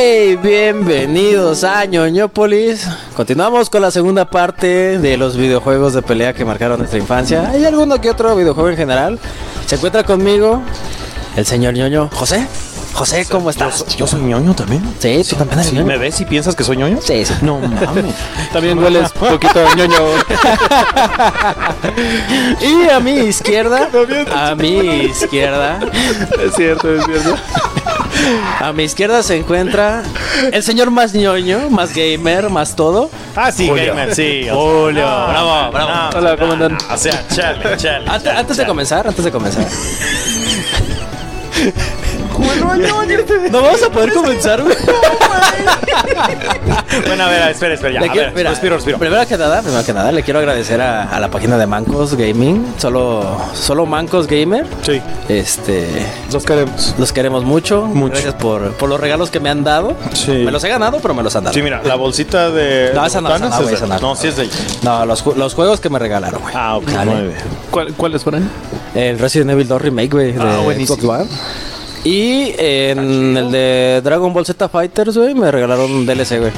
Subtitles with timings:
[0.00, 2.86] Hey, bienvenidos a Ñoñópolis.
[3.16, 7.50] Continuamos con la segunda parte de los videojuegos de pelea que marcaron nuestra infancia.
[7.50, 9.18] Hay alguno que otro videojuego en general.
[9.66, 10.62] Se encuentra conmigo
[11.34, 12.10] el señor Ñoño.
[12.12, 12.46] José.
[12.92, 13.84] José, ¿cómo estás?
[13.96, 14.82] Yo soy ñoño también.
[15.00, 15.86] Sí, tú también eres ñoño.
[15.86, 16.98] ¿Me ves y piensas que soy ñoño?
[17.02, 17.34] Sí, sí.
[17.42, 18.14] No mames.
[18.52, 19.98] También hueles poquito a ñoño.
[22.60, 23.88] Y a mi izquierda,
[24.32, 25.80] a mi izquierda,
[26.44, 27.36] Es cierto, es cierto.
[28.60, 30.02] a mi izquierda se encuentra
[30.52, 33.10] el señor más ñoño, más gamer, más todo.
[33.36, 34.46] Ah, sí, gamer, sí.
[34.50, 36.16] Julio, bravo, bravo.
[36.16, 36.78] Hola, ¿cómo andan?
[36.90, 38.08] O sea, chale, chale.
[38.08, 39.66] Antes, antes de comenzar, antes de comenzar.
[43.50, 44.76] No vamos a poder comenzar, güey.
[47.06, 48.10] Bueno, a ver, espera, espera, ya.
[48.10, 48.98] A ver, mira, respiro, respiro.
[48.98, 52.14] Primero que nada, primero que nada, le quiero agradecer a, a la página de Mancos
[52.14, 52.74] Gaming.
[52.78, 54.66] Solo, solo Mancos Gamer.
[54.82, 55.00] Sí.
[55.28, 56.94] Este, Los queremos.
[56.98, 57.82] los queremos mucho.
[57.86, 58.12] Mucho.
[58.14, 59.96] Gracias por, por los regalos que me han dado.
[60.12, 60.30] Sí.
[60.32, 61.54] Me los he ganado, pero me los han dado.
[61.54, 62.90] Sí, mira, la bolsita de.
[62.94, 63.98] No, esa no, esa no, es de- esa no.
[63.98, 64.54] No, sí es de ella.
[64.82, 66.54] No, los, los juegos que me regalaron, güey.
[66.56, 67.10] Ah, ok, Dale.
[67.10, 67.36] muy bien.
[67.70, 68.48] ¿Cuál- ¿Cuáles fueron?
[68.94, 70.96] El Resident Evil 2 Remake, güey, de Ah, buenísimo.
[70.96, 71.30] Xbox One.
[72.04, 76.52] Y en el de Dragon Ball Z Fighters, güey, me regalaron un DLC, güey.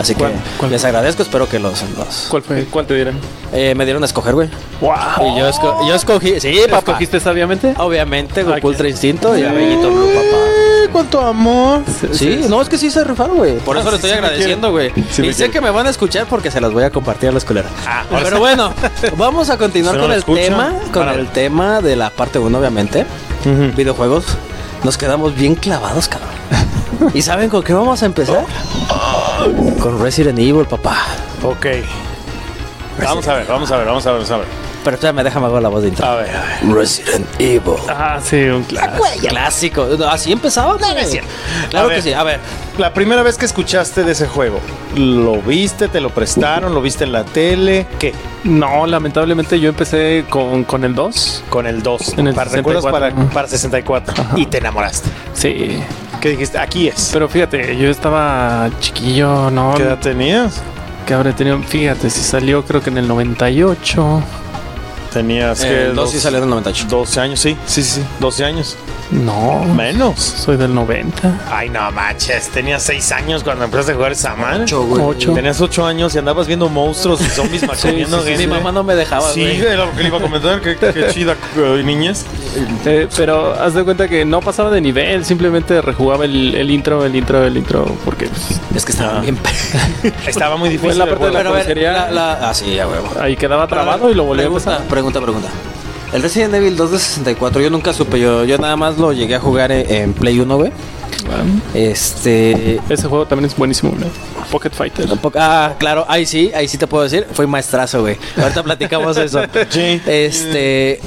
[0.00, 0.24] Así que
[0.70, 1.82] les agradezco, espero que los...
[1.96, 2.64] los ¿Cuál fue?
[2.64, 3.18] ¿Cuál te dieron?
[3.52, 4.48] eh, me dieron a escoger, güey.
[4.80, 4.92] ¡Wow!
[5.34, 6.40] Y yo, esco- yo escogí...
[6.40, 6.78] Sí, papá.
[6.78, 7.74] ¿Escogiste sabiamente?
[7.78, 8.66] Obviamente, Goku Aquí.
[8.66, 10.36] Ultra Instinto y Abellito Blue, papá.
[10.92, 11.82] ¿Cuánto amor?
[12.12, 13.58] Sí, no, es que sí se rifaron, güey.
[13.58, 14.92] Por eso Ah, le sí, estoy sí me agradeciendo, güey.
[15.10, 17.32] Sí y sé que me van a escuchar porque se las voy a compartir a
[17.32, 17.62] la escuela.
[17.86, 18.72] Ah, Pero bueno,
[19.16, 21.32] vamos a continuar con el tema, con para el ver.
[21.32, 23.06] tema de la parte 1, obviamente.
[23.76, 24.24] Videojuegos.
[24.82, 26.30] Nos quedamos bien clavados, cabrón.
[27.14, 28.44] ¿Y saben con qué vamos a empezar?
[29.80, 30.98] Con Resident Evil, papá.
[31.42, 31.66] Ok.
[33.02, 34.46] Vamos a ver, vamos a ver, vamos a ver, vamos a ver.
[34.84, 36.06] Pero me déjame la voz de intro.
[36.06, 36.74] A ver, a ver.
[36.74, 37.74] Resident Evil.
[37.88, 39.28] Ah, sí, un clásico.
[39.28, 39.88] Clásico.
[40.08, 40.76] ¿Así empezaba?
[40.78, 41.28] No, es cierto.
[41.70, 42.02] Claro A que ver.
[42.02, 42.12] sí.
[42.12, 42.40] A ver,
[42.78, 44.60] La primera vez que escuchaste de ese juego,
[44.96, 45.88] ¿lo viste?
[45.88, 46.74] ¿Te lo prestaron?
[46.74, 47.86] ¿Lo viste en la tele?
[47.98, 48.14] ¿Qué?
[48.44, 51.44] No, lamentablemente yo empecé con, con el 2.
[51.50, 52.18] Con el 2.
[52.18, 53.34] En el para, ¿Recuerdas para, 64?
[53.34, 54.24] para 64?
[54.36, 55.08] Y te enamoraste.
[55.34, 55.82] Sí.
[56.20, 56.58] ¿Qué dijiste?
[56.58, 57.10] Aquí es.
[57.12, 59.74] Pero fíjate, yo estaba chiquillo, ¿no?
[59.76, 60.60] ¿Qué edad tenías?
[61.06, 61.58] Que habré tenido.
[61.62, 64.22] Fíjate, si salió creo que en el 98.
[65.12, 65.94] Tenías Eh, que.
[65.94, 66.86] dos sí salió en el 98.
[66.96, 67.56] 12 años, sí.
[67.66, 68.02] Sí, sí, sí.
[68.20, 68.76] 12 años.
[69.10, 69.64] No.
[69.74, 70.20] Menos.
[70.20, 71.40] Soy del 90.
[71.50, 72.48] Ay, no manches.
[72.50, 74.62] Tenías 6 años cuando empezaste a jugar esa madre.
[74.64, 75.02] Ocho, güey.
[75.04, 75.32] Ocho.
[75.34, 78.46] Tenías 8 años y andabas viendo monstruos y zombies comiendo Sí, sí, gente.
[78.46, 79.60] Mi mamá no me dejaba, Sí, güey.
[79.60, 80.60] era lo que le iba a comentar.
[80.60, 82.24] Qué, qué chida eh, niñez.
[82.84, 87.04] Eh, pero haz de cuenta que no pasaba de nivel, simplemente rejugaba el, el intro,
[87.04, 89.20] el intro, el intro, porque pues, Es que estaba Ah.
[89.20, 89.36] bien.
[90.26, 90.98] Estaba muy Fue difícil.
[90.98, 91.26] la el parte
[91.74, 93.08] de la- la, la- ah, sí, ya huevo.
[93.20, 95.48] ahí quedaba trabado y lo volví a pregunta, pregunta.
[96.12, 99.36] El Resident Evil 2 de 64, yo nunca supe, yo, yo nada más lo llegué
[99.36, 100.72] a jugar en, en Play 1, güey.
[101.74, 102.80] Este.
[102.88, 104.06] ese juego también es buenísimo, ¿no?
[104.50, 105.08] Pocket Fighter.
[105.36, 108.16] Ah, claro, ahí sí, ahí sí te puedo decir, fue maestrazo, güey.
[108.36, 109.40] Ahorita platicamos eso.
[109.70, 110.00] Sí.
[110.06, 111.00] Este.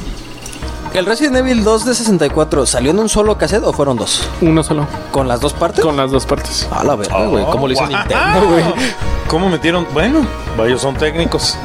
[0.94, 4.28] ¿El Resident Evil 2 de 64 salió en un solo cassette o fueron dos?
[4.42, 5.84] Uno solo, ¿Con las dos partes?
[5.84, 6.68] con las dos partes.
[6.72, 7.44] A la verga, güey.
[7.46, 7.90] ¿Cómo lo hizo wow.
[7.90, 8.64] Nintendo, güey?
[9.28, 9.88] ¿Cómo metieron?
[9.92, 10.26] Bueno,
[10.64, 11.58] ellos son técnicos.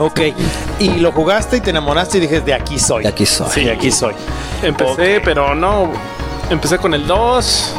[0.00, 0.20] Ok.
[0.78, 3.02] Y lo jugaste y te enamoraste y dijiste, de aquí soy.
[3.04, 3.48] De aquí soy.
[3.52, 4.14] Sí, de aquí soy.
[4.62, 5.22] Empecé, Ok.
[5.24, 5.92] pero no.
[6.50, 7.74] Empecé con el 2.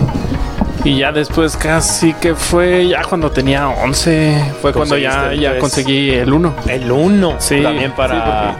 [0.83, 4.53] Y ya después casi que fue ya cuando tenía 11.
[4.61, 6.53] Fue cuando ya, ya conseguí el 1.
[6.67, 7.35] El 1.
[7.39, 8.53] Sí, También para.
[8.53, 8.57] sí,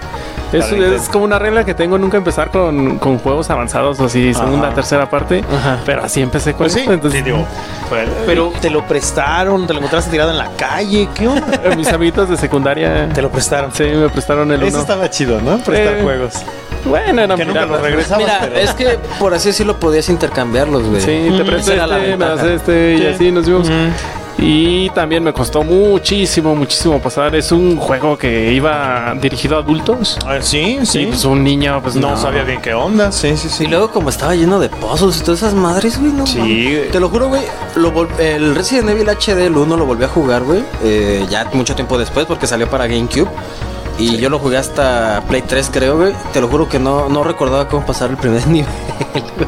[0.52, 4.68] porque Es, como una regla que tengo nunca empezar con, con juegos avanzados, así segunda,
[4.68, 4.76] Ajá.
[4.76, 5.44] tercera parte.
[5.52, 5.80] Ajá.
[5.86, 7.46] Pero así empecé con Pues sí, entonces, sí, digo,
[7.90, 11.46] fue- pero te lo prestaron, te lo encontraste tirado en la calle, ¿qué onda?
[11.78, 13.72] mis amiguitos de secundaria Te lo prestaron.
[13.74, 14.82] sí me prestaron el Eso 1.
[14.82, 15.58] estaba chido, ¿no?
[15.60, 16.34] Prestar Eh, juegos.
[16.84, 18.18] Bueno, eran Que nunca los regresabas.
[18.26, 21.00] Mira, pero- es que por así decirlo podías intercambiarlos, güey.
[21.02, 23.06] Sí, te presto era la este, me das este y Sí.
[23.08, 23.70] así nos vimos.
[24.44, 27.36] Y también me costó muchísimo, muchísimo pasar.
[27.36, 30.18] Es un juego que iba dirigido a adultos.
[30.26, 31.02] A ver, sí, sí.
[31.02, 33.12] Y pues un niño, pues no, no, sabía bien qué onda.
[33.12, 33.66] Sí, sí, sí.
[33.66, 36.82] Y luego como estaba lleno de puzzles y todas esas madres, güey, no Sí.
[36.92, 37.44] Te lo juro, güey,
[37.76, 41.76] lo el Resident Evil HD, el 1 lo volví a jugar, güey, eh, ya mucho
[41.76, 43.30] tiempo después porque salió para GameCube.
[44.02, 46.14] Y yo lo jugué hasta Play 3, creo, güey.
[46.34, 48.68] Te lo juro que no, no recordaba cómo pasar el primer nivel.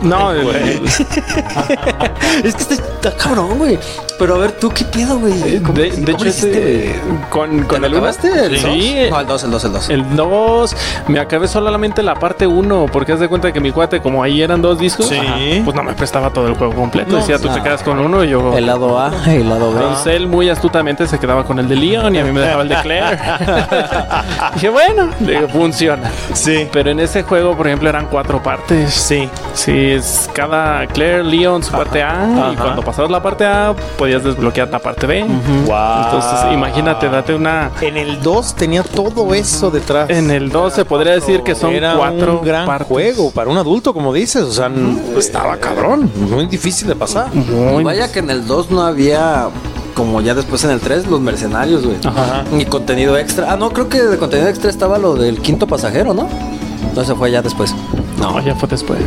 [0.04, 0.82] No, güey.
[2.44, 3.80] es que está, está cabrón, güey.
[4.20, 5.60] Pero a ver, ¿tú qué pedo, güey?
[5.62, 6.94] ¿Cómo- de, de cómo hecho, güey?
[7.32, 8.46] con, ¿Te con lo el uno- acabaste?
[8.46, 9.10] ¿El Sí, dos?
[9.10, 9.90] No, el 2, el 2, el 2.
[9.90, 10.76] El 2,
[11.08, 14.42] me acabé solamente la parte 1, porque haz de cuenta que mi cuate, como ahí
[14.44, 15.16] eran dos discos, Sí.
[15.18, 15.36] ajá,
[15.66, 17.12] pues no me prestaba todo el juego completo.
[17.12, 17.64] No, Decía, tú te no.
[17.64, 18.56] quedas con uno y yo.
[18.56, 19.80] El lado A y el lado B.
[19.82, 22.62] Entonces él muy astutamente se quedaba con el de Leon y a mí me dejaba
[22.62, 23.18] el de Claire.
[24.54, 26.12] Dije, bueno, le funciona.
[26.34, 26.68] Sí.
[26.72, 28.94] Pero en ese juego, por ejemplo, eran cuatro partes.
[28.94, 29.30] Sí.
[29.54, 32.52] Sí, es cada Claire, Leon, su parte A.
[32.54, 35.24] Y cuando pasabas la parte A, podías desbloquear la parte B.
[35.24, 36.04] Wow.
[36.06, 37.72] Entonces, imagínate, date una.
[37.82, 40.10] En el 2 tenía todo eso detrás.
[40.10, 42.88] En el 2 se podría decir que son Era cuatro un gran partes.
[42.88, 44.44] juego para un adulto, como dices.
[44.44, 44.70] O sea,
[45.18, 46.12] estaba cabrón.
[46.16, 47.34] Muy difícil de pasar.
[47.34, 49.48] Muy- Vaya que en el 2 no había,
[49.94, 51.98] como ya después en el 3, los mercenarios, güey.
[52.04, 52.44] Ajá.
[52.58, 53.52] Y contenido extra.
[53.52, 56.28] Ah, no, creo que de contenido extra estaba lo del quinto pasajero, ¿no?
[56.96, 57.74] No, se fue ya después.
[58.20, 59.00] No, ya fue después.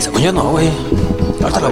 [0.00, 0.70] Según yo no, güey.
[1.42, 1.68] Ahorita lo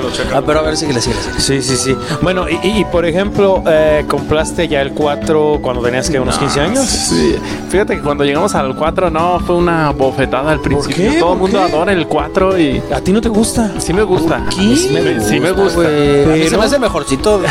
[0.00, 1.22] lo Ah, pero a ver, síguele, síguele.
[1.38, 1.96] Sí, sí, sí.
[2.22, 6.38] Bueno, y, y- y, por ejemplo, eh, ¿compraste ya el 4 cuando tenías que unos
[6.38, 6.84] 15 años?
[6.86, 7.36] Sí.
[7.68, 10.96] Fíjate que cuando llegamos al 4, no, fue una bofetada al principio.
[11.12, 11.18] qué?
[11.18, 11.72] Todo el ¿Por mundo qué?
[11.72, 13.70] adora el 4 y ¿A ti no te gusta?
[13.78, 14.44] sí me gusta.
[14.50, 14.76] qué?
[14.76, 15.74] Sí me, sí me gusta.
[15.76, 15.86] güey.
[16.24, 17.48] A mí se Pero- me hace mejorcito de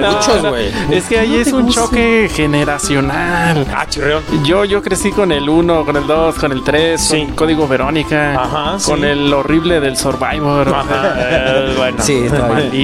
[0.00, 0.70] No, muchos, no, güey.
[0.90, 1.82] Es que ahí no es un gusta?
[1.82, 3.66] choque generacional.
[3.74, 4.22] Ah, chirreón.
[4.44, 7.24] Yo, yo crecí con el 1, con el 2, con el 3, Sí.
[7.26, 9.04] con Código Verónica, Ajá, con sí.
[9.06, 10.47] el horrible del Survivor.
[10.50, 11.96] Ajá, eh, bueno.
[12.00, 12.24] Sí,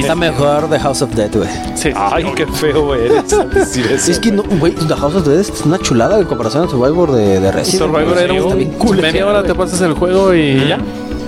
[0.00, 1.48] está, mejor The House of Dead, güey.
[1.74, 3.44] Sí, Ay, qué feo eso.
[3.54, 7.12] Es que, no, güey, The House of Dead es una chulada en comparación al Survivor
[7.12, 7.82] de, de Resident.
[7.82, 8.24] Survivor güey.
[8.24, 9.52] era un bien culero, media hora güey.
[9.52, 10.78] te pasas el juego y ya.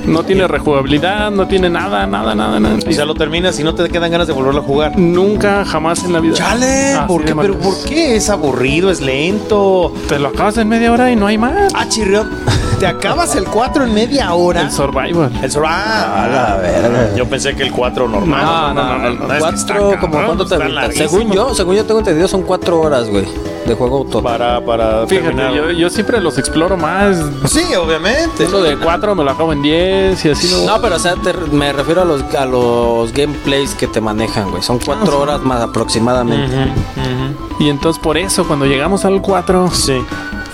[0.06, 2.76] No tiene rejugabilidad, no tiene nada, nada, nada, nada.
[2.86, 4.96] O sea, lo terminas y no te quedan ganas de volverlo a jugar.
[4.96, 6.34] Nunca, jamás en la vida.
[6.34, 7.34] Chale, Así ¿por qué?
[7.34, 8.14] ¿Pero por qué?
[8.14, 9.92] Es aburrido, es lento.
[10.08, 11.72] Te lo acabas en media hora y no hay más.
[11.74, 12.30] Ah, chirrión.
[12.78, 14.60] ¿Te acabas el 4 en media hora?
[14.62, 15.30] El Survivor.
[15.42, 17.14] El Sur- Ah, A la verga.
[17.16, 18.42] Yo pensé que el 4 normal.
[18.44, 20.92] No, no, no, es que cuatro, está como cabrón, cuánto te.
[20.94, 23.24] Según yo, según yo tengo entendido, son cuatro horas, güey,
[23.66, 24.22] de juego total.
[24.38, 25.52] Para, para Fíjate, terminar.
[25.54, 27.16] yo, yo siempre los exploro más.
[27.46, 28.44] Sí, obviamente.
[28.46, 30.66] Uno de 4 me lo acabo en 10 y así no.
[30.74, 34.50] No, pero o sea, te- me refiero a los, a los gameplays que te manejan,
[34.50, 34.62] güey.
[34.62, 36.54] Son cuatro horas más aproximadamente.
[36.54, 36.62] Ujú,
[37.00, 37.62] ujú.
[37.64, 40.04] Y entonces por eso, cuando llegamos al 4, Sí.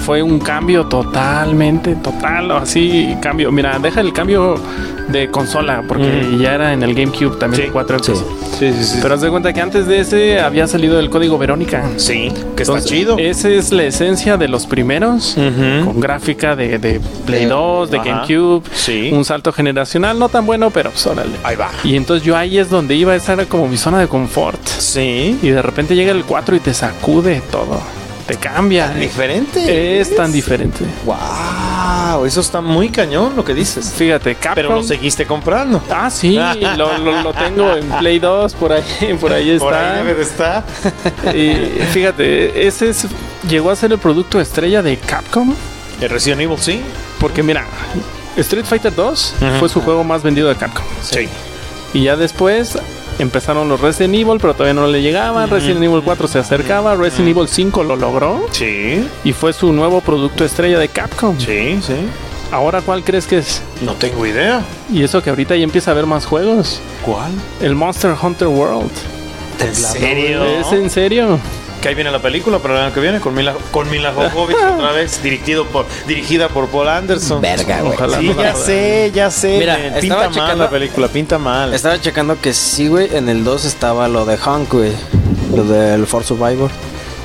[0.05, 3.51] Fue un cambio totalmente, total, así cambio.
[3.53, 4.57] Mira, deja el cambio
[5.09, 6.41] de consola, porque Mm.
[6.41, 7.99] ya era en el GameCube también Sí, el 4.
[8.03, 8.13] sí.
[8.59, 8.99] Sí, sí, sí.
[9.03, 11.85] Pero haz de cuenta que antes de ese había salido el código Verónica.
[11.97, 13.17] sí, que está chido.
[13.19, 15.37] Esa es la esencia de los primeros.
[15.37, 15.87] Ujú.
[15.87, 18.09] Con gráfica de, de Play De- 2, de Ajá.
[18.09, 18.63] GameCube.
[18.75, 19.11] Sí.
[19.13, 21.33] Un salto generacional, no tan bueno, pero pues órale.
[21.43, 21.71] Ahí va.
[21.85, 24.61] Y entonces yo ahí es donde iba, esa era como mi zona de confort.
[24.67, 25.39] Sí.
[25.43, 27.81] Y de repente llega el 4 y te sacude todo.
[28.27, 28.89] Te cambia.
[28.91, 30.01] Diferente.
[30.01, 30.85] Es tan diferente.
[31.05, 33.93] Wow, eso está muy cañón lo que dices.
[33.97, 34.55] Fíjate, Capcom.
[34.55, 35.83] Pero lo seguiste comprando.
[35.91, 36.39] Ah, sí,
[36.77, 38.85] lo, lo- lo tengo en Play 2, por ahí,
[39.21, 39.65] por ahí está.
[39.65, 40.65] Por ahí debe de estar.
[41.35, 41.55] Y
[41.93, 43.07] fíjate, ese es-
[43.49, 45.55] llegó a ser el producto estrella de Capcom.
[46.01, 46.81] El Resident Evil, sí.
[47.19, 47.65] Porque mira,
[48.37, 49.51] Street Fighter 2 Ujú.
[49.59, 50.85] fue su juego más vendido de Capcom.
[51.03, 51.29] Sí.
[51.95, 52.79] Y ya después
[53.19, 55.49] empezaron los Resident Evil, pero todavía no le llegaban.
[55.49, 56.95] Resident Evil 4 se acercaba.
[56.95, 58.47] Resident Evil 5 lo logró.
[58.51, 59.07] Sí.
[59.25, 61.39] Y fue su nuevo producto estrella de Capcom.
[61.39, 61.95] Sí, sí.
[62.51, 63.63] Ahora, ¿cuál crees que es?
[63.81, 64.63] No tengo idea.
[64.93, 66.81] Y eso que ahorita ya empieza a haber más juegos.
[67.05, 67.33] ¿Cuál?
[67.63, 68.91] El Monster Hunter World.
[69.59, 70.45] ¿En serio?
[70.45, 71.39] ¿Es en serio?
[71.83, 74.57] Que ahí viene la película para el año que viene con Mila, con Mila Jovovich
[74.77, 77.41] otra vez, dirigido por, dirigida por Paul Anderson.
[77.41, 77.95] Verga, güey.
[77.95, 78.19] Ojalá.
[78.21, 79.59] Sí, ya sé, ya sé.
[79.59, 81.75] Mira, estaba pinta mal checando- la película, pinta mal.
[81.75, 83.15] Estaba checando que sí, güey.
[83.17, 84.93] En el 2 estaba lo de Hank, güey.
[85.57, 86.71] Lo del For Survivor.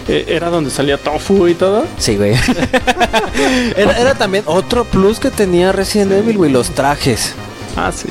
[0.07, 1.86] Eh, ¿Era donde salía Tofu y todo?
[2.00, 2.34] Sí, güey.
[3.75, 6.51] era, era también otro plus que tenía Resident Evil, güey.
[6.51, 7.36] Los trajes.
[7.75, 8.08] Ah, sí.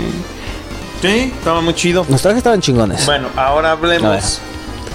[1.02, 2.06] Sí, estaba muy chido.
[2.08, 3.04] Los trajes estaban chingones.
[3.04, 4.40] Bueno, ahora A hablemos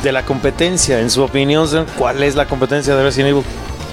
[0.04, 1.00] de la competencia.
[1.00, 1.68] En su opinión,
[1.98, 3.44] ¿cuál es la competencia de Resident Evil?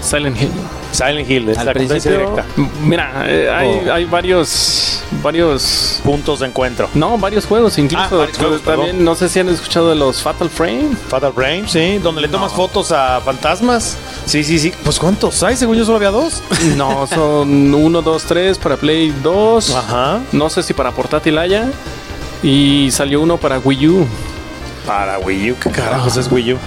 [0.00, 0.50] Silent Hill.
[0.92, 2.44] Silent Hill, es Al la competencia directa.
[2.84, 3.92] Mira, eh, hay, Oh.
[3.92, 6.88] hay varios, varios, Puntos de encuentro.
[6.94, 7.76] no, varios juegos.
[7.78, 9.04] Incluso Ah, varios juegos, también, perdón.
[9.04, 10.90] no sé si han escuchado de los Fatal Frame.
[11.08, 13.96] Fatal Frame, sí, donde le tomas fotos a fantasmas.
[14.24, 14.72] Sí, sí, sí.
[14.84, 15.56] Pues ¿cuántos hay?
[15.56, 16.42] Según yo solo había dos.
[16.76, 19.74] No, son 1, 2, 3 para Play 2.
[19.74, 20.20] Ajá.
[20.30, 21.70] No sé si para portátil haya.
[22.42, 24.06] Y salió uno para Wii U.
[24.88, 26.58] Para Wii U, ¿qué carajos es Wii U?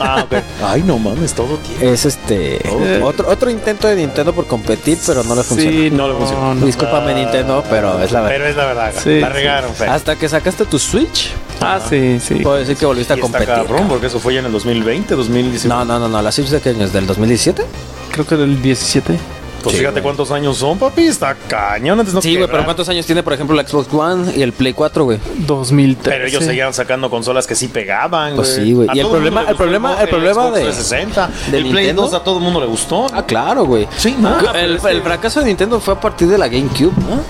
[0.00, 0.32] ah, ok.
[0.64, 1.92] Ay, no mames, todo tiene.
[1.92, 2.60] Es este.
[3.02, 5.70] Otro, otro intento de Nintendo por competir, pero no le funcionó.
[5.72, 6.54] Sí, No le funcionó.
[6.54, 6.64] no.
[6.66, 8.36] Discúlpame, Nintendo, pero es la verdad.
[8.36, 9.32] Pero es la verdad, Sí, la sí.
[9.32, 9.86] regaron, fe.
[9.86, 11.30] Hasta que sacaste tu Switch,
[11.60, 12.36] Ah, sí, sí.
[12.36, 13.48] puedo decir que volviste a está competir.
[13.48, 15.68] cabrón, porque eso fue ya en el 2020, 2019.
[15.68, 16.22] No, no, no, no.
[16.22, 16.92] ¿La Switch de qué año es?
[16.92, 17.64] ¿Del 2017?
[18.12, 19.18] Creo que del 17.
[19.64, 20.02] Pues Sí, fíjate güey.
[20.04, 21.06] cuántos años son, papi.
[21.06, 21.98] Está cañón.
[21.98, 22.64] Antes no Sí, güey, pero.
[22.64, 25.18] ¿cuántos años tiene, por ejemplo, la Xbox One y el Play 4, güey?
[25.46, 26.10] 2013.
[26.10, 28.88] Pero ellos seguían sacando consolas que sí pegaban, Pues sí, güey.
[28.94, 31.30] Y el problema- el problema- el problema de- 360.
[31.50, 32.02] de el Play Nintendo.
[32.02, 33.06] 2 a todo el mundo le gustó.
[33.12, 33.88] Ah, claro, güey.
[33.96, 34.38] Sí, no.
[34.54, 37.22] el, el fracaso de Nintendo fue a partir de la GameCube, ¿no?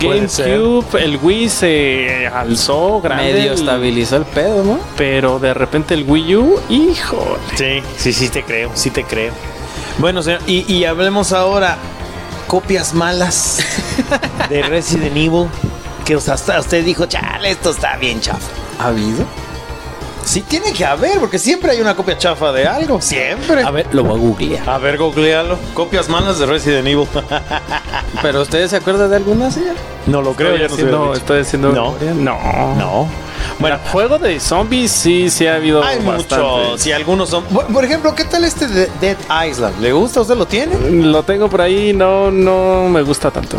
[0.00, 3.32] GameCube, el Wii se alzó grande.
[3.32, 4.78] Medio estabilizó el pedo, ¿no?
[4.96, 7.38] Pero de repente el Wii U, híjole.
[7.54, 9.32] Sí, sí, sí te creo, sí te creo.
[9.98, 11.76] Bueno, señor, y, y hablemos ahora
[12.46, 13.58] copias malas
[14.48, 15.48] de Resident Evil.
[16.04, 18.40] Que hasta usted dijo, chale, esto está bien chafa.
[18.80, 19.24] ¿Ha habido?
[20.24, 23.62] Sí tiene que haber, porque siempre hay una copia chafa de algo, siempre.
[23.62, 24.70] A ver, lo voy a googlear.
[24.70, 25.58] A ver, googlealo.
[25.74, 27.08] Copias malas de Resident Evil.
[28.22, 29.74] ¿Pero ustedes se acuerdan de alguna, señor?
[30.06, 31.94] no lo creo, Estoy ya no haciendo, estoy haciendo No.
[32.14, 32.74] No.
[32.76, 33.08] No.
[33.58, 37.44] Bueno, juego de zombies sí, sí ha habido Hay muchos, y algunos son.
[37.44, 39.16] Por, por ejemplo, ¿qué tal este de Dead
[39.48, 39.80] Island?
[39.80, 40.20] ¿Le gusta?
[40.20, 40.74] ¿Usted lo tiene?
[40.90, 43.58] Lo tengo por ahí, no, no me gusta tanto.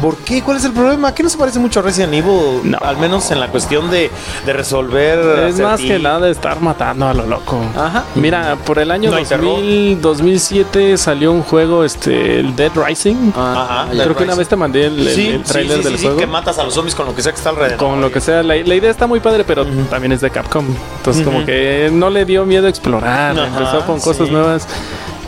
[0.00, 0.42] ¿Por qué?
[0.42, 1.14] ¿Cuál es el problema?
[1.14, 2.60] ¿Qué no se parece mucho a Resident Evil?
[2.64, 2.78] No.
[2.78, 4.10] Al menos en la cuestión de,
[4.46, 5.18] de resolver.
[5.48, 7.60] Es más que nada de estar matando a lo loco.
[7.76, 8.04] Ajá.
[8.14, 13.32] Mira, por el año No hay 2000, 2007 salió un juego, este, el Dead Rising.
[13.36, 14.02] Ah, Ajá.
[14.02, 15.98] Creo que una vez te mandé el, el- Sí, el sí, trailer sí, del sí,
[15.98, 16.18] sí, juego.
[16.20, 17.76] que matas a los zombies con lo que sea que está alrededor.
[17.78, 20.64] con lo que sea, la, la idea está muy padre, pero también es de Capcom.
[20.98, 24.32] Entonces, como que no le dio miedo explorar, Ajá, empezó con cosas sí.
[24.32, 24.66] nuevas.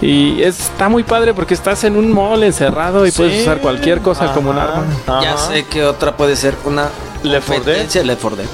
[0.02, 3.40] Y está muy padre porque estás en un mall encerrado y puedes Sí.
[3.42, 5.23] usar cualquier cosa como un Ajá, arma.
[5.23, 6.88] Ya sé que otra puede ser una
[7.23, 8.04] Left 4 Dead.
[8.04, 8.47] Left 4 Dead.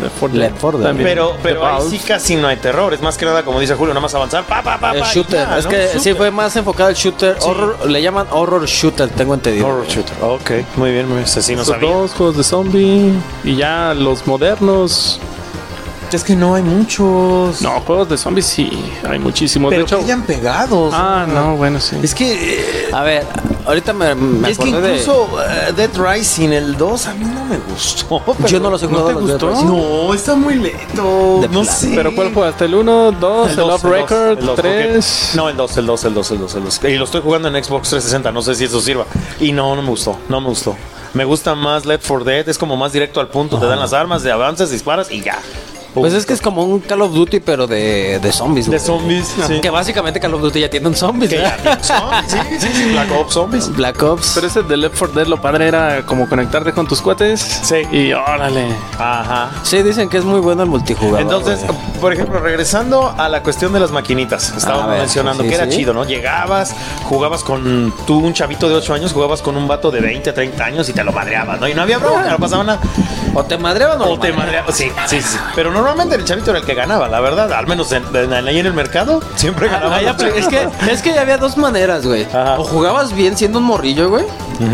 [0.00, 0.88] Left 4 Left 4 Dead.
[0.88, 1.08] También.
[1.10, 2.94] Pero, pero ahí sí casi no hay terror.
[2.94, 4.44] Es más que nada, como dice Julio, nada más avanzar.
[4.44, 5.46] Pa, pa, pa, El shooter.
[5.46, 5.70] ya, es ¿no?
[5.70, 6.16] que sí Shooter.
[6.16, 7.36] fue más enfocado al shooter.
[7.42, 9.66] Horror, le llaman horror shooter, tengo entendido.
[9.66, 10.14] Horror shooter.
[10.22, 11.26] Ok, muy bien, muy bien.
[11.28, 11.90] Sí no sabía.
[11.90, 13.12] dos juegos de zombie
[13.44, 15.20] y ya los modernos.
[16.12, 17.62] Es que no hay muchos.
[17.62, 18.70] No, juegos de zombies sí,
[19.08, 19.70] hay muchísimos.
[19.70, 20.92] pero de hecho, que hayan pegados.
[20.96, 21.96] ah, no, bueno, sí.
[22.02, 22.58] Es que.
[22.60, 23.24] eh, A ver,
[23.64, 27.24] ahorita me, me es que acordé de- incluso eh, Dead Rising, el 2, a mí
[27.24, 28.20] no me gustó.
[28.46, 29.64] Yo no los he ¿No jugado te los Dead gustó?
[29.64, 31.38] No, está muy lento.
[31.42, 31.64] De no plano.
[31.64, 31.92] sé.
[31.94, 32.64] Pero ¿cuál jugaste?
[32.64, 35.30] ¿El 1, 2, el, Off dos, Record, el dos, porque- 3?
[35.34, 36.80] No, el 2, el 2, el 2, el 2, el 2.
[36.84, 39.04] Y lo estoy jugando en Xbox 360, no sé si eso sirva.
[39.38, 40.76] Y no, no me gustó, no me gustó.
[41.14, 43.92] Me gusta más Left 4 Dead, es como más directo al punto, te dan las
[43.92, 45.38] armas, de avanzas, disparas y ya.
[45.94, 48.66] Pues es que es como un Call of Duty, pero de, de zombies.
[48.66, 48.86] De güey.
[48.86, 49.60] zombies, sí.
[49.60, 51.30] Que básicamente Call of Duty ya tiene un zombies.
[51.30, 51.36] Sí,
[52.58, 53.68] sí, sí, Black Ops Zombies.
[53.74, 54.32] Black Ops.
[54.34, 57.40] Pero ese de Left 4 Dead lo padre era como conectarte con tus cuates.
[57.40, 57.76] Sí.
[57.90, 58.66] Y órale.
[58.98, 59.50] Ajá.
[59.62, 61.20] Sí, dicen que es muy bueno el multijugador.
[61.20, 61.78] Entonces, güey.
[62.00, 65.78] por ejemplo, regresando a la cuestión de las maquinitas, estábamos mencionando sí, que era sí.
[65.78, 66.04] chido, ¿no?
[66.04, 70.32] Llegabas, jugabas con tú, un chavito de 8 años, jugabas con un vato de 20,
[70.32, 71.68] 30 años y te lo madreabas, ¿no?
[71.68, 72.80] Y no había bronca, no pasaba nada.
[73.34, 74.72] o te madreaban o, O te madreaban.
[74.72, 75.38] sí, sí, sí.
[75.54, 78.58] Pero normalmente el chavito era el que ganaba, la verdad, al menos en, en- ahí
[78.58, 79.96] en el mercado, siempre ganaba.
[79.96, 82.24] Ah, ya, es que es que había dos maneras, güey.
[82.24, 82.56] Ajá.
[82.58, 84.24] O jugabas bien siendo un morrillo, güey.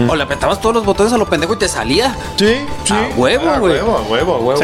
[0.09, 2.13] O le apretabas todos los botones a lo pendejo y te salía.
[2.37, 2.93] Sí, sí.
[2.93, 3.75] A huevo, A güey.
[3.75, 4.61] huevo, a huevo, a huevo.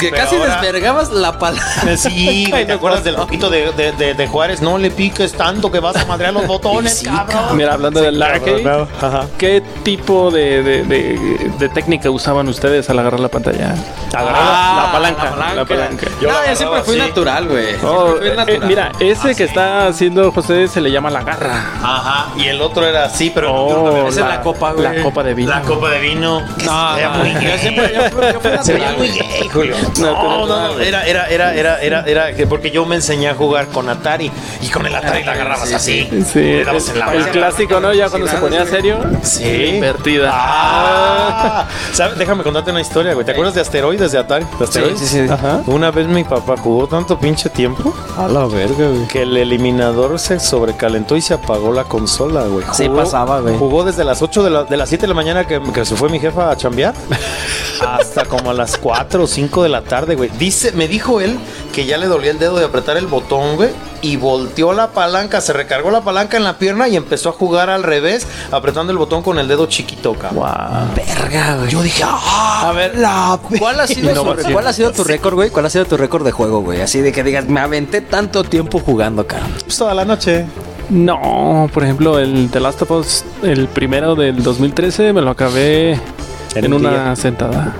[0.00, 1.96] Que Pero casi ahora- desvergabas la palabra.
[1.96, 4.60] Sí, güey, ¿te acuerdas del poquito de, de, de, de Juárez?
[4.62, 7.56] No le piques tanto que vas a madrear los botones, Sí, cabrón.
[7.56, 9.26] Mira, hablando del arcade, Ajá.
[9.38, 13.74] ¿qué tipo de, de, de- de técnica usaban ustedes al agarrar la pantalla?
[14.12, 15.24] Agarrar la, palanca.
[15.54, 15.83] La palanca.
[16.20, 17.08] Yo no, yo siempre fui así.
[17.08, 17.74] natural, güey.
[17.82, 21.72] Oh, eh, mira, ese que está haciendo José se le llama la garra.
[21.82, 24.84] Ajá, y el otro era así, pero Oh, esa es la copa, güey.
[24.84, 25.50] La copa de vino.
[25.50, 26.40] la copa de vino.
[26.40, 27.58] No, se veía no, muy yo gay.
[27.58, 29.18] siempre yo fui, yo fui Se veía natural, muy güey.
[29.40, 29.76] gay, Julio.
[30.00, 33.34] No, no, no, era, era, era, era, era, era, que porque yo me enseñé a
[33.34, 34.30] jugar con Atari
[34.62, 36.24] y con el Atari la agarrabas Sí, así.
[36.24, 37.92] Sí, Le dabas en la el clásico, ¿no?
[37.92, 38.98] Ya cuando se ponía serio.
[39.22, 39.44] Sí.
[39.74, 40.30] Invertida.
[40.32, 42.18] Ah, ¿sabes?
[42.18, 43.24] Déjame contarte una historia, güey.
[43.24, 44.46] ¿Te acuerdas de asteroides de Atari?
[44.58, 44.98] ¿De asteroides?
[45.00, 45.26] sí, sí.
[45.32, 45.60] Ajá.
[45.74, 49.08] Una vez mi papá jugó tanto pinche tiempo A la verga, güey.
[49.08, 52.64] que el eliminador se sobrecalentó y se apagó la consola, güey.
[52.72, 53.58] Sí Jugó- pasaba, güey.
[53.58, 55.96] Jugó desde las 8 de, la, de las 7 de la mañana que, que se
[55.96, 56.94] fue mi jefa a chambear
[57.80, 60.30] hasta como a las 4 o 5 de la tarde, güey.
[60.38, 61.38] Dice, me dijo él
[61.72, 65.40] que ya le dolía el dedo de apretar el botón, güey, y volteó la palanca,
[65.40, 68.98] se recargó la palanca en la pierna y empezó a jugar al revés, apretando el
[68.98, 70.44] botón con el dedo chiquito, cabrón.
[70.44, 70.94] Wow.
[70.94, 71.70] Verga, güey.
[71.70, 72.92] Yo dije, ah, A ver,
[73.58, 75.50] ¿cuál ha, sido su- ¿cuál ha sido tu récord, güey?
[75.50, 76.80] ¿Cuál ha sido tu récord de juego, güey?
[76.80, 79.46] Así de que digas, me aventé tanto tiempo jugando, cara.
[79.64, 80.46] pues toda la noche.
[80.90, 85.92] No, por ejemplo, el The Last of Us, el primero del 2013, me lo acabé
[86.54, 87.16] En en, un una día.
[87.16, 87.74] sentada.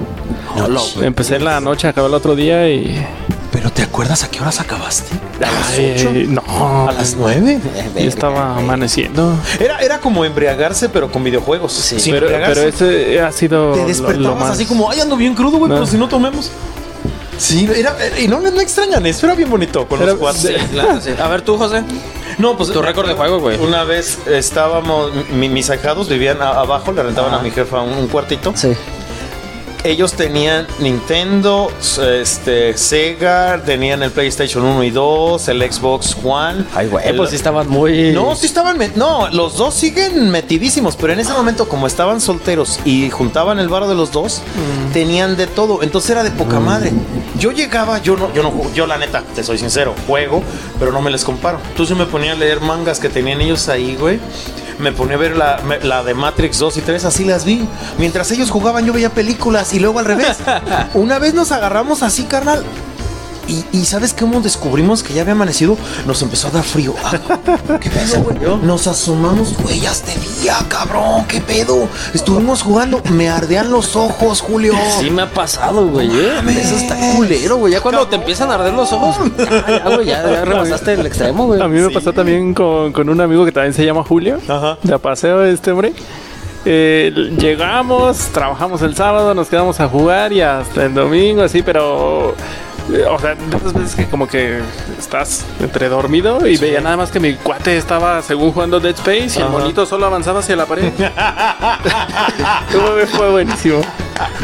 [0.57, 3.05] No, lo, Empecé en la noche, acabé el otro día y.
[3.53, 5.15] Pero ¿te acuerdas a qué horas acabaste?
[5.39, 7.61] ¿A las Ay, no, ¿A las 9?
[7.95, 9.33] yo estaba amaneciendo.
[9.61, 11.73] Era, era como embriagarse, pero con videojuegos.
[11.73, 13.73] Sí, Pero, pero ese ha sido.
[13.73, 15.77] te lo- despertabas lo más- así como, ay, ando bien crudo, güey, No.
[15.77, 16.51] pero si no tomemos.
[17.39, 20.41] Sí, era, y no, no extrañan eso, era bien bonito con Era- los cuates.
[20.43, 21.11] Sí, claro, sí.
[21.23, 21.83] A ver, tú, José.
[22.39, 23.59] No, pues Tu récord de juego, güey.
[23.59, 27.93] Una vez estábamos, mi- mis ahijados vivían a- abajo, le rentaban a mi jefa un,
[27.93, 28.53] un cuartito.
[28.57, 28.73] Sí.
[29.85, 31.71] Ellos tenían Nintendo,
[32.21, 36.65] este, Sega, tenían el PlayStation 1 y 2, el Xbox One.
[36.75, 38.13] Ay, güey, El- pues sí estaban muy.
[38.13, 38.79] No, sí estaban.
[38.97, 43.69] No, los dos siguen metidísimos, pero en ese momento, como estaban solteros y juntaban el
[43.69, 44.41] varo de los dos,
[44.93, 45.83] tenían de todo.
[45.83, 46.91] Entonces era de poca madre.
[47.39, 50.43] Yo llegaba, yo no, yo no, yo la neta, te soy sincero, juego,
[50.79, 51.59] pero no me les comparo.
[51.71, 54.19] Entonces me ponía a leer mangas que tenían ellos ahí, güey.
[54.79, 57.67] Me ponía a ver la, de Matrix 2 y 3, así las vi.
[57.99, 60.39] Mientras ellos jugaban, yo veía películas y luego al revés.
[60.95, 62.65] Una vez nos agarramos así, carnal.
[63.47, 65.77] Y, y ¿sabes cómo descubrimos que ya había amanecido?
[66.07, 66.95] Nos empezó a dar frío.
[67.05, 67.19] Ah,
[67.81, 68.37] ¿Qué pedo, güey?
[68.63, 71.89] Nos asomamos, güey, ya este día, cabrón, ¿qué pedo?
[72.15, 74.75] Estuvimos jugando, me ardean los ojos, Julio.
[75.01, 76.09] Sí me ha pasado, güey.
[76.11, 76.41] ¿eh?
[76.59, 77.73] Eso está culero, güey.
[77.73, 79.17] Ya cuando te empiezan a arder los ojos,
[79.69, 81.61] ya, güey, ya, ya rebasaste el extremo, güey.
[81.61, 81.95] A mí me Sí.
[81.95, 84.39] pasó también con, con un amigo que también se llama Julio.
[84.49, 84.79] Ajá.
[84.83, 85.93] De a paseo este hombre.
[86.65, 92.35] Eh, llegamos, trabajamos el sábado, nos quedamos a jugar y hasta el domingo, así, pero.
[92.93, 94.61] Eh, O sea, de esas veces que como que
[94.99, 99.39] estás entre dormido y veía nada más que mi cuate estaba según jugando Dead Space
[99.39, 100.93] y el monito solo avanzaba hacia la pared.
[102.71, 103.81] Fue- fue buenísimo.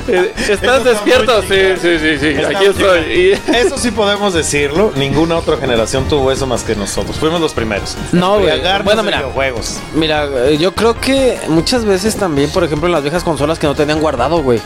[0.09, 1.43] Eh, Eso ¿Estás está despierto?
[1.43, 1.49] Sí,
[1.81, 2.27] sí, sí, sí.
[2.29, 3.01] Está Aquí estoy.
[3.13, 3.33] Y-.
[3.57, 4.93] Eso sí podemos decirlo.
[4.97, 7.17] Ninguna otra generación tuvo eso más que nosotros.
[7.19, 7.97] Fuimos los primeros.
[8.13, 8.61] No, güey.
[8.85, 9.19] Bueno, mira.
[9.19, 9.79] videojuegos.
[9.95, 13.67] Mira, eh, yo creo que muchas veces también, por ejemplo, en las viejas consolas que
[13.67, 14.61] no tenían guardado, güey.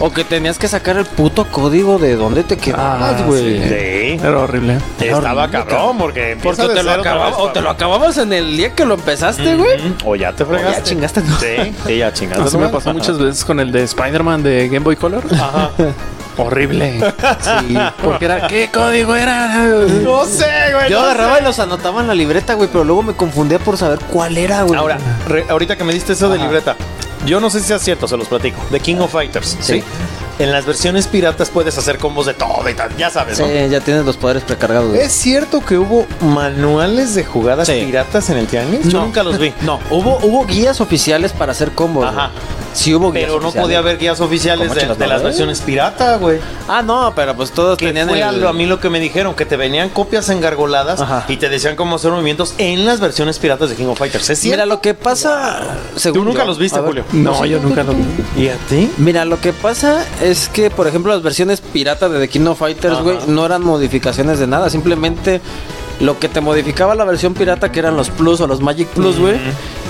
[0.00, 3.62] O que tenías que sacar el puto código de dónde te quedabas, Ah, güey.
[3.68, 4.20] Sí.
[4.22, 4.78] Era horrible.
[5.00, 8.56] Estaba horrible, cabrón porque Porque te, lo acababa- vez, o te lo acababas en el
[8.56, 9.94] día que lo empezaste, güey.
[10.04, 10.78] O ya te O fregaste.
[10.80, 11.38] ya chingaste, ¿no?
[11.38, 12.44] Sí, sí, ya chingaste.
[12.44, 15.22] Así me pasó muchas veces con el de Spider-Man de Game Boy Color.
[15.32, 15.70] Ajá.
[16.38, 16.98] Horrible.
[17.42, 19.54] Sí, porque era, ¿qué código era?
[20.02, 20.90] No sé, güey.
[20.90, 21.42] Yo no agarraba sé.
[21.42, 24.62] y los anotaba en la libreta, güey, pero luego me confundía por saber cuál era,
[24.62, 24.78] güey.
[24.78, 24.96] Ahora,
[25.28, 26.74] re- ahorita que me diste eso de libreta,
[27.26, 28.58] yo no sé si sea cierto, se los platico.
[28.70, 29.80] The King of Fighters, ¿sí?
[29.80, 29.84] Sí.
[30.38, 33.66] En las versiones piratas puedes hacer combos de todo y tal, ya sabes, Sí, ¿no?
[33.66, 34.94] ya tienes los poderes precargados.
[34.96, 37.82] ¿Es cierto que hubo manuales de jugadas Sí.
[37.84, 38.88] piratas en el tianguis?
[38.88, 39.04] Yo No.
[39.06, 39.52] nunca los vi.
[39.62, 42.06] No, hubo, hubo guías oficiales para hacer combos.
[42.06, 42.30] Ajá.
[42.32, 42.61] güey.
[42.72, 43.62] Sí hubo guías Pero no oficiales.
[43.66, 46.38] podía haber guías oficiales ¿Cómo de, no, las versiones pirata, güey.
[46.68, 48.22] Ah, no, pero pues todos Que tenían fue el...
[48.24, 51.24] algo a mí lo que me dijeron, que te venían copias engargoladas Ajá.
[51.28, 54.30] y te decían cómo hacer movimientos en las versiones piratas de King of Fighters.
[54.30, 54.44] ¿Es?
[54.44, 55.76] Mira, lo que pasa...
[55.96, 56.88] según ¿Tú nunca yo- los viste, ver.
[56.88, 57.04] Julio?
[57.12, 58.04] No, yo nunca lo vi.
[58.44, 58.90] ¿Y a ti?
[58.98, 62.58] Mira, lo que pasa es que, por ejemplo, las versiones pirata de The King of
[62.58, 64.70] Fighters, güey, no eran modificaciones de nada.
[64.70, 65.40] Simplemente
[66.02, 69.18] lo que te modificaba la versión pirata, que eran los Plus o los Magic Plus,
[69.18, 69.36] güey,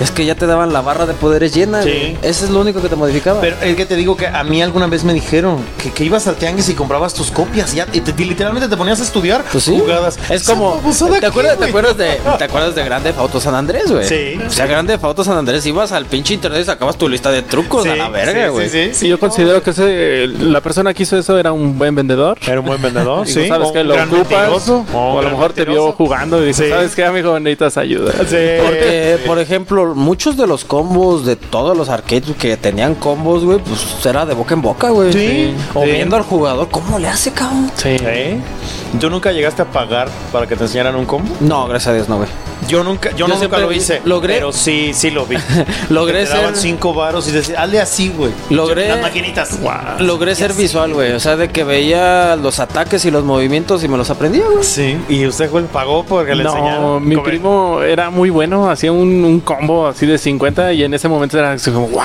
[0.01, 2.15] es que ya te daban la barra de poderes llena, Sí.
[2.21, 3.41] Eso es lo único que te modificaba.
[3.41, 6.25] Pero es que te digo que a mí alguna vez me dijeron que, que ibas
[6.27, 9.03] al tianguis y comprabas tus copias y, ya, y te- y literalmente te ponías a
[9.03, 9.77] estudiar Pues sí.
[9.77, 10.17] jugadas.
[10.29, 10.79] Es como.
[10.81, 14.07] ¿te, aquí, acuerdas, ¿te, acuerdas de, ¿Te acuerdas de Grande Auto San Andrés, güey?
[14.07, 14.39] Sí.
[14.47, 17.41] O sea, Grande Auto San Andrés, ibas al pinche internet y sacabas tu lista de
[17.41, 18.69] trucos a la verga, sí, güey.
[18.69, 21.95] Sí, sí, Sí, yo considero que ese, la persona que hizo eso era un buen
[21.95, 22.37] vendedor.
[22.45, 24.69] Era un buen vendedor, Digo, sabes que lo ocupas.
[24.93, 25.95] O, a lo mejor te vio.
[26.05, 26.69] Jugando y dice, Sí.
[26.69, 27.39] ¿sabes qué, amigo?
[27.39, 28.11] Necesitas ayuda.
[28.27, 28.37] Sí.
[28.63, 33.59] Porque, por ejemplo, muchos de los combos de todos los arcades que tenían combos, güey,
[33.59, 35.13] pues era de boca en boca, güey.
[35.13, 35.91] Sí, O sí.
[35.91, 37.71] viendo al jugador, ¿cómo le hace, cabrón?
[37.75, 37.89] Sí.
[38.01, 38.39] ¿Eh?
[38.99, 41.33] ¿Tú nunca llegaste a pagar para que te enseñaran un combo?
[41.39, 42.29] No, gracias a Dios, no, güey.
[42.67, 44.01] Yo nunca, yo, Yo no nunca siempre lo hice.
[44.05, 45.37] logré- Pero sí, sí lo vi.
[45.89, 48.31] Logré te daban ser- cinco varos y decías, hazle así, güey.
[48.49, 49.59] Logré- Las maquinitas.
[49.99, 51.11] Logré ser visual, güey.
[51.13, 54.63] O sea, de que veía los ataques y los movimientos y me los aprendía, güey.
[54.63, 54.97] Sí.
[55.09, 57.07] ¿Y usted, güey, pagó porque le No, enseñaron?
[57.07, 61.07] mi primo era muy bueno, hacía un, un combo así de 50 y en ese
[61.07, 62.01] momento era así como, wow.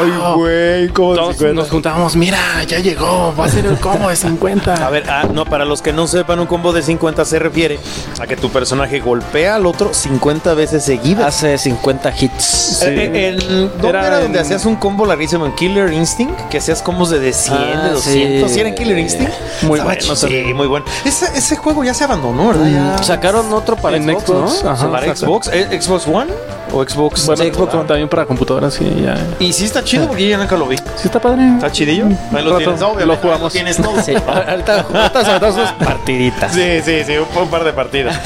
[0.00, 1.60] Ay, güey, ¿cómo Todos 50?
[1.60, 4.74] nos juntábamos, mira, ya llegó, va a ser el combo de 50.
[4.86, 7.78] A ver, ah, no, para los que no sepan, un combo de 50 se refiere
[8.20, 11.26] a que tu personaje golpea al otro 50 veces seguidas.
[11.26, 12.82] Hace 50 hits.
[12.82, 15.46] Eh, eh, en- ¿Dónde era, Era donde en- hacías un combo larguísimo?
[15.46, 16.38] ¿En Killer Instinct?
[16.48, 18.48] Que hacías combos de, de 100, Ah, de 200.
[18.50, 18.54] sí.
[18.54, 19.32] ¿Sí era en Killer Instinct?
[19.62, 20.86] Muy Estaba bueno Sí, muy bueno.
[21.04, 22.96] Ese, ese juego ya se abandonó, ¿verdad?
[22.96, 23.02] Ya.
[23.02, 24.70] Sacaron otro para En Xbox, Xbox, ¿no?
[24.70, 24.90] ajá.
[24.90, 25.16] ¿Para.
[25.16, 25.48] Xbox?
[25.52, 26.30] ¿Eh, ¿Xbox One?
[26.72, 27.26] ¿O Xbox?
[27.26, 27.84] Bueno, Sí, Xbox One.
[27.84, 29.16] también para computadoras, sí, ya.
[29.38, 30.76] Y sí está chido porque yo ya nunca lo vi.
[30.76, 31.42] Sí está padre.
[31.54, 32.06] ¿Está chidillo?
[32.34, 33.52] Ahí lo tienes, lo jugamos.
[33.52, 34.00] tienes todo.
[34.02, 34.14] Sí,
[34.48, 36.52] ahorita, unas partiditas.
[36.52, 38.18] Sí, sí, sí, un, un par de partidas.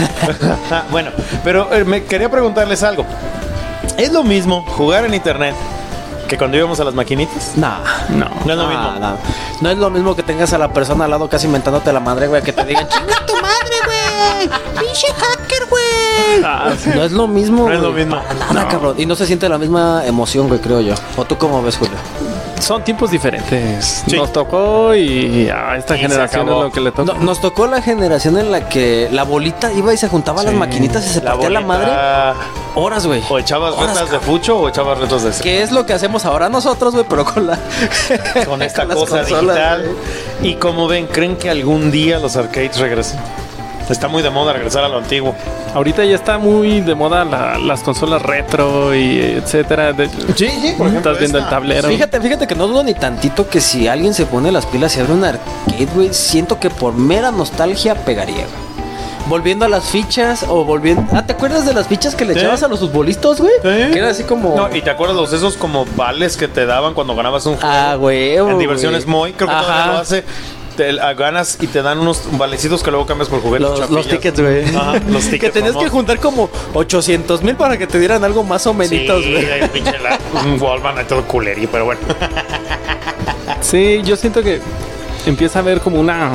[0.90, 1.10] bueno,
[1.44, 3.04] pero eh, me quería preguntarles algo.
[3.96, 5.54] ¿Es lo mismo jugar en internet
[6.28, 7.52] que cuando íbamos a las maquinitas?
[7.56, 7.78] Nah.
[8.08, 8.26] No.
[8.44, 8.98] No es lo Nah, mismo.
[9.00, 9.14] nah.
[9.60, 12.26] No es lo mismo que tengas a la persona al lado casi inventándote la madre,
[12.26, 14.48] güey, que te digan, chinga tu madre, güey.
[14.84, 15.66] Pinche hacker,
[16.26, 16.42] güey.
[16.44, 16.90] Ah, sí.
[16.94, 17.68] No es lo mismo.
[17.68, 18.16] No es lo mismo.
[18.16, 18.94] Para nada, cabrón.
[18.98, 20.94] Y no se siente la misma emoción, güey, creo yo.
[21.16, 21.94] ¿O tú cómo ves, Julio?
[22.60, 24.04] son tiempos diferentes.
[24.06, 24.14] Sí.
[24.16, 27.12] Nos tocó y a esta Y generación es lo que le toca.
[27.12, 30.44] No, nos tocó la generación en la que la bolita iba y se juntaba a
[30.44, 30.58] las Sí.
[30.60, 31.90] maquinitas y se partía la madre.
[32.76, 33.20] Horas, güey.
[33.28, 36.24] O echabas Horas, retas de fucho o echabas retas de Que es lo que hacemos
[36.24, 37.58] ahora nosotros, güey, pero con la.
[38.46, 39.82] con esta cosa consolas, digital.
[40.40, 40.52] güey.
[40.52, 43.18] Y como ven, ¿creen que algún día los arcades regresen?
[43.90, 45.34] Está muy de moda regresar a lo antiguo.
[45.74, 49.92] Ahorita ya está muy de moda la- las consolas retro y etcétera.
[49.92, 51.56] De- Sí, sí, por ejemplo, Estás viendo el esta.
[51.56, 51.88] tablero.
[51.88, 55.00] Fíjate, fíjate que no dudo ni tantito que si alguien se pone las pilas y
[55.00, 58.72] abre un arcade, güey, siento que por mera nostalgia pegaría, güey.
[59.28, 61.04] Volviendo a las fichas o volviendo.
[61.12, 62.40] Ah, ¿te acuerdas de las fichas que le Sí.
[62.40, 63.52] echabas a los futbolistas, güey?
[63.62, 64.56] Que era así como.
[64.56, 67.68] No, y te acuerdas los esos como vales que te daban cuando ganabas un juego.
[67.72, 68.34] Ah, güey.
[68.36, 69.92] en diversiones muy, creo que todavía Ajá.
[69.92, 70.24] lo hace.
[70.90, 73.88] Te ganas y te dan unos valecitos que luego cambias por juguetes.
[73.90, 74.64] Los, tickets, güey.
[74.74, 75.40] Ajá, los tickets.
[75.52, 78.90] que tenías que juntar como 800 mil para que te dieran algo más o menos,
[78.90, 79.44] Sí, güey.
[79.60, 80.18] el pinche la-
[81.02, 82.00] y todo culería, pero bueno.
[83.60, 84.60] Sí, yo siento que
[85.26, 86.32] empieza a haber como una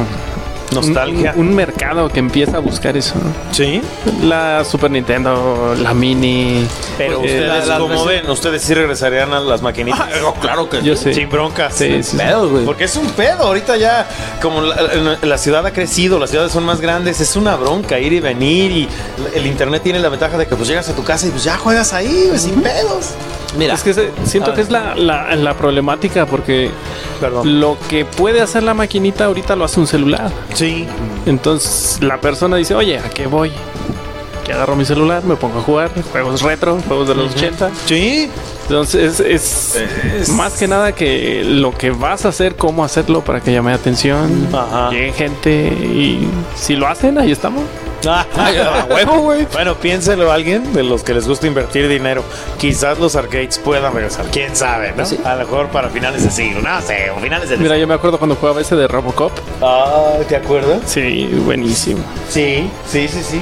[0.73, 1.33] Nostalgia.
[1.35, 3.15] Un, un mercado que empieza a buscar eso.
[3.15, 3.31] ¿no?
[3.53, 3.81] Sí.
[4.23, 6.65] La Super Nintendo, la Mini.
[6.97, 10.07] Pero eh, ustedes, la- la- como ven, ustedes sí regresarían a las maquinitas.
[10.41, 11.13] claro que Yo sí.
[11.13, 11.73] Sin broncas.
[11.75, 12.17] Sí, sí.
[12.17, 12.65] Pedos, güey.
[12.65, 13.43] Porque es un pedo.
[13.43, 14.07] Ahorita ya,
[14.41, 18.19] como la, ciudad ha crecido, las ciudades son más grandes, es una bronca ir y
[18.19, 18.71] venir.
[18.71, 18.89] Y
[19.35, 21.57] el internet tiene la ventaja de que pues llegas a tu casa y pues ya
[21.57, 23.11] juegas ahí, güey, sin pedos.
[23.57, 24.53] Mira, Es que se- siento Ah.
[24.55, 26.69] que es la, la- la problemática porque
[27.21, 27.59] Perdón.
[27.59, 30.29] lo que puede hacer la maquinita ahorita lo hace un celular.
[30.57, 30.87] Sí.
[31.25, 33.51] Entonces la persona dice, oye, ¿a qué voy?
[34.45, 37.69] Que agarro mi celular, me pongo a jugar juegos retro, juegos de los 80.
[37.85, 38.29] Sí.
[38.63, 43.39] Entonces es, Es- más que nada que lo que vas a hacer, cómo hacerlo para
[43.41, 44.89] que llame atención, Ajá.
[44.89, 47.63] llegue gente y si lo hacen, ahí estamos.
[48.89, 49.47] Huevo, güey.
[49.51, 52.23] Bueno, piénselo alguien de los que les gusta invertir dinero.
[52.57, 54.25] Quizás los arcades puedan regresar.
[54.31, 55.05] Quién sabe, ¿no?
[55.05, 55.19] Sí.
[55.23, 56.61] A lo mejor para finales de siglo.
[56.61, 59.31] No sé, o finales de Mira, yo me acuerdo cuando jugaba ese de Robocop.
[59.61, 60.81] Ah, ¿te acuerdas?
[60.85, 62.03] Sí, buenísimo.
[62.29, 63.41] Sí, sí, sí, sí.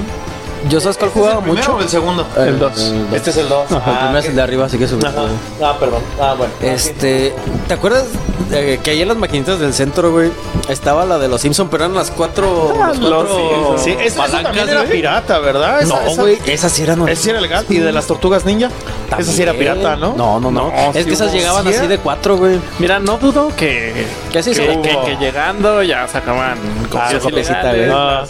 [0.69, 1.75] Yo sabes cuál jugaba mucho.
[1.75, 2.25] o el segundo?
[2.37, 2.93] El dos.
[3.13, 3.71] Este es el 2.
[3.71, 5.05] el primero es el de arriba, así que subí.
[5.05, 5.23] Ajá.
[5.61, 6.01] Ah, perdón.
[6.19, 6.53] Ah, bueno.
[6.61, 7.33] Este,
[7.67, 8.05] ¿te acuerdas
[8.49, 10.31] de que ahí en las maquinitas del centro, güey,
[10.69, 13.75] estaba la de los Simpson, pero eran las cuatro, Ah, los cuatro.
[13.77, 15.81] Sí, esa, esa palancas, también era pirata, ¿verdad?
[15.81, 17.65] Esa- No, esa- güey, esa sí eran Esa sí era legal.
[17.69, 18.69] ¿Y de las tortugas ninja?
[19.17, 19.73] Esa sí era También.
[19.75, 20.13] pirata, ¿no?
[20.15, 20.69] No, no, no.
[20.71, 21.87] No, es sí que esas llegaban ¿Sí así era?
[21.87, 22.59] de cuatro, güey.
[22.79, 26.57] Mira, no dudo que, Que así que, se- que- que llegando ya sacaban
[26.89, 27.99] copias su copiecita, ilegales, güey.
[27.99, 28.25] Ah.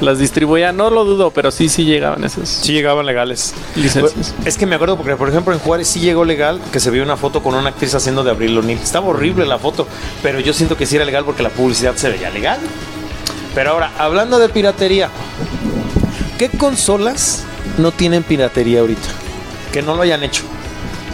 [0.00, 3.54] Las, distribuían, no lo dudo, pero sí, sí llegaban esas Sí llegaban legales.
[3.76, 4.34] licencias.
[4.44, 7.02] Es que me acuerdo porque, por ejemplo, en Juárez sí llegó legal que se vio
[7.02, 8.78] una foto con una actriz haciendo de Abril O'Neill.
[8.78, 9.86] Estaba horrible la foto,
[10.22, 12.58] pero yo siento que sí era legal porque la publicidad se veía legal.
[13.54, 15.10] Pero ahora, hablando de piratería,
[16.38, 17.44] ¿qué consolas
[17.78, 19.08] no tienen piratería ahorita?
[19.72, 20.44] Que no lo hayan hecho.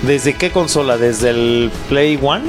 [0.03, 0.99] ¿Desde qué consola?
[0.99, 2.45] ¿Desde el Play One?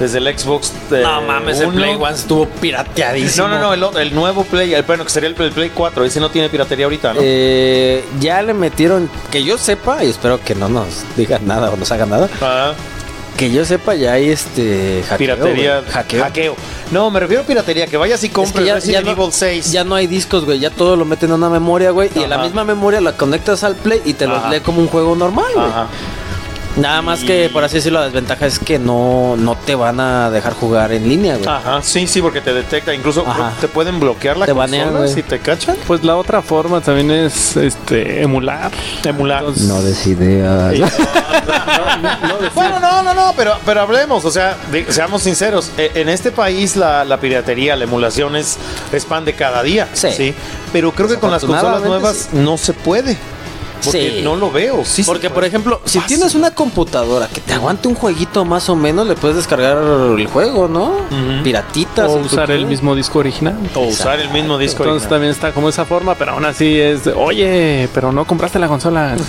[0.00, 0.72] ¿Desde el Xbox?
[0.90, 1.68] eh, No mames, el?
[1.70, 3.46] Play One estuvo pirateadísimo.
[3.48, 5.70] No, no, no, el, otro- el nuevo Play, el, bueno, que sería el, el Play
[5.74, 7.20] 4, ese no tiene piratería ahorita, ¿no?
[7.22, 11.76] Eh, ya le metieron, que yo sepa, y espero que no nos digan nada o
[11.76, 12.72] nos hagan nada, Ah.
[13.36, 15.82] que yo sepa ya hay este hackeo, Piratería.
[15.90, 16.22] hackeo.
[16.24, 16.56] Hackeo.
[16.90, 17.86] No, me refiero a piratería.
[17.86, 19.70] Que vayas y Es compres que ya, Resident ya no, Evil 6.
[19.72, 20.58] ya no hay discos, güey.
[20.58, 22.10] Ya todo lo meten en una memoria, güey.
[22.16, 22.44] Y en la Ajá.
[22.44, 24.50] misma memoria la conectas al play y te los Ajá.
[24.50, 25.68] lee como un juego normal, güey.
[26.76, 30.30] Nada más que, por así decirlo, la desventaja es que no, no te van a
[30.30, 31.48] dejar jugar en línea, güey.
[31.48, 32.94] Ajá, sí, sí, porque te detecta.
[32.94, 33.52] Incluso Ajá.
[33.60, 35.76] te pueden bloquear la Te consola banean, si te cachan.
[35.86, 38.70] Pues la otra forma también es este emular.
[39.04, 39.44] Emular.
[39.46, 40.74] Entonces, des ideas.
[42.54, 46.30] Bueno, no, no, no, pero, pero hablemos, o sea, de- seamos sinceros, e- en este
[46.30, 48.56] país la, la piratería, la emulación es,
[48.92, 50.34] es pan de cada día, Sí.
[50.72, 53.16] pero creo que con las consolas nuevas no se puede,
[53.84, 54.22] porque Sí.
[54.22, 57.94] no lo veo, sí Porque, por ejemplo, si tienes una computadora que te aguante un
[57.94, 60.86] jueguito más o menos, le puedes descargar el juego, ¿no?
[60.86, 61.42] Ujú.
[61.42, 62.10] Piratitas.
[62.10, 63.56] o usar el mismo disco original.
[63.74, 65.10] o usar el mismo disco Entonces original.
[65.10, 68.68] también está como esa forma, pero aún así es, de, oye, pero no compraste la
[68.68, 69.16] consola.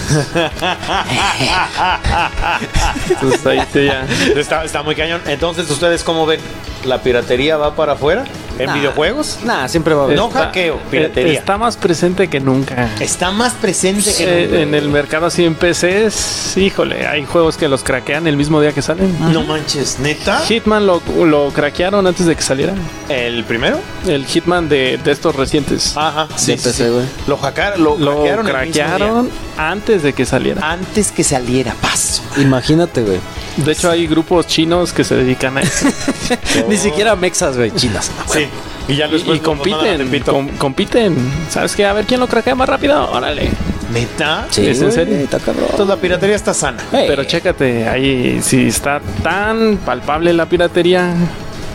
[3.09, 4.05] Entonces ahí sí ya.
[4.39, 5.21] Está, está muy cañón.
[5.27, 6.39] Entonces, ¿ustedes cómo ven?
[6.85, 8.25] ¿La piratería va para afuera?
[8.61, 8.73] ¿En Nah.
[8.75, 9.39] videojuegos?
[9.43, 10.17] Nah, siempre va a haber.
[10.17, 11.33] No hackeo, piratería.
[11.33, 12.89] Está más presente que nunca.
[12.99, 14.59] Está más presente que nunca.
[14.61, 18.71] En el mercado así en PCs, híjole, hay juegos que los craquean el mismo día
[18.71, 19.15] que salen.
[19.33, 20.39] No manches, neta.
[20.41, 22.73] Hitman lo, lo craquearon antes de que saliera.
[23.09, 23.79] ¿El primero?
[24.07, 25.95] El Hitman de, de estos recientes.
[25.97, 27.09] Ajá, sí, De sí, PC, sí.
[27.27, 29.33] Lo, hackearon, lo, lo hackearon el mismo craquearon día.
[29.71, 30.71] antes de que saliera.
[30.71, 31.73] antes que saliera.
[31.81, 32.21] Paso.
[32.37, 33.19] Imagínate, güey.
[33.57, 35.87] De hecho, hay grupos chinos que se dedican a eso.
[36.69, 38.09] Ni siquiera mexas, güey, chinas.
[38.31, 38.47] Sí.
[38.87, 41.15] Y ya y, después y compiten, com- compiten.
[41.49, 41.85] ¿Sabes qué?
[41.85, 43.11] A ver quién lo craquea más rápido.
[43.11, 43.49] Órale.
[43.93, 44.47] ¿Neta?
[44.49, 45.17] Sí, ¿Es en serio?
[45.29, 45.55] Cabrón.
[45.69, 46.77] Entonces la piratería está sana.
[46.91, 51.13] Pero chécate, ahí si está tan palpable la piratería,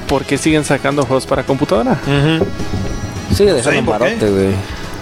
[0.09, 1.93] ¿por qué siguen sacando juegos para computadora?
[1.93, 2.47] Ujú.
[3.35, 4.49] Sigue dejando Sí, un barote, güey.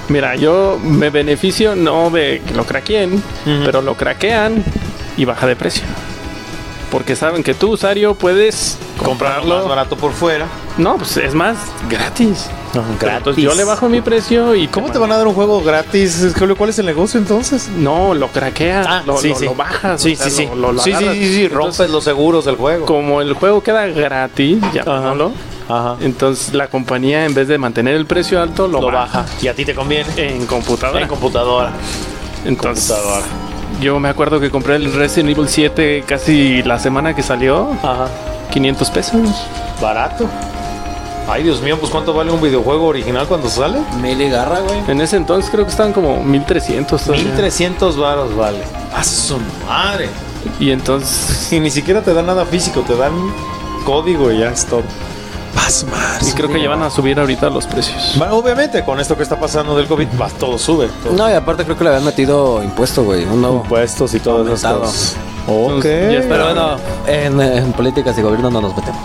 [0.09, 3.23] Mira, yo me beneficio no de que lo craqueen,
[3.65, 4.63] pero lo craquean
[5.17, 5.85] y baja de precio.
[6.95, 10.47] Porque saben que tú, usuario, puedes Comprarlo más barato por fuera.
[10.79, 11.57] No, pues es más,
[11.91, 12.49] gratis.
[12.73, 13.37] Entonces gratis.
[13.37, 16.33] yo le bajo mi precio y ¿Cómo te van a dar un juego gratis?
[16.39, 16.55] Julio?
[16.57, 17.69] ¿Cuál es el negocio entonces?
[17.69, 19.45] No, lo craqueas, Ah, lo, sí, lo- sí.
[19.47, 20.01] lo bajas.
[20.01, 20.47] Sí, o sea, sí, sí.
[20.47, 22.87] lo- lo- lo sí, sí, sí, sí, Entonces, rompes los seguros del juego.
[22.87, 25.33] Como el juego queda gratis, llamémoslo,
[25.69, 25.97] Ajá.
[26.01, 29.23] entonces la compañía en vez de mantener el precio alto, lo, Lo baja.
[29.23, 29.27] baja.
[29.43, 30.09] Y a ti te conviene.
[30.17, 31.01] En computadora.
[31.03, 31.73] En computadora.
[32.45, 33.27] Entonces, computadora.
[33.85, 38.09] Yo me acuerdo que compré el Resident Evil 7 casi la semana que salió, Ajá.
[38.51, 39.47] 500 pesos.
[39.81, 40.27] Barato.
[41.29, 43.79] Ay, Dios mío, pues ¿cuánto vale un videojuego original cuando sale?
[44.01, 44.79] Mil y garra, güey.
[44.89, 47.25] En ese entonces creo que estaban como 1300 todavía.
[47.25, 48.59] 1300 varos vale.
[48.95, 50.09] ¡A su madre!
[50.59, 53.13] Y entonces, Y ni siquiera te dan nada físico, te dan
[53.85, 54.83] código y ya es todo.
[55.55, 56.29] Vas más.
[56.29, 58.17] y creo que ya van a subir ahorita los precios.
[58.31, 60.89] Obviamente, con esto que está pasando del COVID, va, todo sube.
[61.03, 61.13] Todo.
[61.15, 63.25] No, y aparte creo que le habían metido impuesto, güey.
[63.25, 63.57] Un nuevo.
[63.63, 64.81] Impuestos y todas esas Aumentado.
[64.93, 65.17] cosas.
[65.47, 65.85] Ok.
[65.85, 66.29] Entonces, ya está.
[66.35, 69.01] Pero bueno, en, en políticas y gobierno no nos metemos.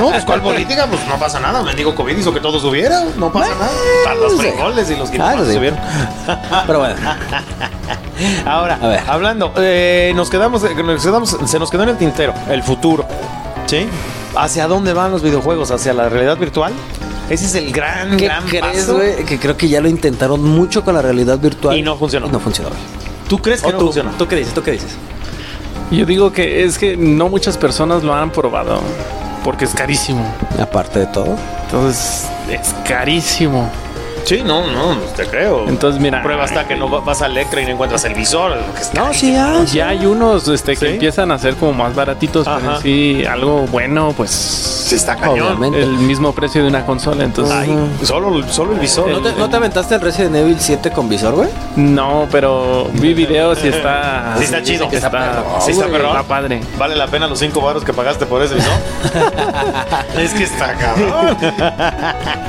[0.00, 0.86] No, pues ¿cuál política?
[0.90, 1.62] Pues no pasa nada.
[1.62, 3.04] Me digo COVID hizo que todo subiera.
[3.16, 3.70] No pasa nada.
[4.04, 4.38] Hasta los sí.
[4.38, 5.54] frijoles y los Ah, guineos sí.
[5.54, 5.78] subieron.
[6.66, 6.96] Pero bueno,
[8.46, 9.00] Ahora, A ver.
[9.08, 13.06] hablando, eh, nos, quedamos, eh, nos quedamos, se nos quedó en el tintero el futuro.
[13.66, 13.88] ¿Sí?
[14.36, 15.70] ¿Hacia dónde van los videojuegos?
[15.70, 16.72] ¿Hacia la realidad virtual?
[17.28, 19.00] Ese es el gran, ¿qué gran crees, paso.
[19.26, 21.76] Que creo que ya lo intentaron mucho con la realidad virtual.
[21.76, 22.26] Y no funcionó.
[22.26, 22.70] Y no funcionó.
[23.28, 24.10] ¿Tú crees que ¿O no tú, funcionó?
[24.18, 24.54] ¿Tú qué dices?
[24.54, 24.96] ¿Tú qué dices?
[25.90, 28.80] Yo digo que es que no muchas personas lo han probado
[29.44, 30.24] porque es carísimo.
[30.60, 31.36] Aparte de todo.
[31.64, 33.68] Entonces, es carísimo.
[34.24, 35.68] Sí, no, no, te creo.
[35.68, 38.56] Entonces, mira, Prueba hasta que no va- vas a Electra y no encuentras el visor.
[38.94, 39.64] No, sí, ya.
[39.64, 40.92] Ya hay unos este, que ¿Sí?
[40.92, 42.76] empiezan a ser como más baratitos, pero Ajá.
[42.76, 45.40] en sí algo bueno, pues Sí, está cañón.
[45.58, 45.80] Obviamente.
[45.82, 47.22] el mismo precio de una consola.
[47.24, 49.08] Entonces, Ay, solo, solo el visor.
[49.08, 51.48] ¿No te, no te aventaste el Resident Evil 7 con visor, güey?
[51.76, 54.34] no, pero vi videos y está.
[54.38, 54.88] Sí está chido.
[54.90, 56.60] Está, perro, Sí está está padre.
[56.78, 58.72] ¿Vale la pena los 5 baros que pagaste por ese visor?
[60.18, 61.36] es que está cabrón.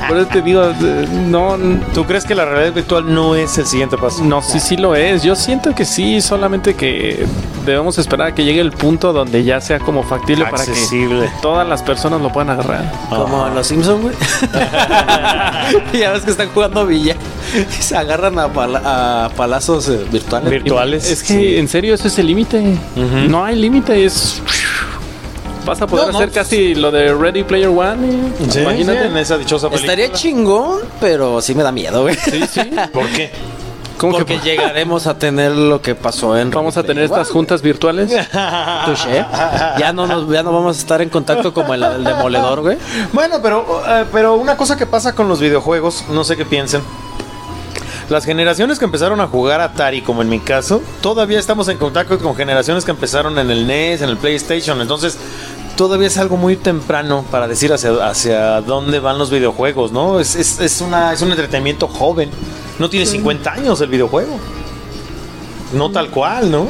[0.08, 1.56] Por eso te digo, eh, no,
[1.94, 4.22] ¿Tú crees que la realidad virtual no es el siguiente paso?
[4.24, 5.22] no, sí, sí lo es.
[5.22, 7.26] Yo siento que sí, solamente que
[7.64, 11.26] debemos esperar a que llegue el punto donde ya sea como factible para Accesible.
[11.26, 12.90] que todas las personas lo puedan agarrar.
[13.08, 14.14] Como en los Simpsons, güey.
[15.92, 17.16] ya ves que están jugando Villa.
[17.54, 20.50] Y se agarran a, pala- a palazos eh, virtuales.
[20.50, 21.10] Virtuales.
[21.10, 22.78] Es que en serio eso es el límite.
[23.28, 24.42] No hay límite, es
[25.64, 28.06] vas a poder No, no, hacer casi lo de Ready Player One.
[28.40, 29.00] y- Sí, imagínate.
[29.02, 29.92] sí, en esa dichosa película.
[29.92, 32.14] Estaría chingón, pero sí me da miedo, güey.
[32.16, 32.60] Sí, sí.
[32.92, 33.30] ¿Por qué?
[33.98, 36.50] ¿Cómo Porque que llegaremos a tener lo que pasó en.
[36.50, 38.10] vamos a tener Igual, estas juntas virtuales?
[38.84, 39.24] Touché.
[39.78, 42.78] Ya no, nos, ya no vamos a estar en contacto como el, el demoledor, güey.
[43.12, 46.82] Bueno, pero, eh, pero una cosa que pasa con los videojuegos, no sé qué piensen.
[48.08, 52.18] Las generaciones que empezaron a jugar Atari, como en mi caso, todavía estamos en contacto
[52.18, 54.80] con generaciones que empezaron en el NES, en el PlayStation.
[54.80, 55.16] Entonces,
[55.76, 60.20] todavía es algo muy temprano para decir hacia, hacia dónde van los videojuegos, ¿no?
[60.20, 62.30] Es, es, es una, es un entretenimiento joven.
[62.78, 64.38] No tiene 50 años el videojuego.
[65.74, 66.66] No tal cual, ¿no?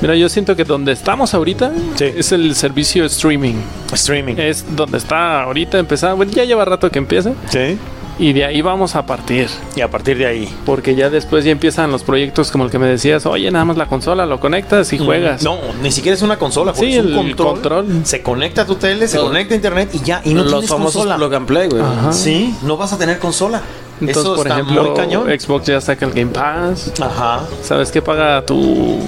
[0.00, 2.04] Mira, yo siento que donde estamos ahorita Sí.
[2.16, 3.54] es el servicio streaming.
[3.92, 4.34] Streaming.
[4.36, 6.16] Es donde está ahorita empezando.
[6.16, 7.32] Bueno, ya lleva rato que empieza.
[7.48, 7.78] Sí.
[8.18, 9.48] Y de ahí vamos a partir.
[9.74, 10.48] Y a partir de ahí.
[10.64, 13.76] Porque ya después ya empiezan los proyectos como el que me decías, oye, nada más
[13.76, 15.42] la consola, lo conectas y juegas.
[15.42, 17.46] No, ni siquiera es una consola, Sí, es un el control.
[17.52, 17.86] control.
[18.04, 20.22] Se conecta a tu tele, se conecta a internet y ya.
[20.24, 21.16] Y no los tienes famosos consola.
[21.16, 21.82] plug and play, güey.
[21.82, 22.12] Ajá.
[22.12, 23.60] Sí, no vas a tener consola.
[24.00, 25.26] Entonces, Eso por está ejemplo, muy cañón.
[25.38, 26.92] Xbox ya saca el Game Pass.
[27.00, 27.40] Ajá.
[27.62, 28.98] ¿Sabes qué paga tu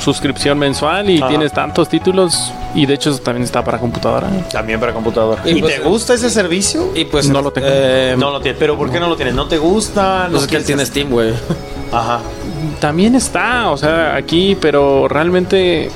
[0.00, 1.28] suscripción mensual y Ajá.
[1.28, 2.52] tienes tantos títulos?
[2.74, 4.28] Y de hecho eso también está para computadora.
[4.52, 5.42] También para computadora.
[5.44, 6.92] Y ¿Y, pues- te gusta ese servicio?
[6.94, 7.66] Y pues No lo tengo.
[7.70, 8.58] eh, no lo tienes.
[8.58, 9.34] ¿Pero por qué no lo tienes?
[9.34, 10.26] ¿No te gusta?
[10.30, 11.32] pues ¿No es que él tiene Steam, güey.
[11.92, 12.20] Ajá.
[12.80, 15.90] También está, o sea, aquí, pero realmente,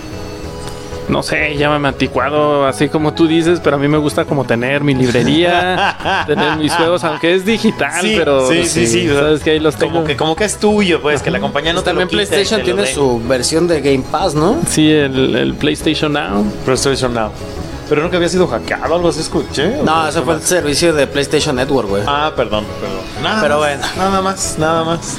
[1.08, 4.82] no sé, llámame anticuado, así como tú dices, pero a mí me gusta como tener
[4.82, 9.50] mi librería, tener mis juegos, aunque es digital, Sí, pero sí, sí, sí, sabes que
[9.50, 9.94] ahí los tengo.
[9.94, 12.62] Como que, como que es tuyo, pues, que la compañía no te También lo PlayStation
[12.62, 14.58] te lo tiene su versión de Game Pass, ¿no?
[14.68, 16.44] Sí, el, el PlayStation Now.
[16.64, 17.30] PlayStation Now.
[17.88, 19.76] Pero nunca había sido hackeado, algo así escuché.
[19.84, 22.02] No, ese fue el servicio de PlayStation Network, güey.
[22.06, 23.00] Ah, perdón, perdón.
[23.22, 23.86] Nada Pero más, bueno.
[23.96, 25.16] Nada más, nada más.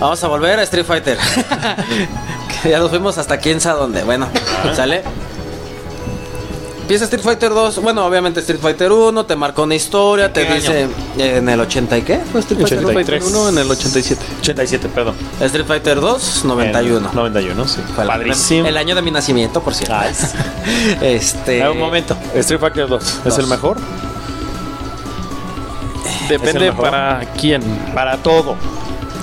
[0.00, 1.16] Vamos a volver a Street Fighter.
[2.70, 4.04] Ya nos fuimos hasta quién sabe dónde.
[4.04, 4.28] Bueno,
[4.74, 5.02] sale.
[6.82, 7.78] empieza Street Fighter 2.
[7.82, 10.82] Bueno, obviamente Street Fighter 1 te marcó una historia, te ¿Qué dice
[11.18, 12.18] eh, en el 80 y qué?
[12.32, 13.04] ¿Fue Street Fighter Street 1?
[13.04, 14.22] Fighter 1 en el 87.
[14.40, 15.14] 87, perdón.
[15.40, 17.08] Street Fighter 2, 91.
[17.10, 17.80] En 91, sí.
[17.94, 18.66] Fue el- Padrísimo.
[18.66, 19.94] El año de mi nacimiento, por cierto.
[19.96, 20.26] Ay, sí.
[21.02, 21.68] este.
[21.68, 22.16] Un momento.
[22.34, 23.02] Street Fighter 2.
[23.02, 23.38] ¿Es Dos.
[23.38, 23.76] el mejor?
[26.28, 26.90] Depende mejor?
[26.90, 27.62] para quién.
[27.94, 28.56] Para todo.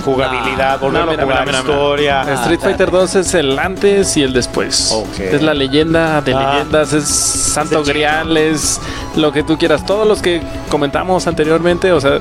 [0.04, 2.22] Jugabilidad, Ah, volverlo no, a jugar, mira, mira, historia.
[2.42, 4.92] Street Fighter 2 es el antes y el después.
[5.18, 6.54] Es la leyenda de Ah.
[6.54, 8.80] leyendas, es Santo Grial, es
[9.16, 9.84] lo que tú quieras.
[9.86, 12.18] Todos los que comentamos anteriormente, o sea,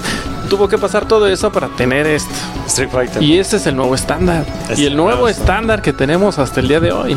[0.49, 2.31] tuvo que pasar todo eso para tener esto.
[2.67, 3.21] Street Fighter.
[3.23, 4.45] Y este es el nuevo estándar.
[4.69, 7.15] Es y el el nuevo nuevo estándar que tenemos hasta el día de hoy.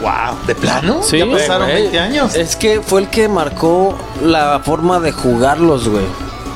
[0.00, 0.36] Wow.
[0.46, 1.02] ¿De plano?
[1.02, 2.34] Sí, Ya pasaron Güey, 20 años.
[2.34, 6.04] Es que fue el que marcó la forma de jugarlos, güey.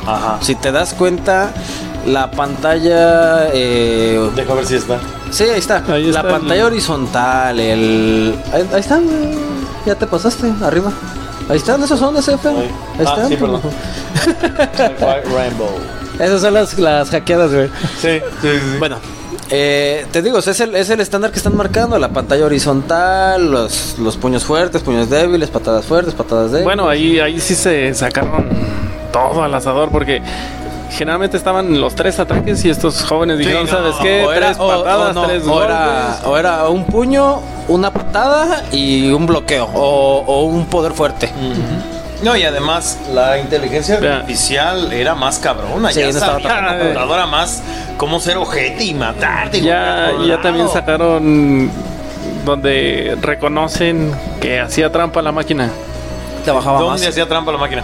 [0.07, 0.39] Ajá.
[0.43, 1.53] Si te das cuenta,
[2.09, 3.49] la pantalla.
[3.53, 4.99] eh, Deja ver si está.
[5.31, 5.83] sí, ahí está.
[5.89, 8.35] Ahí la está el- pantalla horizontal, el.
[8.53, 9.05] Ahí, ahí están.
[9.87, 10.93] Ya te pasaste, arriba.
[11.49, 12.47] Ahí están, esos son SF.
[12.49, 12.71] Ahí, Ahí.
[12.99, 13.29] Ah, están.
[13.29, 13.61] sí, perdón.
[15.35, 15.71] Rainbow.
[16.19, 17.69] Esas son las, las hackeadas, güey.
[18.01, 18.79] Sí, sí, sí.
[18.79, 18.97] Bueno,
[19.51, 21.99] eh, te digo, es el, es el estándar que están marcando.
[21.99, 26.65] La pantalla horizontal, los, los puños fuertes, puños débiles, patadas fuertes, patadas débiles.
[26.65, 28.49] Bueno, ahí, ahí sí se sacaron
[29.13, 30.21] todo al asador porque
[30.99, 34.25] generalmente estaban los tres ataques y estos jóvenes dijeron, no, ¿sabes qué?
[34.27, 37.91] O era, tres o- patadas, o no, tres o era, o era un puño, una
[37.93, 39.69] patada y un bloqueo.
[39.73, 41.31] O, o un poder fuerte.
[42.23, 45.93] No, y además la inteligencia artificial era más cabrona.
[45.93, 47.63] Sí, ya no estaba sabía tan- la computadora más
[47.97, 49.61] cómo ser ojete y matarte.
[49.61, 51.71] Ya, ya también sacaron
[52.45, 55.71] donde reconocen que hacía trampa la máquina.
[56.45, 57.09] Te bajaba ¿Dónde más.
[57.09, 57.83] hacía trampa la máquina?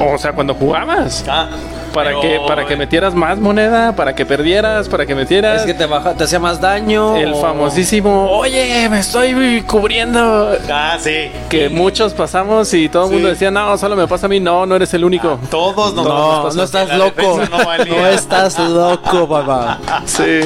[0.00, 1.24] O sea, cuando jugabas.
[1.28, 1.48] Ah,
[1.92, 5.60] Para pero- que, para que metieras más moneda, para que perdieras, para que metieras.
[5.60, 7.16] Es que te baja, te hacía más daño.
[7.16, 10.56] El o- famosísimo, oye, me estoy cubriendo.
[10.70, 11.30] Ah, sí.
[11.48, 14.40] Que muchos pasamos y todo el mundo decía, no, solo me pasa a mí.
[14.40, 15.38] No, no eres el único.
[15.50, 17.40] Todos nos No, nos no estás loco.
[17.50, 19.78] No, estás loco, papá.
[20.06, 20.40] Sí.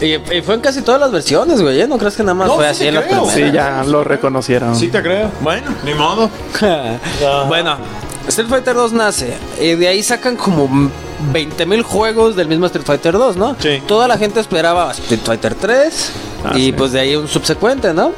[0.00, 1.80] Y, y fue en casi todas las versiones, güey.
[1.80, 1.86] ¿eh?
[1.88, 3.02] No crees que nada más No, fue sí así en la.
[3.30, 4.76] Sí, ya lo reconocieron.
[4.76, 5.30] Sí te creo.
[5.40, 6.28] Bueno, ni modo.
[7.48, 7.76] bueno,
[8.28, 9.34] Street Fighter 2 nace.
[9.60, 10.90] Y de ahí sacan como
[11.32, 13.56] 20 mil juegos del mismo Street Fighter 2, ¿no?
[13.58, 13.82] Sí.
[13.86, 16.10] Toda la gente esperaba Street Fighter 3.
[16.44, 16.72] Ah, y sí.
[16.72, 18.12] pues de ahí un subsecuente, ¿no?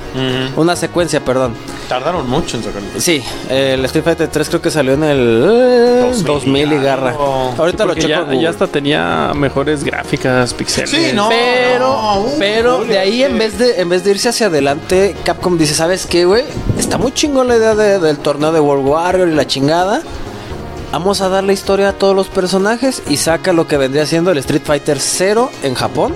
[0.57, 1.55] Una secuencia, perdón.
[1.89, 2.89] Tardaron mucho en sacarlo.
[2.99, 7.15] Sí, el Street Fighter 3 creo que salió en el eh, 2000 2000 y garra.
[7.57, 8.09] Ahorita lo checo.
[8.09, 10.91] ya, ya hasta tenía mejores gráficas, pixeles.
[10.91, 11.29] Sí, no.
[11.31, 15.17] Pero, No, uh, pero de ahí en vez de en vez de irse hacia adelante,
[15.25, 16.45] Capcom dice, ¿sabes qué, güey?
[16.79, 20.03] Está muy chingón la idea de- del torneo de World Warrior y la chingada.
[20.91, 24.39] Vamos a darle historia a todos los personajes y saca lo que vendría siendo el
[24.39, 26.15] Street Fighter 0 en Japón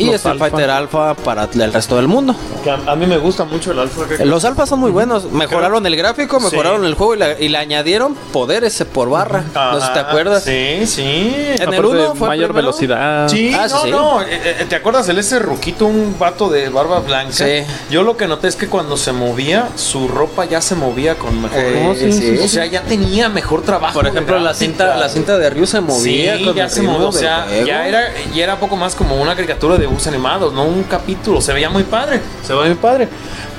[0.00, 0.50] y Los Street Alpha.
[0.50, 2.34] Fighter Alpha para el resto del mundo.
[2.64, 4.06] Que a, a mí me gusta mucho el alfa.
[4.08, 6.86] que- Los alfas son muy buenos, mejoraron el gráfico, mejoraron Sí.
[6.88, 9.44] el juego y, la- y le añadieron poderes por barra.
[9.54, 10.42] no sé si te acuerdas.
[10.44, 11.02] Sí, sí.
[11.02, 12.66] En el Aparte, uno fue mayor primero.
[12.68, 13.28] velocidad.
[13.28, 13.90] Sí, Ah, sí, no, sí.
[13.90, 14.22] no.
[14.22, 14.26] eh,
[14.60, 15.08] eh, ¿Te acuerdas?
[15.08, 17.32] El ese ruquito, un vato de barba blanca.
[17.32, 17.64] Sí.
[17.90, 21.42] Yo lo que noté es que cuando se movía, su ropa ya se movía con
[21.42, 21.58] mejor.
[21.58, 23.94] Eh, sí, sí, o sea, ya tenía mejor trabajo.
[23.94, 26.36] Por ejemplo, la cinta, la cinta de Ryu se movía.
[26.36, 27.08] Sí, con ya se movió.
[27.08, 30.64] O sea, ya era, ya era poco más como una caricatura de dibujos animados, no
[30.64, 31.40] un capítulo.
[31.40, 32.20] Se veía muy padre.
[32.42, 33.08] Se veía muy padre.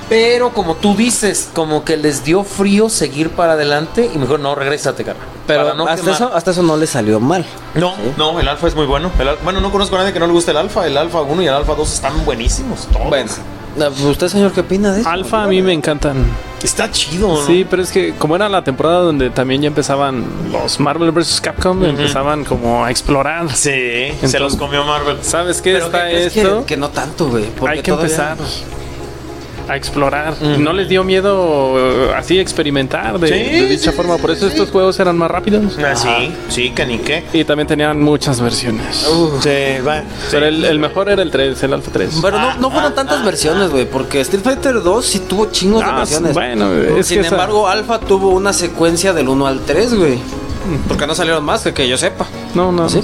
[0.10, 4.56] Pero como tú dices, como que les dio frío seguir para adelante y mejor no,
[4.56, 5.20] regrésate, cara.
[5.48, 7.46] Pero no hasta, eso, hasta eso no le salió mal.
[7.76, 9.10] No, no, el alfa es muy bueno.
[9.20, 10.86] El bueno, no conozco a nadie que no le guste el alfa.
[10.86, 12.88] El alfa 1 y el alfa 2 están buenísimos.
[12.91, 13.08] Todos.
[13.08, 13.32] Bueno,
[14.10, 15.10] ¿usted, señor, qué opina de eso?
[15.10, 16.26] Alfa a mí me encantan.
[16.63, 17.45] Está chido, ¿no?
[17.45, 21.41] Sí, pero es que como era la temporada donde también ya empezaban los Marvel vs.
[21.41, 23.50] Capcom, empezaban como a explorar.
[23.56, 25.17] Sí, se los comió Marvel.
[25.21, 26.60] ¿Sabes qué Pero está ¿qué crees esto?
[26.62, 27.45] Que, que no tanto, güey.
[27.67, 28.38] Hay que todavía- empezar
[29.67, 30.36] a explorar.
[30.41, 34.17] No les dio miedo eh, así experimentar de, Sí, de dicha forma.
[34.17, 34.54] Por eso sí.
[34.54, 35.78] estos juegos eran más rápidos.
[35.80, 37.24] Ah, sí, sí, que ni qué.
[37.34, 39.08] Y también tenían muchas versiones.
[39.41, 40.04] Sí, va.
[40.30, 42.19] Pero el, el mejor era el 3, el Alpha 3.
[42.21, 43.86] Pero no, no fueron Ah, tantas ah, versiones, güey.
[43.86, 46.34] Porque Street Fighter 2 sí tuvo chingos de Ah, versiones.
[46.34, 50.19] bueno, es Sin que esa- embargo, Alpha tuvo una secuencia del 1 al 3, güey.
[50.88, 52.26] Porque no salieron más, que, que yo sepa.
[52.54, 52.88] No, no.
[52.88, 53.02] ¿Sí?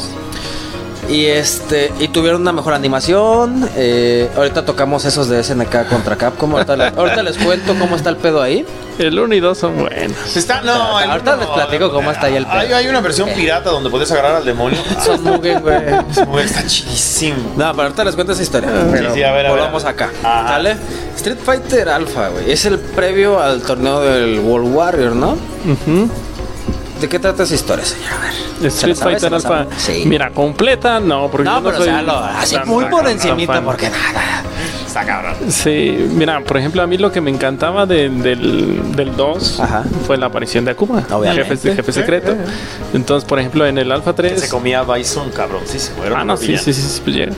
[1.10, 3.70] Y este, y tuvieron una mejor animación.
[3.78, 6.52] eh, ahorita tocamos esos de SNK contra Capcom.
[6.54, 8.66] Ahorita, le- ahorita les cuento cómo está el pedo ahí.
[9.00, 10.36] El 1 y 2 son buenos.
[10.36, 12.78] Está, no, el Ahorita uno- les platico cómo está ahí el Hay, pedo.
[12.78, 14.80] hay una versión pirata donde puedes agarrar al demonio.
[15.06, 15.78] Son Mugen, güey.
[16.26, 17.38] Güey, está chidísimo.
[17.56, 18.70] No, pero ahorita les cuento esa historia.
[18.92, 20.04] Pero sí, ver, a ver, volvamos a ver.
[20.04, 20.12] acá.
[20.24, 20.48] Ajá.
[20.50, 20.76] ¿Sale?
[21.16, 22.52] Street Fighter Alpha, güey.
[22.52, 25.32] Es el previo al torneo del World Warrior, ¿no?
[25.34, 26.10] Ujú.
[27.00, 28.12] ¿De qué trata esa historia, señor?
[28.14, 28.34] A ver.
[28.60, 28.96] ¿se Street?
[28.96, 29.68] Fighter ¿Se la Alpha.
[29.78, 30.04] Sí.
[30.06, 33.08] Mira, completa, no, porque yo no, pero o soy sea, lo- así tan- muy por
[33.08, 34.44] encimita, porque nada.
[35.00, 35.36] Está cabrón.
[35.50, 39.84] Sí, mira, por ejemplo, a mí lo que me encantaba de- del, del 2 Ajá.
[40.06, 41.46] fue la aparición de Akuma, Obviamente.
[41.56, 42.36] jefe, jefe secreto.
[42.94, 44.40] Entonces, por ejemplo, en el Alpha 3...
[44.40, 45.62] Se comía Bison, cabrón.
[45.66, 46.20] Sí, se fueron.
[46.20, 47.30] Ah, no, sí, sí, sí, sí, pues.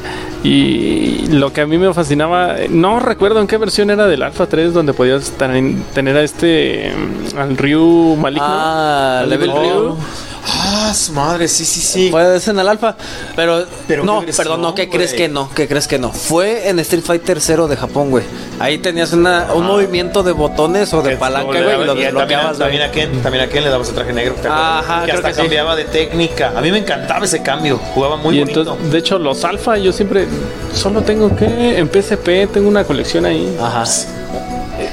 [0.43, 4.45] Y lo que a mí me fascinaba, no recuerdo en qué versión era del Alpha
[4.45, 6.93] 3 donde podías ten- tener a este,
[7.33, 8.45] mm, al Ryu maligno.
[8.47, 9.97] Ah, Al Level Ryu.
[10.45, 12.07] Ah, su madre, sí, sí, sí.
[12.11, 12.95] Pues en el alfa,
[13.35, 14.97] pero, Pero no, qué perdón, no, ¿qué güey?
[14.97, 15.49] crees que no?
[15.53, 16.11] ¿Qué crees que no?
[16.11, 18.23] Fue en Street Fighter 0 de Japón, güey.
[18.59, 22.05] Ahí tenías una, un movimiento de botones o de palanca, güey, y lo y también,
[22.07, 22.89] desbloqueabas, también güey.
[22.89, 24.35] a Ken, también a Ken le dabas el traje negro.
[24.49, 25.41] Ajá, que creo hasta que sí.
[25.41, 26.53] cambiaba de técnica.
[26.55, 27.77] A mí me encantaba ese cambio.
[27.93, 28.61] Jugaba muy y bonito.
[28.61, 30.25] entonces, de hecho, los Alpha yo siempre
[30.73, 33.55] solo tengo que en PSP tengo una colección ahí.
[33.61, 33.83] Ajá.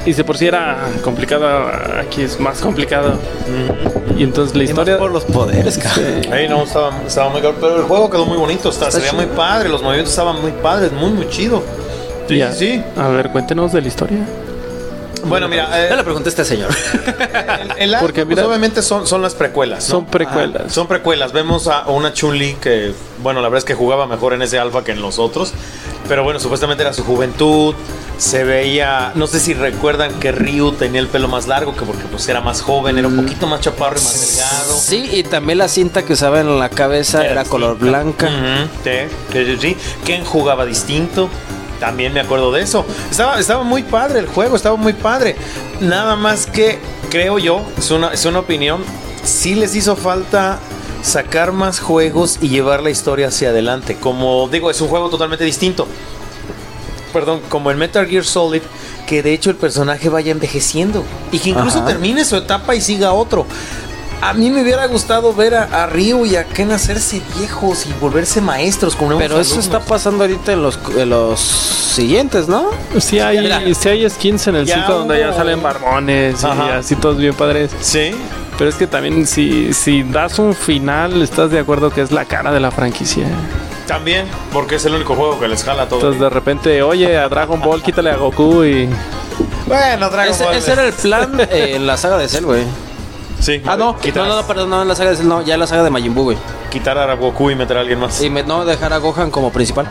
[0.06, 1.68] Y si por si era complicado,
[2.00, 3.18] aquí es más complicado.
[4.16, 6.22] Y entonces la Y más historia por los poderes, cabrón.
[6.48, 7.58] No, estaba, estaba muy cabrón.
[7.60, 8.70] Pero el juego quedó muy bonito.
[8.70, 9.68] Está, se veía muy padre.
[9.68, 10.92] Los movimientos estaban muy padres.
[10.92, 11.62] Muy, muy chido.
[12.28, 12.52] Sí, Ya.
[12.52, 12.82] sí.
[12.96, 14.18] A ver, cuéntenos de la historia.
[15.24, 15.68] Bueno, mira.
[15.84, 16.70] eh, Ya le pregunté a este señor.
[17.78, 19.88] el, el Porque Porque mira- obviamente son, son las precuelas.
[19.88, 19.96] ¿no?
[19.96, 20.72] Son precuelas.
[20.72, 21.32] Son precuelas.
[21.32, 22.92] Vemos a una Chun-Li que,
[23.24, 25.52] bueno, la verdad es que jugaba mejor en ese alfa que en los otros.
[26.08, 27.74] Pero bueno, supuestamente era su juventud.
[28.18, 32.04] Se veía, no sé si recuerdan que Ryu tenía el pelo más largo, que porque
[32.04, 34.78] pues era más joven, era un poquito más chaparro y más delgado.
[34.78, 38.30] Sí, y también la cinta que usaba en la cabeza era, color blanca.
[38.84, 38.90] Sí,
[39.32, 39.76] sí, sí.
[40.04, 41.28] Ken jugaba distinto.
[41.78, 42.86] También me acuerdo de eso.
[43.10, 45.36] Estaba, estaba muy padre el juego, estaba muy padre.
[45.80, 46.78] Nada más que,
[47.10, 48.82] creo yo, es una, es una opinión,
[49.22, 50.58] sí les hizo falta
[51.06, 53.96] sacar más juegos y llevar la historia hacia adelante.
[53.96, 55.86] Como digo, es un juego totalmente distinto.
[57.12, 58.62] Perdón, como el Metal Gear Solid,
[59.06, 61.86] que de hecho el personaje vaya envejeciendo y que incluso Ajá.
[61.86, 63.46] termine su etapa y siga otro.
[64.20, 67.92] A mí me hubiera gustado ver a, a Ryu y a Ken hacerse viejos y
[68.00, 72.70] volverse maestros con nuevos Pero eso está pasando ahorita en los, en los siguientes, ¿no?
[72.98, 76.96] Sí hay, sí hay skins en el Ya sitio donde ya salen barbones y así
[76.96, 77.70] todos bien padres.
[77.80, 78.12] Sí.
[78.58, 82.24] Pero es que también si, si das un final, estás de acuerdo que es la
[82.24, 83.26] cara de la franquicia.
[83.86, 85.98] También, porque es el único juego que les jala todo.
[86.00, 88.88] Entonces de repente, oye, a Dragon Ball quítale a Goku y...
[89.66, 90.54] bueno, Dragon Ese, Ball.
[90.56, 92.64] ese era el plan eh, en la saga de Cell, güey.
[93.38, 93.60] Sí.
[93.66, 95.54] Ah, no, quitar, no, no, no, perdón, no, en la saga de Cell, no, ya
[95.54, 96.38] en la saga de Majin Buu, güey.
[96.70, 98.20] quitar a Goku y meter a alguien más.
[98.22, 99.86] Y me- no dejar a Gohan como principal.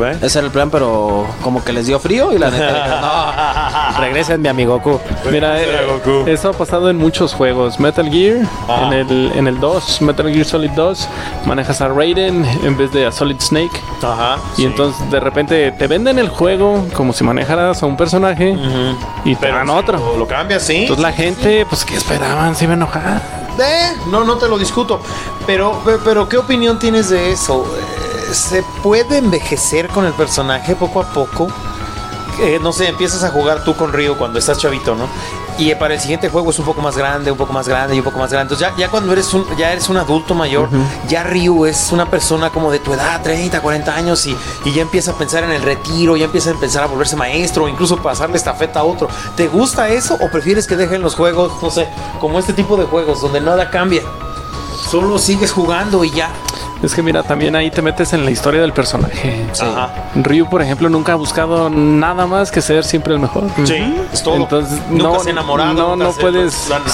[0.00, 0.16] ¿Ve?
[0.22, 3.98] Ese era el plan, pero como que les dio frío y la neta dijeron, no,
[4.00, 4.98] regresen mi amigo Goku.
[5.30, 6.28] Mira, Era eh, Goku.
[6.28, 7.78] eso ha pasado en muchos juegos.
[7.78, 8.38] Metal Gear,
[8.68, 8.84] Ah.
[8.86, 11.08] en el, en el 2, Metal Gear Solid 2,
[11.44, 13.80] manejas a Raiden en vez de a Solid Snake.
[14.02, 14.38] Ajá.
[14.56, 18.56] Y entonces de repente te venden el juego como si manejaras a un personaje
[19.24, 19.98] y te dan otro.
[19.98, 20.76] Lo, lo cambias, sí.
[20.82, 22.54] Entonces la gente, pues, ¿qué esperaban?
[22.56, 23.20] Se iba a enojar.
[23.58, 25.00] Eh, no, no te lo discuto.
[25.46, 27.66] Pero, pe- pero, ¿qué opinión tienes de eso?
[28.32, 31.48] ¿Se puede envejecer con el personaje poco a poco?
[32.40, 35.08] Eh, no sé, empiezas a jugar tú con Ryo cuando estás chavito, ¿no?
[35.58, 37.98] Y para el siguiente juego es un poco más grande, un poco más grande y
[37.98, 38.54] un poco más grande.
[38.54, 40.70] Entonces ya, ya cuando eres un, ya eres un adulto mayor,
[41.06, 44.80] ya Ryu es una persona como de tu edad, 30, 40 años, y, y ya
[44.80, 47.98] empieza a pensar en el retiro, ya empieza a pensar a volverse maestro, o incluso
[47.98, 49.08] pasarle estafeta a otro.
[49.36, 51.88] ¿Te gusta eso o prefieres que dejen los juegos, no sé,
[52.20, 54.02] como este tipo de juegos donde nada cambia?
[54.90, 56.30] Solo sigues jugando y ya.
[56.82, 59.46] Es que mira, también ahí te metes en la historia del personaje.
[59.52, 59.64] Sí.
[59.64, 59.90] Ajá.
[60.14, 63.44] Ryu, por ejemplo, nunca ha buscado nada más que ser siempre el mejor.
[63.64, 64.36] Sí, es todo.
[64.36, 65.72] Entonces, nunca no, se enamorado.
[65.74, 66.66] no, nunca no se- puedes.
[66.66, 66.90] enamorado.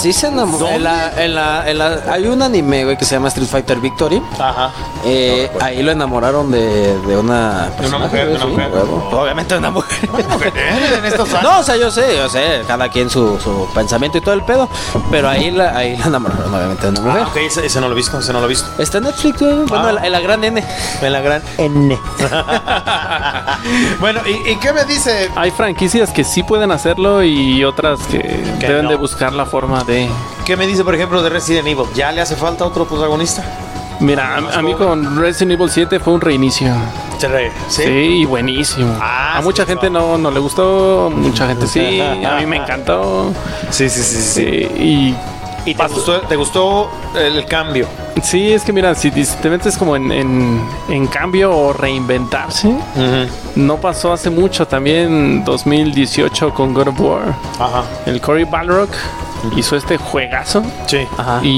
[0.00, 0.68] Sí se enamoró.
[0.68, 3.78] En la, en la, en la- hay un anime, güey, que se llama Street Fighter
[3.80, 4.20] Victory.
[4.38, 4.70] Ajá.
[5.04, 8.70] Eh, ahí lo enamoraron de, de una De una mujer, de una sí, mujer.
[8.72, 9.08] huevo.
[9.12, 10.08] Obviamente de una mujer.
[10.98, 11.42] en estos años.
[11.50, 14.42] No, o sea, yo sé, yo sé, cada quien su, su pensamiento y todo el
[14.42, 14.68] pedo.
[15.10, 17.22] Pero ahí la, ahí la enamoraron, obviamente, de una mujer.
[17.24, 18.68] Ah, ok, ese, ese no lo he visto, ese no lo he visto.
[18.78, 19.66] Está en Netflix, güey.
[19.66, 19.88] Bueno, Ah.
[19.90, 20.64] en la, en la gran N.
[21.02, 21.98] En la gran N.
[24.00, 25.30] bueno, ¿y, y qué me dice?
[25.36, 28.18] Hay franquicias que sí pueden hacerlo y otras que,
[28.58, 28.90] Que deben no.
[28.90, 30.08] de buscar la forma de.
[30.44, 31.86] ¿Qué me dice, por ejemplo, de Resident Evil?
[31.94, 33.44] ¿Ya le hace falta otro protagonista?
[34.00, 36.72] Mira, a, a mí con Resident Evil 7 fue un reinicio.
[37.68, 37.82] ¿Sí?
[37.82, 38.96] Sí, buenísimo.
[38.98, 42.56] Ah, a mucha sí, gente no, no le gustó, mucha gente sí, a mí me
[42.62, 43.30] encantó.
[43.68, 44.22] Sí, sí, sí, sí.
[44.32, 44.46] Sí,
[44.82, 45.16] y
[45.66, 47.86] ¿Y te gustó, te gustó el, el cambio?
[48.22, 52.74] Sí, es que mira, si te metes como en, en, en cambio o reinventarse,
[53.56, 57.34] no pasó hace mucho también 2018 con God of War.
[57.58, 57.84] Ajá.
[58.06, 58.88] El Cory Balrog
[59.56, 61.06] hizo este juegazo Sí.
[61.16, 61.40] Ajá.
[61.42, 61.48] y,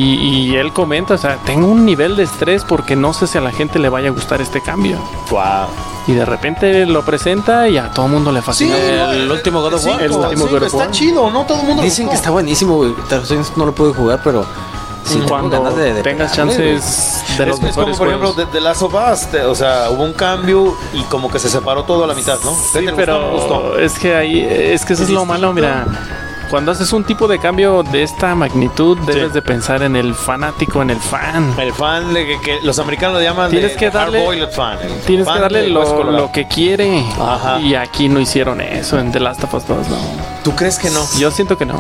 [0.50, 3.40] y él comenta, o sea, tengo un nivel de estrés porque no sé si a
[3.40, 4.96] la gente le vaya a gustar este cambio.
[5.30, 5.66] Wow.
[6.07, 8.76] Y de repente lo presenta y a todo el mundo le fascina.
[9.12, 10.03] el último God of War.
[10.03, 10.90] El último God of está War.
[10.90, 11.44] chido, ¿no?
[11.44, 12.92] Todo el mundo Dicen que está buenísimo, güey.
[13.57, 14.44] No lo pude jugar, pero
[15.05, 18.46] Sí, cuando de- de tengas chances de los es, es como mejores por ejemplo de,
[18.46, 21.84] de Last of Us, te- o sea, hubo un cambio y como que se separó
[21.84, 22.50] todo a la mitad, ¿no?
[22.53, 23.78] ¿Qué Sí, te gustó, pero no gustó?
[23.78, 25.86] es que ahí es que eso es lo malo, mira.
[26.50, 29.32] Cuando haces un tipo de cambio de esta magnitud, debes Sí.
[29.32, 31.55] de pensar en el fanático, en el fan.
[31.59, 34.76] El fan, de que, que los americanos lo llaman Tienes de que darle- hard-boiled fan.
[35.07, 37.07] Tienes fan que darle lo, lo que quiere.
[37.18, 37.59] Ajá.
[37.59, 39.96] Y aquí no hicieron eso en The Last of Us 2, no.
[40.44, 41.00] ¿Tú crees que no?
[41.18, 41.76] Yo siento que no.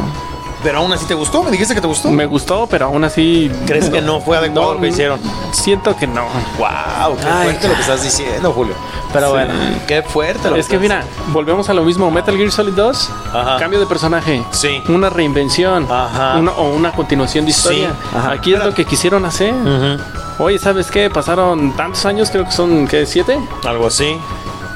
[0.62, 2.10] Pero aún así te gustó, me dijiste que te gustó.
[2.10, 3.50] Me gustó, pero aún así.
[3.66, 5.18] ¿Crees que no fue adecuado No, lo que hicieron?
[5.52, 6.22] Siento que no.
[6.58, 8.74] Wow, qué Ay, fuerte lo que estás diciendo, Julio.
[9.12, 9.32] Pero Sí.
[9.32, 9.54] bueno,
[9.86, 11.02] qué fuerte lo Es que mira,
[11.32, 12.10] volvemos a lo mismo.
[12.10, 13.56] Metal Gear Solid 2, Ajá.
[13.58, 14.42] cambio de personaje.
[14.52, 14.82] Sí.
[14.88, 15.86] Una reinvención.
[15.90, 16.36] Ajá.
[16.38, 17.90] una- o una continuación de historia.
[17.90, 18.16] Sí.
[18.16, 18.30] Ajá.
[18.32, 19.52] Aquí es lo que quisieron hacer.
[19.52, 20.44] Ujú.
[20.44, 21.10] Oye, ¿sabes qué?
[21.10, 23.04] Pasaron tantos años, creo que son, ¿qué?
[23.04, 23.38] ¿Siete?
[23.66, 24.16] Algo así.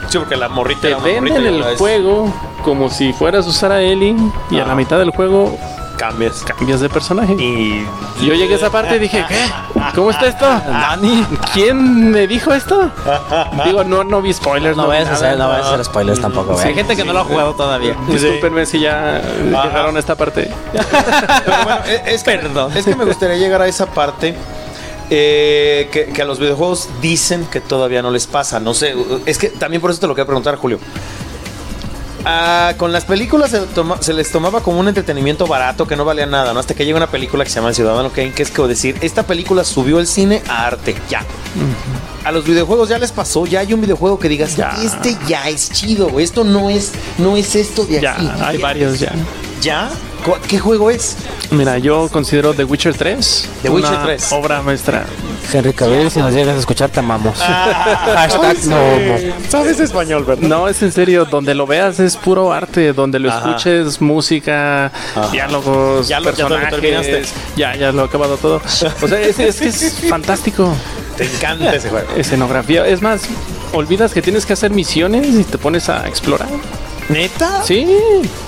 [0.09, 2.33] Sí, porque la morrita Te era una morrita venden el juego
[2.63, 4.15] como si fueras a usar a Ellie
[4.51, 4.69] y a Ajá.
[4.71, 5.59] la mitad del juego
[5.97, 6.43] Cambias.
[6.45, 7.33] cambias de personaje.
[7.35, 7.87] Y.
[8.21, 9.37] Yo llegué a esa parte y dije, ¿qué?
[9.95, 10.47] ¿Cómo está esto?
[10.47, 12.91] Dani, ¿quién me dijo esto?
[13.65, 14.77] Digo, no, no vi spoilers.
[14.77, 16.59] No vayas a hacer, no vayas a hacer spoilers tampoco.
[16.59, 17.97] Sí, Hay gente que no lo ha jugado todavía.
[18.09, 20.51] Discúlpenme si ya llegaron a esta parte.
[20.73, 22.41] Pero bueno, es, es que,
[22.79, 24.35] es que me gustaría llegar a esa parte.
[25.09, 28.59] eh, que, que a los videojuegos dicen que todavía no les pasa.
[28.61, 28.95] No sé,
[29.25, 30.79] es que también por eso te lo quería preguntar, Julio.
[32.29, 36.05] Ah, con las películas se, toma- se les tomaba como un entretenimiento barato que no
[36.05, 36.59] valía nada, ¿no?
[36.59, 38.97] Hasta que llega una película que se llama El Ciudadano Kane, que es como decir,
[39.01, 41.23] esta película subió el cine a arte, ya.
[42.25, 44.77] A los videojuegos ya les pasó, ya hay un videojuego que digas, Ya.
[44.83, 48.29] este ya es chido, güey, esto no es, no es esto de Ya, aquí.
[48.43, 49.13] hay varios ya.
[49.63, 49.89] ¿Ya?
[50.27, 51.17] ¿Cu- ¿Qué juego es?
[51.53, 54.33] Mira, yo considero The Witcher 3 The una Witcher 3.
[54.33, 55.05] obra maestra.
[55.53, 57.39] Henry Cavill, si nos llegas a escuchar, te amamos.
[57.41, 59.17] Hashtag no homo.
[59.49, 60.43] Sabes español, ¿verdad?
[60.49, 63.51] No, es en serio, donde lo veas es puro arte, donde lo Ajá.
[63.51, 64.91] escuches, música,
[65.31, 66.71] diálogos, Ya lo- ya lo personajes.
[66.81, 67.23] terminaste.
[67.57, 68.61] ya, ya lo he acabado todo.
[69.03, 70.75] O sea, es, es que es fantástico.
[71.17, 72.09] Te encanta ese juego.
[72.17, 72.85] Escenografía.
[72.87, 73.23] Es más,
[73.73, 76.49] olvidas que tienes que hacer misiones y te pones a explorar.
[77.09, 77.63] ¿Neta?
[77.63, 77.87] Sí,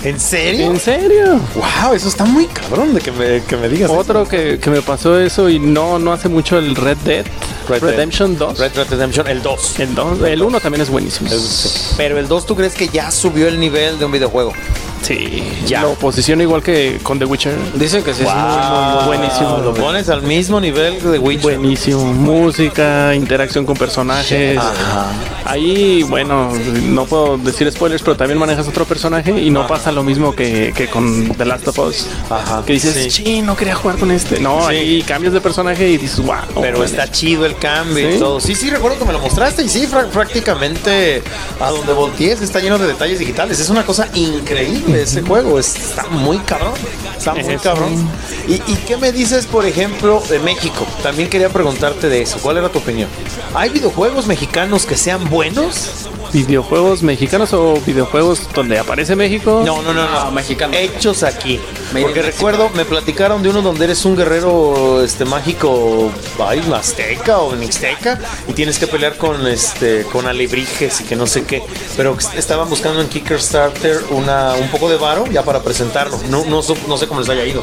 [0.03, 0.67] ¿En serio?
[0.67, 1.41] en serio.
[1.55, 3.91] Wow, eso está muy cabrón de que me, que me digas.
[3.91, 7.25] Otro que, que me pasó eso y no, no hace mucho el Red Dead
[7.69, 7.91] Red Dead.
[7.91, 8.53] Redemption 2.
[8.55, 8.63] eso.
[8.63, 9.79] Red Dead Redemption, el 2.
[9.81, 11.31] El 2, el 1 también es buenísimo.
[11.97, 14.53] Pero el 2, ¿tú crees que ya subió el nivel de un videojuego?
[15.03, 15.83] Sí, Ya.
[15.83, 17.55] lo posiciono igual que con The Witcher.
[17.75, 19.59] Dicen que sí es muy, muy, muy buenísimo.
[19.59, 21.43] Lo pones al mismo nivel de Witcher.
[21.59, 24.59] Buenísimo, música, interacción con personajes.
[25.45, 26.53] Ahí, bueno,
[26.85, 30.73] no puedo decir spoilers, pero también manejas otro personaje y no pasa lo mismo que,
[30.77, 32.07] que con The Last of Us.
[32.29, 32.63] Ajá.
[32.67, 33.11] Que dices, Sí.
[33.25, 34.41] sí, no quería jugar con este.
[34.41, 34.75] No, Sí.
[34.77, 36.37] ahí cambias de personaje y dices, wow.
[36.61, 38.19] Pero está chido el cambio y Sí.
[38.19, 38.41] todo.
[38.41, 41.23] Sí, sí, recuerdo que me lo mostraste y sí, prácticamente
[41.61, 43.59] a donde voltees está lleno de detalles digitales.
[43.59, 45.59] Es una cosa increíble ese juego.
[45.59, 46.75] Está muy cabrón.
[47.17, 47.63] Está muy Eso.
[47.63, 48.09] cabrón.
[48.47, 50.87] ¿Y, y qué me dices, por ejemplo, de México?
[51.03, 52.39] También quería preguntarte de eso.
[52.41, 53.09] ¿Cuál era tu opinión?
[53.55, 56.09] ¿Hay videojuegos mexicanos que sean buenos?
[56.33, 59.63] ¿Videojuegos mexicanos o videojuegos donde aparece México?
[59.65, 60.25] No, no, no, no.
[60.27, 60.77] No, mexicanos.
[60.77, 61.59] Hechos aquí.
[62.03, 66.11] Porque recuerdo, me platicaron de uno donde eres un guerrero este mágico,
[66.47, 71.27] ay, azteca o mixteca, y tienes que pelear con este con alebrijes y que no
[71.27, 71.63] sé qué.
[71.97, 76.19] Pero estaban buscando en Kickstarter una un poco de varo ya para presentarlo.
[76.29, 77.63] No, no, no sé cómo les haya ido.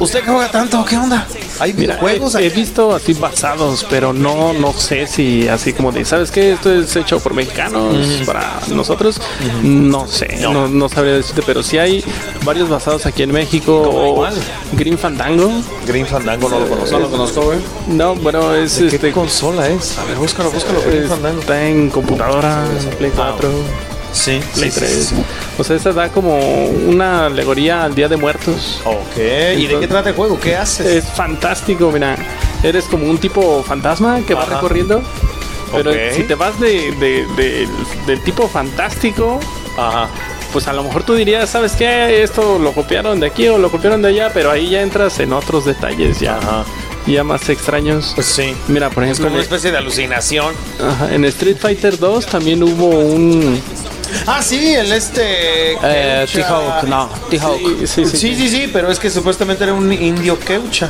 [0.00, 0.84] ¿Usted que juega tanto?
[0.84, 1.24] ¿Qué onda?
[1.60, 5.92] ¿Hay Mira, videojuegos he, he visto así basados, pero no, no sé si así como
[5.92, 6.54] de, ¿sabes qué?
[6.54, 7.94] Esto es hecho por mexicanos,
[8.26, 9.20] para nosotros.
[9.62, 10.52] No sé, No.
[10.52, 10.66] no.
[10.66, 12.02] No, sabría decirte, pero sí hay
[12.44, 13.84] varios basados aquí en México.
[13.84, 14.26] ¿Cómo o?
[14.72, 15.48] Green Fandango.
[15.86, 16.90] Green Fandango no lo conozco.
[16.90, 17.52] No lo conozco.
[17.86, 19.12] No, bueno, es ¿De qué este.
[19.12, 19.96] consola es?
[19.96, 20.80] A ver, búscalo, búscalo.
[20.84, 21.40] Green Fandango.
[21.40, 22.64] Está en computadora,
[22.98, 23.48] Play 4,
[24.14, 24.90] Sí, Play sí, 3.
[24.92, 25.22] sí, sí.
[25.58, 28.80] O sea, esa da como una alegoría al Día de Muertos.
[28.84, 29.16] Ok.
[29.58, 30.38] ¿Y de qué trata el juego?
[30.40, 30.86] ¿Qué haces?
[30.86, 32.16] Es fantástico, mira.
[32.62, 34.54] Eres como un tipo fantasma que va Ajá.
[34.54, 35.02] recorriendo.
[35.72, 37.68] Pero si te vas de, de- de-
[38.06, 39.40] del tipo fantástico,
[39.76, 40.08] Ajá.
[40.52, 42.22] pues a lo mejor tú dirías, ¿sabes qué?
[42.22, 45.32] Esto lo copiaron de aquí o lo copiaron de allá, pero ahí ya entras en
[45.32, 46.64] otros detalles ya, Ajá.
[47.08, 48.12] ya más extraños.
[48.14, 48.54] Pues sí.
[48.68, 50.54] Mira, por Es ejemplo, como una especie de alucinación.
[50.80, 53.60] ajá, en Street Fighter 2 también hubo un...
[54.26, 55.72] Ah, sí, el este.
[55.82, 56.26] Eh.
[56.32, 57.58] T-Hawk, no, T-Hawk.
[57.58, 58.16] Sí, sí, sí.
[58.16, 60.88] Sí, sí, sí, pero es que supuestamente era un indio queucha.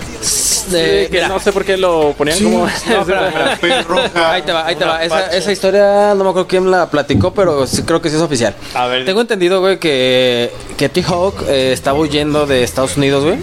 [0.70, 2.66] De- que no sé por qué lo ponían como...
[4.14, 5.04] Ahí te va, ahí te va.
[5.04, 8.22] Esa, esa historia no me acuerdo quién la platicó, pero sí creo que sí es
[8.22, 8.54] oficial.
[8.74, 9.04] A ver.
[9.04, 13.36] Tengo entendido, güey, que, que T-Hawk eh, estaba huyendo de Estados Unidos, güey.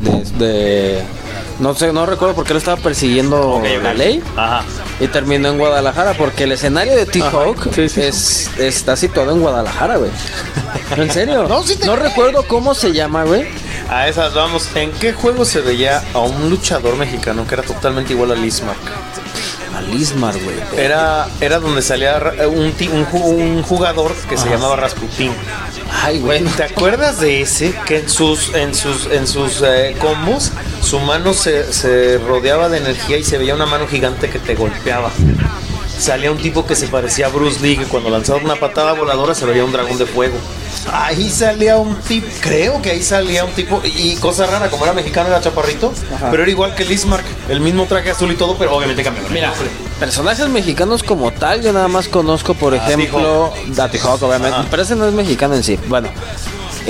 [0.00, 1.02] De, de-
[1.60, 4.22] no sé, no recuerdo por qué lo estaba persiguiendo la ley.
[4.36, 4.64] Ajá.
[4.98, 8.02] Y terminó en Guadalajara, porque el escenario de T-Hawk Ajá, sí, sí.
[8.02, 10.10] es, está situado en Guadalajara, güey.
[10.96, 11.46] ¿En serio?
[11.48, 12.04] No, sí te no creo.
[12.08, 13.46] recuerdo cómo se llama, güey.
[13.88, 14.68] A esas vamos.
[14.74, 18.78] ¿En qué juego se veía a un luchador mexicano que era totalmente igual a Lismark?
[19.80, 20.56] A Lismar, güey.
[20.76, 25.32] Era, era donde salía ra- un, un, ju- un jugador que se llamaba Rasputín.
[26.02, 26.42] Ay, güey.
[26.42, 27.74] Güey, ¿te acuerdas de ese?
[27.86, 30.52] Que en sus, en sus, en sus eh, combos,
[30.82, 34.54] su mano se, se rodeaba de energía y se veía una mano gigante que te
[34.54, 35.10] golpeaba.
[36.00, 39.34] Salía un tipo que se parecía a Bruce Lee, que cuando lanzaba una patada voladora
[39.34, 40.34] se veía un dragón de fuego.
[40.90, 44.94] Ahí salía un tipo, creo que ahí salía un tipo, y cosa rara, como era
[44.94, 45.92] mexicano era chaparrito,
[46.30, 49.22] pero era igual que Lismark, el mismo traje azul y todo, pero obviamente cambió.
[49.28, 49.52] Mira,
[49.98, 54.66] personajes mexicanos como tal, yo nada más conozco, por ejemplo, Datty Hawk, obviamente, Ajá.
[54.70, 55.78] pero ese no es mexicano en sí.
[55.86, 56.08] Bueno,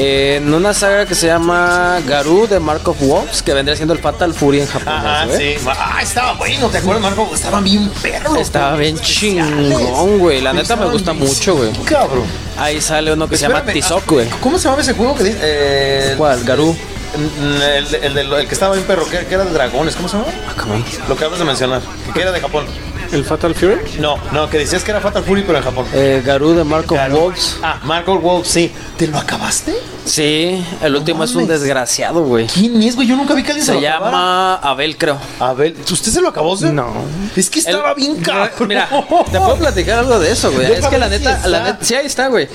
[0.02, 4.00] en una saga que se llama Garou de Mark of Wolves, que vendría siendo el
[4.00, 5.54] Fatal Fury en japonés, Ajá, sí.
[5.66, 7.30] Ah, estaba bueno, ¿te acuerdas, Marco?
[7.34, 8.38] Estaban bien perros.
[8.38, 10.40] Estaba bien chingón, güey.
[10.40, 11.72] La neta me gusta mucho, güey.
[11.84, 12.24] Cabrón.
[12.58, 14.28] Ahí sale uno que se llama Tizoc, ah, güey.
[14.40, 15.38] ¿Cómo se llama ese juego que dice?
[15.42, 16.40] Eh, ¿Cuál?
[16.40, 20.08] Mm, El, el, del- el que estaba bien perro, que, que era de dragones, ¿cómo
[20.08, 20.28] se llama?
[20.48, 20.64] Ah.
[21.08, 21.82] Lo que acabas de mencionar,
[22.14, 22.66] que era de Japón.
[23.12, 23.74] ¿El Fatal Fury?
[23.98, 25.84] No, no, que decías que era Fatal Fury, pero en Japón.
[25.92, 27.16] Eh, Garou de Claro.
[27.20, 27.56] Wolves.
[27.62, 28.70] Ah, Marco Wolf, sí.
[28.96, 29.74] ¿Te lo acabaste?
[30.04, 32.46] Sí, el último es un desgraciado, güey.
[32.46, 33.08] ¿Quién es, güey?
[33.08, 34.10] Yo nunca vi que alguien se, Se lo acabara.
[34.12, 35.18] llama Abel, creo.
[35.40, 36.72] A ver, ¿usted se lo acabó, sir?
[36.72, 36.92] No.
[37.36, 38.68] Es que estaba El- bien cabrón.
[38.68, 38.88] Mira,
[39.30, 40.72] te puedo platicar algo de eso, güey.
[40.72, 41.72] Es que la si neta, la está.
[41.72, 42.48] neta, sí, ahí está, güey.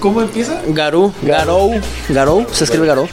[0.00, 0.60] ¿Cómo empieza?
[0.68, 1.80] Garou, Garou,
[2.10, 3.08] Garou, se escribe Garou.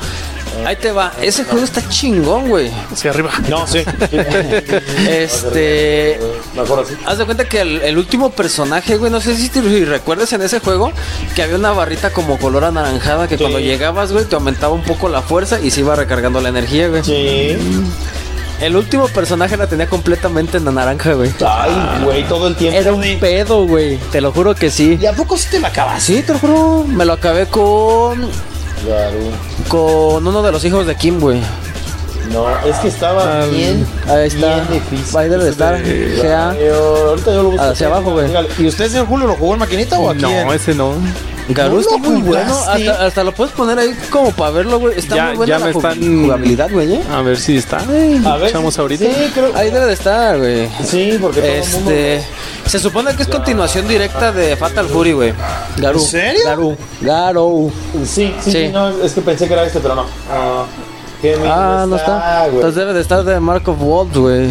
[0.66, 1.12] Ahí te va.
[1.22, 2.72] Ese juego está chingón, güey.
[2.91, 3.32] Hacia arriba.
[3.49, 3.80] No, sí.
[5.08, 6.20] Este.
[6.56, 6.93] Mejor así.
[7.06, 10.32] Haz de cuenta que el, el último personaje, güey, no sé si te si recuerdas
[10.34, 10.91] en ese juego
[11.36, 15.10] que había una barrita como color anaranjada que cuando llegabas, güey, te aumentaba un poco
[15.10, 17.04] la fuerza y se iba recargando la energía, güey.
[17.04, 17.58] Sí.
[18.62, 21.32] El último personaje la tenía completamente en la naranja, güey.
[21.45, 22.80] Ay, güey, todo el tiempo.
[22.80, 23.97] Era un pedo, güey.
[24.12, 24.97] Te lo juro que sí.
[25.01, 26.01] ¿Y a poco sí te la acabas?
[26.01, 26.86] Sí, te lo juro.
[26.88, 28.30] Me lo acabé con.
[29.68, 31.42] Con uno de los hijos de Kim, güey.
[32.32, 33.86] No, es que estaba bien.
[34.08, 34.56] Ahí está.
[34.56, 35.18] bien difícil.
[35.18, 35.76] Ahí debe de estar.
[35.84, 37.66] Eh, ahorita yo lo busco.
[37.66, 38.32] Hacia abajo, güey.
[38.58, 40.22] ¿Y usted, señor Julio, lo jugó en maquinita o aquí?
[40.22, 40.94] No, en- ese no.
[41.50, 42.54] Garou ¿No está muy bueno.
[42.68, 44.98] Hasta, hasta lo puedes poner ahí como para verlo, güey.
[44.98, 46.94] Está Ya- muy buena ya la están- jugabilidad, güey.
[46.94, 47.02] ¿eh?
[47.12, 47.80] A ver si está.
[47.80, 47.84] A
[48.38, 48.50] ver.
[48.50, 49.06] Echamos sí, ahorita.
[49.06, 49.52] Sí, creo.
[49.56, 50.70] Ahí debe de estar, güey.
[50.86, 51.91] Sí, porque todo el mundo.
[51.91, 52.24] Este.
[52.66, 55.34] Se supone que es continuación directa de Fatal Fury, güey.
[55.78, 56.02] Garou.
[56.02, 56.41] ¿En serio?
[56.46, 56.78] Garou.
[57.02, 57.72] Garou.
[58.06, 58.52] Sí, sí, Sí.
[58.52, 60.06] sí, no, es que pensé que era este, pero no.
[60.32, 60.83] Ah, ¿qué me-
[61.48, 62.46] Ah, no está.
[62.48, 64.50] Entonces debe de estar de Mark of Wolves, güey.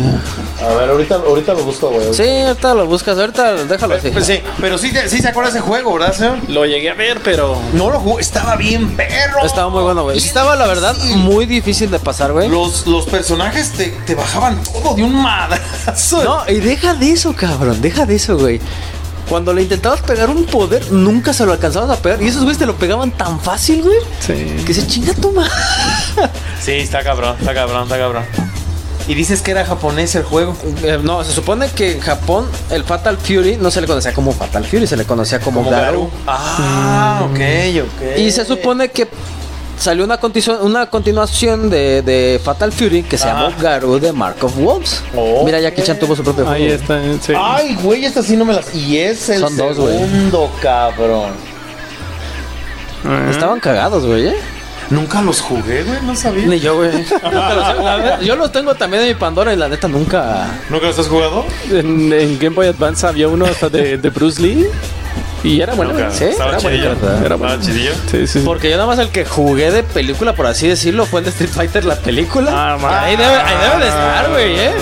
[0.62, 2.14] A ver, ahorita, ahorita lo busco, güey.
[2.14, 3.18] Sí, ahorita lo buscas.
[3.18, 4.10] Ahorita déjalo así.
[4.10, 6.38] Pues sí, pero sí, te- sí se acuerda ese juego, ¿verdad, señor?
[6.48, 7.56] Lo llegué a ver, pero.
[7.72, 9.44] No lo jugué, estaba bien perro.
[9.44, 10.18] Estaba muy bueno, güey.
[10.18, 12.48] Estaba, la verdad, muy difícil de pasar, güey.
[12.48, 16.22] Los, los personajes te, te bajaban todo de un madrazo.
[16.22, 17.80] No, y deja de eso, cabrón.
[17.82, 18.60] Deja de eso, güey.
[19.28, 22.22] Cuando le intentabas pegar un poder, nunca se lo alcanzabas a pegar.
[22.22, 23.98] Y esos güeyes te lo pegaban tan fácil, güey.
[24.20, 24.62] Sí.
[24.66, 25.50] Que se chinga tu madre.
[26.60, 28.24] Sí, está cabrón, está cabrón, está cabrón.
[29.08, 30.56] Y dices que era japonés el juego.
[30.82, 34.32] Eh, no, se supone que en Japón el Fatal Fury no se le conocía como
[34.32, 36.08] Fatal Fury, se le conocía como, Garou.
[36.26, 37.40] Ah, ok,
[37.82, 38.18] ok.
[38.18, 39.08] Y se supone que
[39.78, 43.48] salió una, continuación- una continuación de, de Fatal Fury que se Ajá.
[43.48, 45.02] llamó Garou de Mark of Wolves.
[45.14, 45.44] Ok.
[45.44, 46.56] Mira, Jackie Chan tuvo su propio juego.
[46.64, 47.00] Ahí está.
[47.20, 47.32] Sí.
[47.36, 48.74] Ay, güey, esta sí no me las.
[48.74, 49.98] Y es el Son dos, güey.
[49.98, 51.30] segundo, cabrón.
[53.04, 53.26] Ah.
[53.30, 54.36] Estaban cagados, güey, ¿eh?
[54.90, 56.46] Nunca los jugué, güey, no sabía.
[56.46, 56.90] Ni yo, güey.
[58.24, 60.46] Yo los tengo también en mi Pandora y la neta nunca.
[60.68, 61.44] ¿Nunca los has jugado?
[61.70, 64.66] En, en Game Boy Advance había uno hasta de, de Bruce Lee.
[65.44, 65.98] Y era bueno.
[65.98, 66.88] Estaba Era chidillo.
[66.90, 67.26] bonito, ¿verdad?
[67.26, 67.60] Era bueno.
[67.60, 67.92] chidillo.
[68.10, 68.26] Sí, sí.
[68.26, 68.42] sí.
[68.44, 71.30] Porque yo nada más el que jugué de película, por así decirlo, fue el de
[71.30, 72.50] Street Fighter, la película.
[72.54, 72.94] Ah, man.
[72.94, 74.72] ahí, debe, ahí debe de estar, güey, ¿eh?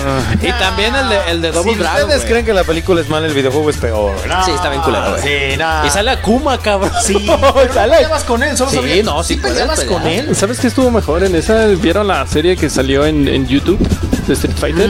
[0.43, 2.03] Y también el de, el de Double Si Dragon.
[2.03, 4.13] ustedes creen que la película es mala, el videojuego es peor.
[4.27, 5.21] No, Sí, está bien culero, güey.
[5.23, 5.87] Sí, nada.
[5.87, 6.91] Y sale Akuma, cabrón.
[7.03, 7.37] Sí, sale.
[7.41, 10.35] no peleabas con él, solo Sí, sabía- no, sí peleabas con él.
[10.35, 11.65] ¿Sabes qué estuvo mejor en esa?
[11.67, 13.79] ¿Vieron la serie que salió en, en YouTube
[14.27, 14.89] de Street Fighter?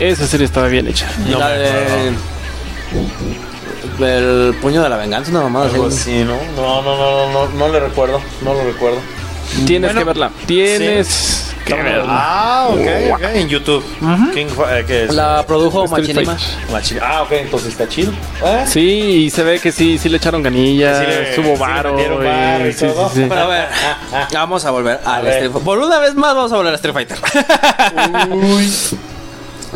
[0.00, 1.06] Esa serie estaba bien hecha.
[1.24, 2.12] Y la de.
[4.00, 5.76] El puño de la venganza, una mamada así.
[5.86, 6.36] Así, ¿no?
[6.56, 8.98] No, no, no, no, no, no le recuerdo, no lo recuerdo.
[9.66, 10.30] Tienes Bueno, que verla.
[10.46, 12.04] Tienes que verla.
[12.08, 12.80] Ah, ok,
[13.14, 13.84] ok, en YouTube.
[14.34, 15.14] King, eh, ¿qué es?
[15.14, 16.34] La produjo Machinima.
[16.36, 16.68] Fighter.
[16.72, 18.12] Machi- Ah, ok, entonces está chido.
[18.44, 18.64] ¿Eh?
[18.66, 18.80] Sí,
[19.26, 21.96] y se ve que sí, sí le echaron ganillas, Sí le- sí le varo.
[22.68, 23.08] y sí, todo.
[23.10, 23.26] sí, sí.
[23.28, 23.68] Pero a ver,
[24.32, 25.32] vamos a volver al ver.
[25.34, 25.64] Street Fighter.
[25.64, 27.18] Por una vez más vamos a volver a Street Fighter.
[28.30, 28.72] Uy.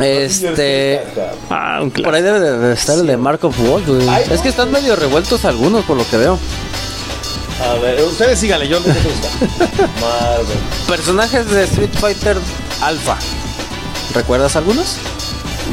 [0.01, 1.03] Este.
[1.51, 4.09] Ah, un Por ahí debe de estar el de Mark of Wolves, güey.
[4.09, 6.39] Ay, Es que están medio revueltos algunos, por lo que veo.
[7.65, 8.79] A ver, ustedes síganle, yo.
[10.01, 10.57] Marvel.
[10.87, 12.37] Personajes de Street Fighter
[12.83, 13.17] Alpha.
[14.15, 14.97] ¿Recuerdas algunos?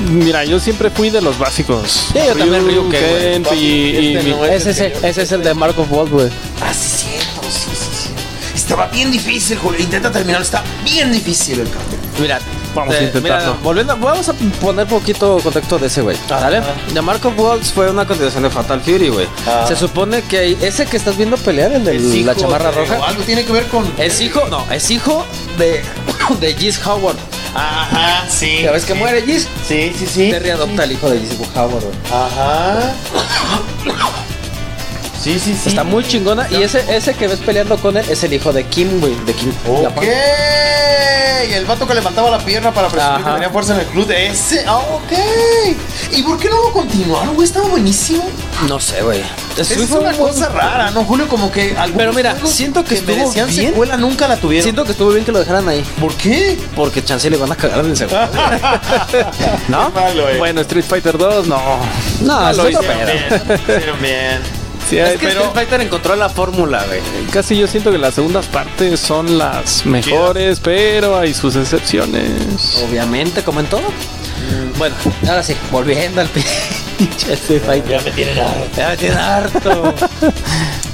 [0.09, 1.91] Mira, yo siempre fui de los básicos.
[2.13, 3.21] Sí, yo también, Ryu, que, güey.
[3.33, 4.65] Kent y, y Este mi- no es.
[4.65, 6.29] Ese, ese, es el de Mark of Wolves, güey.
[6.61, 8.09] Ah, sí, cierto, sí, sí, sí.
[8.55, 9.79] estaba bien difícil, Julio.
[9.81, 11.97] Intenta terminar, está bien difícil el cambio.
[12.19, 12.39] Mira,
[12.75, 13.51] Vamos a eh, intentarlo.
[13.53, 16.17] mira, volviendo, vamos a poner poquito contexto de ese güey.
[16.27, 16.61] ¿Sale?
[16.93, 19.27] The Mark of Wolves fue una continuación de Fatal Fury, güey.
[19.47, 19.65] Ah.
[19.67, 22.77] Se supone que ese que estás viendo pelear, el de Es la hijo chamarra de-
[22.85, 23.91] roja, Algo tiene que ver con.
[23.97, 25.25] es hijo, no, es hijo
[25.57, 25.83] de,
[26.39, 27.17] de Gis Howard.
[27.55, 28.61] Ajá, sí.
[28.63, 28.99] ¿Ya ves que sí.
[28.99, 29.47] muere Gis?
[29.67, 30.31] Sí, sí, sí.
[30.31, 31.95] Terry adopta al hijo de Gis Howard, güey.
[32.11, 32.93] Ajá.
[35.23, 35.69] Sí, sí, sí.
[35.69, 36.47] Está muy chingona.
[36.51, 39.15] Y ese, ese que ves peleando con él es el hijo de Kim, güey.
[39.25, 39.53] De Kim.
[39.67, 40.03] Ok.
[41.49, 43.25] Y el vato que levantaba la pierna para presumir Ajá.
[43.25, 44.63] que tenía fuerza en el club de ese.
[44.67, 45.11] Ah, ok.
[46.11, 47.45] ¿Y por qué no lo continuaron, güey?
[47.47, 48.29] Estaba buenísimo.
[48.67, 49.21] No sé, güey.
[49.57, 51.27] Es, es una cosa rara, ¿no, Julio?
[51.27, 53.67] Como que Pero mira, siento que estuvo merecían bien.
[53.69, 54.63] secuela nunca la tuvieron.
[54.63, 55.83] Siento que estuvo bien que lo dejaran ahí.
[55.99, 56.57] ¿Por qué?
[56.75, 58.27] Porque chance le van a cagar en el segundo.
[59.67, 59.89] ¿No?
[59.91, 60.37] Malo, eh.
[60.37, 61.61] Bueno, Street Fighter 2, no.
[62.21, 62.89] No, lo hicieron.
[63.67, 64.62] Hicieron bien.
[64.93, 67.01] Sí, Es que pero Street Fighter encontró la fórmula, güey.
[67.31, 72.83] casi yo siento que las segundas partes son las mejores, pero hay sus excepciones.
[72.87, 73.83] Obviamente, como en todo.
[74.77, 74.95] Bueno,
[75.27, 76.29] ahora sí, volviendo al
[77.89, 78.67] Ya me tienen harto.
[78.77, 79.93] Ya me tiene harto.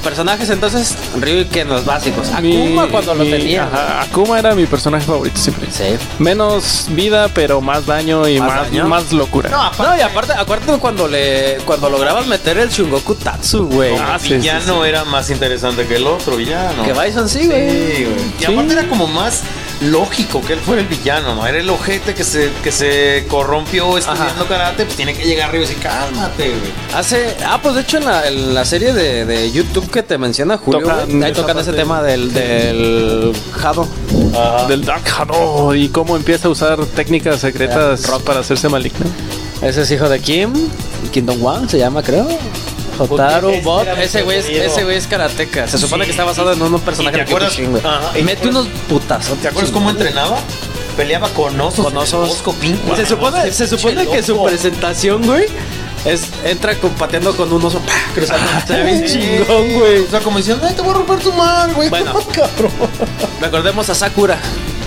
[0.04, 2.30] Personajes entonces, Ryu y Ken, los básicos.
[2.30, 3.64] Akuma Mi- cuando lo mi- tenía.
[3.66, 5.68] ajá, Akuma era mi personaje favorito siempre.
[5.72, 5.98] Sí.
[6.20, 8.88] Menos vida, pero más daño y ¿Más más, daño?
[8.88, 9.50] más locura.
[9.50, 13.96] No, aparte, No, y aparte, acuérdate cuando le cuando lograbas meter el Shungoku Tatsu, güey.
[13.98, 16.84] Ah, sí, villano era más interesante que el otro villano.
[16.84, 17.68] Que Bison sí, Sí, güey.
[17.68, 18.02] güey.
[18.40, 18.52] Y Sí.
[18.54, 19.42] aparte era como más
[19.82, 21.46] lógico que él fuera el villano, ¿no?
[21.48, 25.64] Era el ojete que se, que se corrompió estudiando karate, pues tiene que llegar arriba
[25.64, 26.72] y decir, cálmate, güey.
[26.94, 27.36] Hace.
[27.46, 30.58] Ah, pues de hecho en la, en la serie de, de YouTube que te menciona
[30.58, 33.88] Julio, Tocan güey, ahí tocan ese tema del, del Jado.
[34.68, 39.06] Del Dark Hado y cómo empieza a usar técnicas secretas para hacerse maligno.
[39.62, 40.54] Ese es hijo de Kim.
[41.12, 42.28] Kingdom One se llama, creo.
[43.06, 43.88] Ese Bob.
[44.00, 45.68] Ese güey es, ese güey es karateca.
[45.68, 46.08] Se supone Sí.
[46.08, 47.26] que está basado en un personaje ¿Y de?
[47.26, 47.84] Kyokushin, güey.
[48.14, 49.38] ¿Y te Mete unos putazos.
[49.40, 50.38] ¿Te acuerdas cómo entrenaba?
[50.98, 51.86] Peleaba con osos.
[51.86, 52.44] Con osos.
[52.96, 55.46] Se supone, se supone que su presentación, güey,
[56.06, 57.94] es entra con- pateando con un oso ¡pah!
[58.14, 58.46] cruzando.
[58.58, 60.00] Está bien chingón, güey.
[60.00, 61.90] O sea, como diciendo, ay, te voy a romper tu man, güey.
[61.90, 62.14] Bueno.
[62.34, 62.72] cabrón.
[63.42, 64.38] Recordemos a Sakura.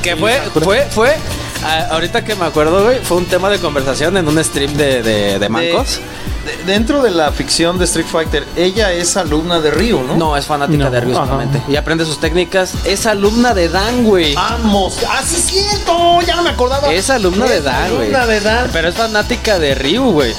[0.02, 1.16] Que fue, fue, fue.
[1.64, 5.02] Ah, ahorita que me acuerdo, güey, fue un tema de conversación en un stream de,
[5.02, 6.00] de, de mancos.
[6.44, 10.16] De- dentro de la ficción de Street Fighter, ella es alumna de Ryu, ¿no?
[10.16, 11.62] No, es fanática No, de Ryu solamente.
[11.68, 12.74] Y aprende sus técnicas.
[12.84, 14.34] Es alumna de Dan, güey.
[14.34, 14.96] Vamos.
[15.08, 16.20] Ah, sí es cierto.
[16.26, 16.92] Ya no me acordaba.
[16.92, 18.08] Es alumna de Dan, güey.
[18.08, 18.70] Alumna de Dan.
[18.72, 20.34] Pero es fanática de Ryu, güey.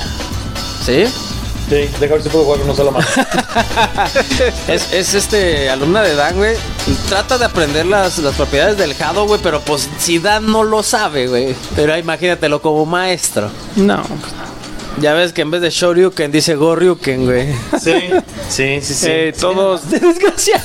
[0.85, 1.05] ¿Sí?
[1.69, 3.05] Sí, deja ver si puedo jugar con una sola mano.
[4.67, 6.55] Es, es este alumna de Dan, güey.
[7.09, 9.39] Trata de aprender las, las propiedades del Hado, güey.
[9.41, 11.55] Pero pues si Dan no lo sabe, güey.
[11.75, 13.49] Pero imagínatelo como maestro.
[13.75, 14.03] No,
[14.99, 17.53] Ya ves que en vez de Shoryuken dice Goryuken, güey.
[17.81, 18.09] Sí,
[18.49, 19.07] sí, sí, sí.
[19.09, 20.63] Eh, todos Desgraciado.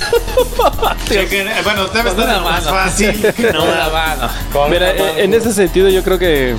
[1.64, 2.70] bueno, debe una más mano.
[2.70, 3.34] fácil.
[3.52, 4.28] No, la mano.
[4.68, 6.54] Mira, eh, en ese sentido yo creo que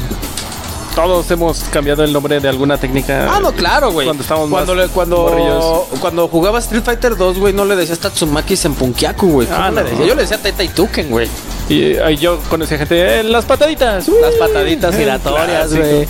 [1.07, 3.27] todos hemos cambiado el nombre de alguna técnica.
[3.33, 4.05] Ah, no, claro, güey.
[4.05, 7.99] Cuando estábamos cuando, más le- cuando, cuando jugaba Street Fighter 2, güey, no le decías
[7.99, 9.47] Tatsumaki Senpunkiaku, güey.
[9.47, 9.89] ¿Cómo Ah, le no.
[9.89, 10.05] decía?
[10.05, 11.27] Yo le decía Teta Ituken, güey.
[11.69, 14.07] Y eh, yo conocía gente, eh, las pataditas.
[14.09, 16.07] Las pataditas el giratorias, güey.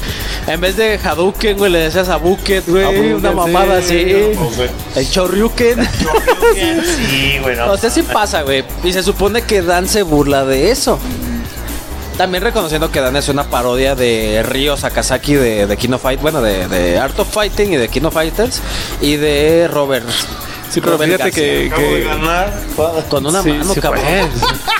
[0.47, 3.13] En vez de Hadouken, güey, le decías a Bucket, güey.
[3.13, 4.01] Una mamada sí.
[4.05, 4.39] así.
[4.39, 4.99] No.
[4.99, 5.87] El Choryuken.
[6.55, 7.71] Sí, bueno.
[7.71, 8.63] O sea, sí pasa, güey.
[8.83, 10.97] Y se supone que Dan se burla de eso.
[12.19, 16.41] También reconociendo que Dan es una parodia de Ryo Sakazaki de, de Kino Fight, bueno,
[16.41, 18.61] de, de Art of Fighting y de Kino Fighters
[18.99, 20.05] y de Robert.
[20.69, 21.43] Sí, pero Robert fíjate García.
[21.43, 22.53] que, Acabo de que- ganar.
[23.09, 24.03] Con una sí, mano, sí cabrón.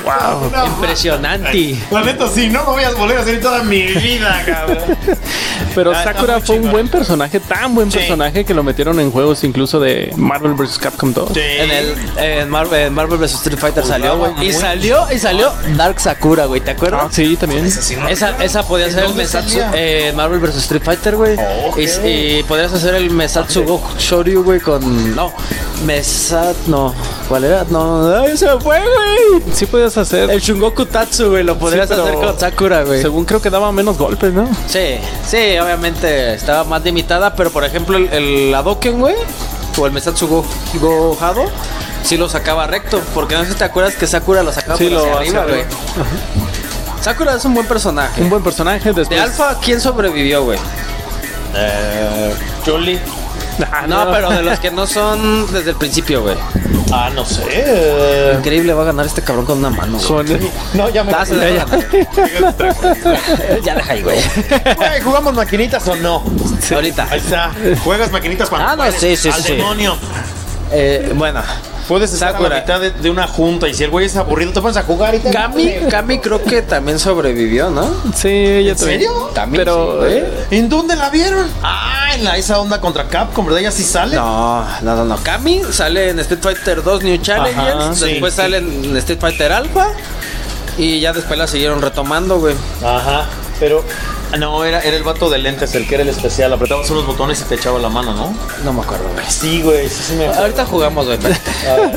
[0.03, 0.65] wow.
[0.67, 1.77] Impresionante.
[1.91, 4.97] La neta, sí, no lo voy a volver a hacer toda mi vida, cabrón.
[5.75, 7.97] Pero Ah, Sakura fue un buen personaje, tan buen Sí.
[7.99, 10.77] personaje que lo metieron en juegos incluso de Marvel vs.
[10.79, 11.31] Capcom 2.
[11.37, 14.31] En el en Marvel, en Marvel vs Street Fighter salió, güey.
[14.47, 16.61] Y salió, y salió Dark Sakura, güey.
[16.61, 17.01] ¿Te acuerdas?
[17.05, 17.65] Ah, sí, también.
[17.65, 21.35] Esa, esa podía ¿En ser el Mesatsu eh, en Marvel vs Street Fighter, güey.
[21.37, 21.83] Oh, y,
[22.39, 25.15] y podrías hacer el Mesatsu Go Shoryu, güey, con.
[25.15, 25.33] No,
[25.85, 26.55] Mesat.
[26.67, 26.93] No,
[27.27, 27.65] ¿cuál era?
[27.69, 29.43] No, ¡ay, se me fue, güey!
[29.53, 30.29] Sí podías hacer.
[30.29, 33.01] El Shungoku Tatsu, güey, lo podrías Sí, pero hacer con Sakura, güey.
[33.01, 34.47] Según creo que daba menos golpes, ¿no?
[34.67, 39.15] Sí, sí, obviamente estaba más limitada, pero por ejemplo, el, el Hadoken, güey,
[39.77, 40.45] o el Mesatsu Go,
[40.81, 41.45] Go Hado,
[42.03, 43.01] sí lo sacaba recto.
[43.13, 45.45] Porque no sé si te acuerdas que Sakura lo sacaba Sí, por lo hacia arriba,
[45.45, 45.63] güey.
[47.01, 48.21] Sakura es un buen personaje.
[48.21, 48.91] Un buen personaje.
[48.91, 49.09] Después.
[49.09, 50.59] De Alpha, ¿quién sobrevivió, güey?
[51.55, 52.33] Eh,
[52.65, 52.99] Chuli.
[53.87, 56.35] No, pero de los que no son desde el principio, güey.
[56.91, 57.43] Ah, no sé.
[57.47, 60.39] eh, Increíble, va a ganar este cabrón con una mano, güey.
[60.73, 63.61] No, ya me Ah, se la va a ganar.
[63.63, 64.17] ya deja ahí, güey.
[64.75, 66.23] Güey, ¿Jugamos maquinitas o no?
[66.73, 67.07] Ahorita.
[67.09, 67.51] Ahí está.
[67.83, 69.53] Juegas maquinitas cuando Ah, no, sí, sí, Al sí.
[69.55, 69.95] demonio.
[70.71, 71.41] Eh, bueno,
[71.89, 72.49] Puedes estar a Sakura.
[72.49, 74.83] la mitad de, de una junta y si el güey es aburrido, te pones a
[74.83, 75.31] jugar y te.
[75.31, 77.89] Cami, Cami creo que también sobrevivió, ¿no?
[78.15, 78.99] Sí, ella ¿En también.
[79.01, 79.31] serio?
[79.33, 80.17] También Pero, sí, güey.
[80.19, 81.45] eh, ¿En dónde la vieron?
[81.63, 83.59] Ah, en la esa onda contra Capcom, ¿verdad?
[83.61, 84.15] Ya sí sale.
[84.15, 85.17] No, no, no, no.
[85.23, 88.37] Cami sale en Street Fighter 2 New Challengers, Ajá, sí, después sí.
[88.41, 89.89] sale en Street Fighter Alpha
[90.77, 92.55] y ya después la siguieron retomando, güey.
[92.85, 93.25] Ajá,
[93.59, 93.83] pero.
[94.37, 96.53] No, era, era el vato de lentes, el que era el especial.
[96.53, 98.33] Apretabas unos botones y te echaba la mano, ¿no?
[98.63, 99.25] No me acuerdo, güey.
[99.27, 100.41] Sí, güey, sí, sí me acuerdo.
[100.41, 101.17] Ahorita jugamos, güey.
[101.63, 101.91] Pero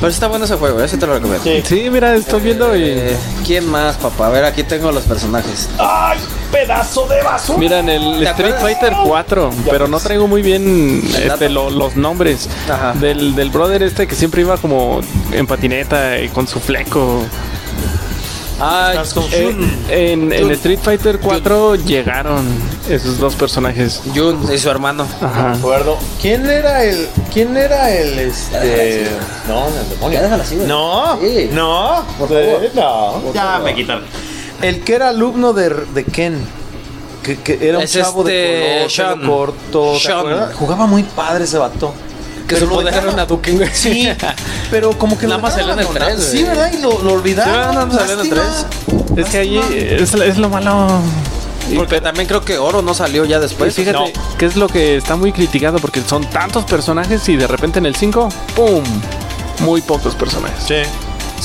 [0.00, 1.42] pero está bueno ese juego, ese te lo recomiendo.
[1.44, 1.60] Sí.
[1.66, 2.82] sí, mira, estoy viendo y.
[2.84, 4.28] Eh, ¿Quién más, papá?
[4.28, 5.68] A ver, aquí tengo los personajes.
[5.78, 6.18] ¡Ay,
[6.52, 7.58] pedazo de vaso!
[7.58, 8.62] Mira, en el ¿Te Street acuerdas?
[8.62, 12.92] Fighter 4, pero no traigo muy bien este, lo- los nombres Ajá.
[12.94, 15.00] del, del brother este que siempre iba como
[15.32, 17.24] en patineta y con su fleco.
[18.60, 18.92] Ah,
[19.32, 20.50] Eh, en, en.
[20.52, 22.46] Street Fighter 4 llegaron
[22.88, 24.00] esos dos personajes.
[24.14, 25.06] Jun y su hermano.
[25.20, 25.48] Ajá.
[25.50, 25.98] Me acuerdo.
[26.20, 27.08] ¿Quién era el.
[27.32, 29.06] ¿Quién era el este.
[29.48, 30.18] No, el demonio.
[30.18, 30.68] Ya déjala así, güey.
[30.68, 31.50] No, Sí.
[31.52, 32.70] no, Por favor.
[32.74, 33.20] no.
[33.24, 34.04] Por ya me quitaron.
[34.60, 36.38] El que era alumno de, de Ken.
[37.24, 39.20] Que, que era un Es chavo este, de color, Sean.
[39.20, 39.94] pelo corto.
[40.54, 41.92] Jugaba muy padre ese vato.
[42.54, 43.70] Que Pero su lo poder era dejaron- una Duken, güey.
[43.72, 44.08] Sí,
[44.70, 46.16] pero como que Nada más salió en el abandonado.
[46.16, 46.42] 3, Sí.
[46.44, 46.72] ¿verdad?
[46.72, 47.54] Y lo, lo olvidaron.
[47.54, 49.18] Sí, nada más salió en el.
[49.18, 49.84] Es que ahí Lástima.
[49.84, 51.00] es, es lo malo.
[51.76, 53.72] Porque también creo que Oro no salió ya después.
[53.72, 54.36] Pues fíjate no.
[54.36, 57.86] que es lo que está muy criticado porque son tantos personajes y de repente en
[57.86, 58.82] el 5, ¡pum!
[59.60, 60.62] Muy pocos personajes.
[60.66, 60.74] Sí.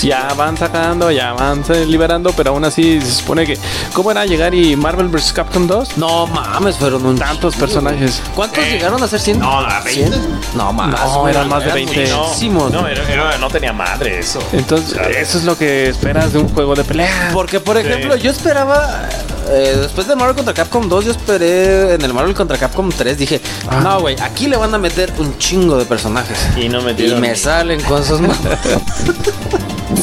[0.04, 3.58] Ya van sacando, ya van liberando, pero aún así se supone que.
[3.94, 5.34] ¿Cómo era llegar y Marvel vs.
[5.34, 5.98] Capcom 2?
[5.98, 8.22] No mames, fueron un Tantos personajes.
[8.22, 8.36] güey.
[8.36, 9.40] ¿Cuántos llegaron a ser 100?
[9.40, 9.92] No, a 20.
[10.10, 10.40] 100.
[10.56, 10.90] No, más.
[10.90, 12.08] No, eran más de 20.
[12.10, 12.72] No, muchísimos.
[12.72, 14.40] no, era- era- no tenía madre eso.
[14.54, 17.30] Entonces, eso es lo que esperas de un juego de pelea.
[17.34, 18.22] Porque, por ejemplo, Sí.
[18.22, 19.10] yo esperaba.
[19.50, 23.18] Eh, después de Marvel contra Capcom 2, yo esperé en el Marvel contra Capcom 3.
[23.18, 23.82] Dije, Ah.
[23.84, 26.38] no, güey, aquí le van a meter un chingo de personajes.
[26.56, 27.22] Y no Y metieron.
[27.22, 28.38] me salen con sus manos.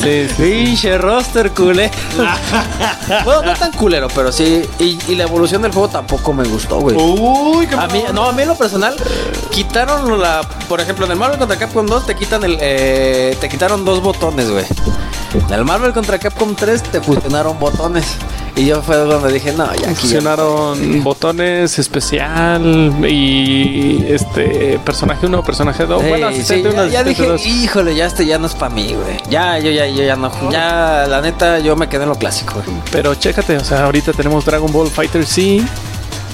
[0.03, 0.43] Sí, sí.
[0.43, 1.91] Pinche roster culé.
[3.25, 4.63] bueno, no tan culero, pero sí.
[4.79, 6.97] Y, y la evolución del juego tampoco me gustó, güey.
[6.97, 8.95] Uy, qué A mí, no, a mí en lo personal,
[9.51, 10.41] quitaron la.
[10.69, 12.59] Por ejemplo, en el Marvel contra Capcom 2 te quitan el.
[12.61, 14.65] eh, te quitaron dos botones, güey.
[15.35, 18.17] En el Marvel contra Capcom 3 te fusionaron botones.
[18.57, 19.85] Y yo fue donde dije, no, ya aquí.
[19.89, 26.03] ya Funcionaron botones especial y este personaje 1, personaje 2.
[26.03, 27.45] Sí, bueno, sí, ya, uno, ya dije, dos.
[27.45, 29.17] híjole, ya este ya no es para mí, güey.
[29.29, 30.31] Ya, yo ya, yo ya no.
[30.53, 32.77] Ya, la neta, yo me quedé en lo clásico, güey.
[32.93, 35.65] Pero chécate, o sea, ahorita tenemos Dragon Ball Fighter C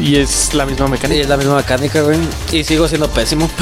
[0.00, 1.20] y es la misma Y mecánica.
[1.22, 2.18] es la misma mecánica, güey.
[2.52, 3.48] Y sigo siendo pésimo.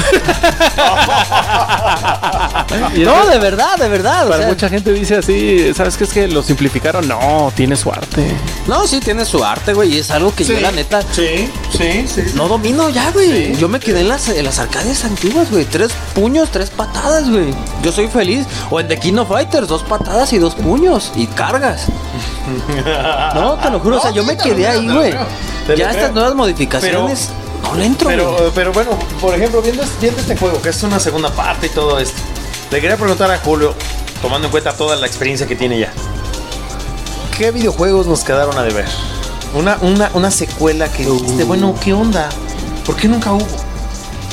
[2.97, 4.25] No, de verdad, de verdad.
[4.27, 7.07] o para sea, mucha gente dice así, ¿sabes qué es que lo simplificaron?
[7.07, 8.31] No, tiene su arte.
[8.67, 9.95] No, sí, tiene su arte, güey.
[9.95, 12.21] Y es algo que yo, la neta, Sí, sí, sí.
[12.35, 13.55] no domino ya, güey.
[13.57, 15.65] Yo me quedé en las, en las arcades antiguas, güey.
[15.65, 17.53] Tres puños, tres patadas, güey.
[17.83, 18.45] Yo soy feliz.
[18.69, 21.11] O en The King of Fighters, dos patadas y dos puños.
[21.15, 21.85] Y cargas.
[23.35, 23.97] No, te lo juro.
[23.97, 25.13] o sea, yo sí, me quedé creo, ahí, güey.
[25.77, 27.29] Ya estas nuevas modificaciones.
[27.63, 28.51] no le entro, Pero, güey.
[28.55, 31.99] pero bueno, por ejemplo, viendo, viendo este juego, que es una segunda parte y todo
[31.99, 32.19] esto,
[32.71, 33.73] le quería preguntar a Julio,
[34.21, 35.91] tomando en cuenta toda la experiencia que tiene ya,
[37.37, 38.85] ¿qué videojuegos nos quedaron a deber?
[39.53, 42.29] Una, una, una secuela que dijiste, bueno, ¿qué onda?
[42.85, 43.45] ¿Por qué nunca hubo?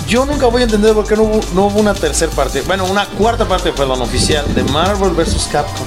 [0.07, 2.85] Yo nunca voy a entender por qué no hubo, no hubo una tercera parte, bueno,
[2.85, 5.49] una cuarta parte, perdón, oficial de Marvel vs.
[5.51, 5.87] Capcom.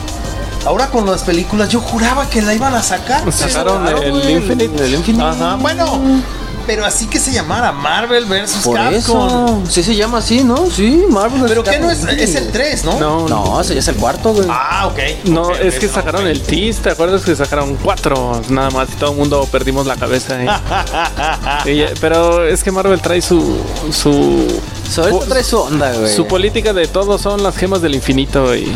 [0.66, 3.32] Ahora con las películas, yo juraba que la iban a sacar.
[3.32, 4.86] Sacaron Claro, el güey, Infinite.
[4.86, 5.24] El Infinite.
[5.24, 5.99] Ajá, bueno,
[6.68, 8.57] pero así que se llamara Marvel vs.
[8.64, 8.93] Capcom.
[8.93, 9.62] eso.
[9.68, 10.70] Sí se llama así, ¿no?
[10.70, 11.45] Sí, Marvel.
[11.47, 11.70] Pero vs.
[11.72, 12.99] que no es, es el 3, ¿no?
[12.99, 13.45] No, no.
[13.45, 14.45] No, ese ya es el cuarto, güey.
[14.51, 14.99] Ah, ok.
[15.30, 18.95] No, es que no, sacaron el tease, ¿te acuerdas que sacaron cuatro nada más y
[18.97, 20.36] todo el mundo perdimos la cabeza?
[20.38, 20.47] ahí?
[21.74, 23.57] Y ya- pero es que Marvel trae su
[23.91, 24.45] su
[25.28, 26.14] trae su onda, güey.
[26.16, 28.72] su política de todo son las gemas del infinito y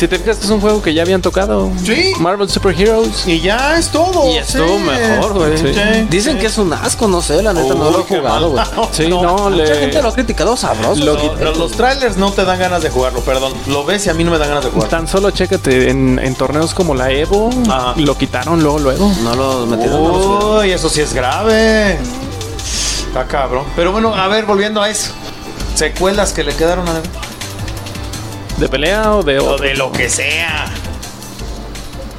[0.00, 1.70] si te fijas es un juego que ya habían tocado.
[1.84, 2.12] Sí.
[2.18, 3.26] Marvel Super Heroes.
[3.28, 4.26] Y ya es todo.
[4.32, 4.82] Y estuvo sí.
[4.82, 5.58] mejor, güey.
[5.58, 5.72] Sí.
[6.08, 8.64] Dicen que es un asco, no sé, la neta, no lo he jugado, güey.
[8.92, 11.04] Sí, no, Mucha le- gente lo ha criticado sabroso.
[11.04, 13.52] Lo los trailers no te dan ganas de jugarlo, perdón.
[13.66, 14.88] Lo ves y a mí no me dan ganas de jugarlo.
[14.90, 17.92] Tan solo chécate en, en torneos como la Evo, Ajá.
[17.96, 19.12] lo quitaron luego luego.
[19.22, 20.02] No lo metieron.
[20.02, 20.58] no.
[20.60, 21.98] Uy, eso sí es grave.
[23.06, 23.64] Está cabrón.
[23.76, 25.10] Pero bueno, a ver, volviendo a eso.
[25.74, 27.02] Secuelas que le quedaron a ver.
[28.60, 29.64] ¿De pelea o de O otro?
[29.66, 30.66] de lo que sea.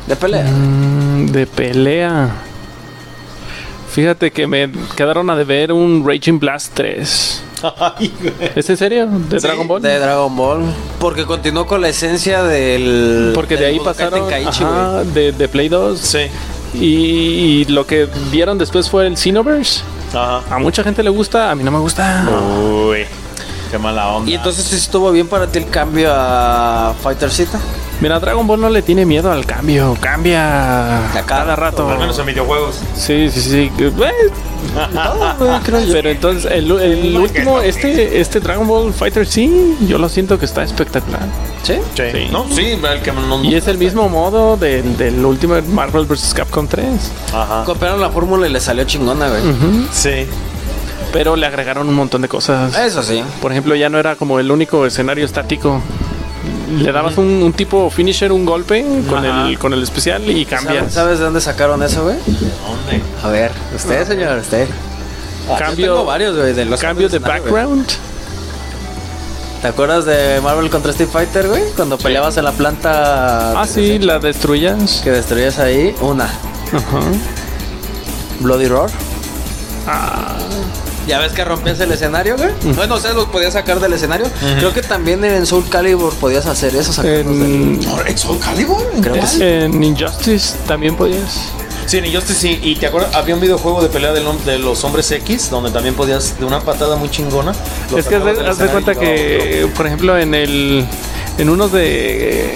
[0.07, 0.43] De pelea.
[0.43, 2.29] Mm, De pelea.
[3.91, 7.43] Fíjate que me quedaron a deber un Raging Blast 3.
[7.79, 8.33] Ay, güey.
[8.55, 9.07] ¿Es en serio?
[9.29, 9.81] ¿De Sí, Dragon Ball?
[9.81, 10.63] De Dragon Ball.
[10.99, 13.31] Porque continuó con la esencia del.
[13.35, 14.73] Porque de ahí Budokai pasaron Tenkaichi, güey.
[14.79, 15.99] ajá, de, de Play 2.
[15.99, 16.19] Sí.
[16.73, 19.81] Y, y lo que vieron después fue el Xenoverse.
[20.13, 20.41] Ajá.
[20.49, 22.25] A mucha gente le gusta, a mí no me gusta.
[22.63, 23.05] Uy.
[23.71, 24.29] Qué mala onda.
[24.29, 27.57] Y entonces estuvo bien para ti el cambio a Fighter Z.
[28.01, 29.95] Mira, Dragon Ball no le tiene miedo al cambio.
[30.01, 31.87] Cambia A cada cada rato.
[31.87, 32.79] Al menos en videojuegos.
[32.95, 33.71] Sí, sí, sí.
[33.79, 33.87] Eh,
[35.91, 40.45] Pero entonces, el, el último, este, este Dragon Ball Fighter, sí, yo lo siento que
[40.45, 41.21] está espectacular.
[41.63, 41.75] ¿Sí?
[41.95, 42.27] Sí.
[42.31, 43.43] No, sí, el que no.
[43.43, 46.33] Y es el mismo modo de- del último Marvel vs.
[46.33, 46.85] Capcom 3.
[47.33, 47.63] Ajá.
[47.65, 49.41] Copiaron la fórmula y le salió chingona, güey.
[49.91, 50.25] Sí.
[51.11, 52.77] Pero le agregaron un montón de cosas.
[52.77, 53.23] Eso sí.
[53.41, 55.81] Por ejemplo, ya no era como el único escenario estático.
[56.77, 59.47] Le dabas un, un tipo finisher, un golpe con Ajá.
[59.47, 60.93] el, con el especial y ¿Sabes, cambias.
[60.93, 62.15] sabes de dónde sacaron eso, güey?
[62.25, 63.01] ¿Dónde?
[63.23, 64.67] A ver, usted, señor, usted.
[65.49, 67.85] Ah, yo tengo varios, güey, de los Cambio de background.
[69.61, 71.61] ¿Te acuerdas de Marvel contra Street Fighter, güey?
[71.75, 75.01] Cuando peleabas en la planta Ah, sí, la destruyas.
[75.03, 76.23] que destruías ahí, una.
[76.25, 77.01] Ajá.
[78.39, 78.89] Bloody Roar.
[79.87, 80.35] Ah,
[81.07, 82.49] Ya ves que rompías el escenario, güey.
[82.75, 84.27] Bueno, o sea, los podías sacar del escenario.
[84.59, 88.81] Creo que también en Soul Calibur podías hacer eso, sacarlos del- en, ¿En Soul Calibur?
[88.95, 89.39] ¿En Creo que sí.
[89.41, 91.39] en Injustice también podías.
[91.87, 92.59] Sí, en Injustice sí.
[92.61, 96.39] Y te acuerdas, había un videojuego de pelea de los hombres X, donde también podías,
[96.39, 97.51] de una patada muy chingona.
[97.97, 100.85] Es que haz de, haz de cuenta que, por ejemplo, en el.
[101.37, 102.53] En unos de.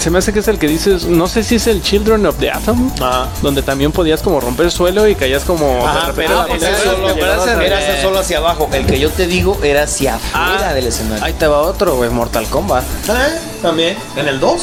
[0.00, 1.04] Se me hace que es el que dices.
[1.06, 2.90] No sé si es el Children of the Atom.
[3.00, 3.28] Ajá.
[3.42, 5.86] Donde también podías como romper el suelo y caías como.
[5.86, 8.68] Ajá, pero ese solo, era ese solo hacia abajo.
[8.72, 11.24] El que yo te digo era hacia afuera del escenario.
[11.24, 12.84] Ahí te va otro, güey, Mortal Kombat.
[13.08, 13.38] ¿Eh?
[13.62, 13.96] También.
[14.16, 14.62] ¿En el 2?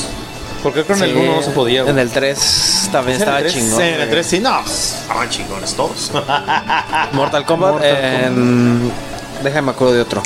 [0.64, 1.82] Porque creo que en el 1 no se podía.
[1.84, 1.92] güey.
[1.94, 3.78] En el 3 también Sí, estaba chingón.
[3.78, 4.10] sí, en el güey.
[4.10, 4.60] 3 sí, no.
[4.66, 6.12] Estaban chingones todos.
[7.14, 7.72] Mortal Kombat.
[7.74, 8.92] Mortal en...
[9.44, 10.24] Déjame acuerdo de otro.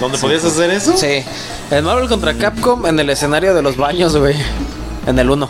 [0.00, 0.96] ¿Dónde podías hacer eso?
[0.96, 1.24] Sí.
[1.70, 4.36] En Marvel contra Capcom, en el escenario de los baños, güey.
[5.06, 5.48] En el 1.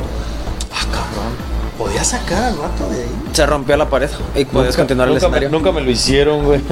[0.73, 1.35] Ah, cabrón.
[1.79, 3.09] Podías sacar al rato de ahí.
[3.33, 5.59] Se rompió la pared y podías continuar el nunca me, escenario.
[5.59, 6.61] nunca me lo hicieron, güey.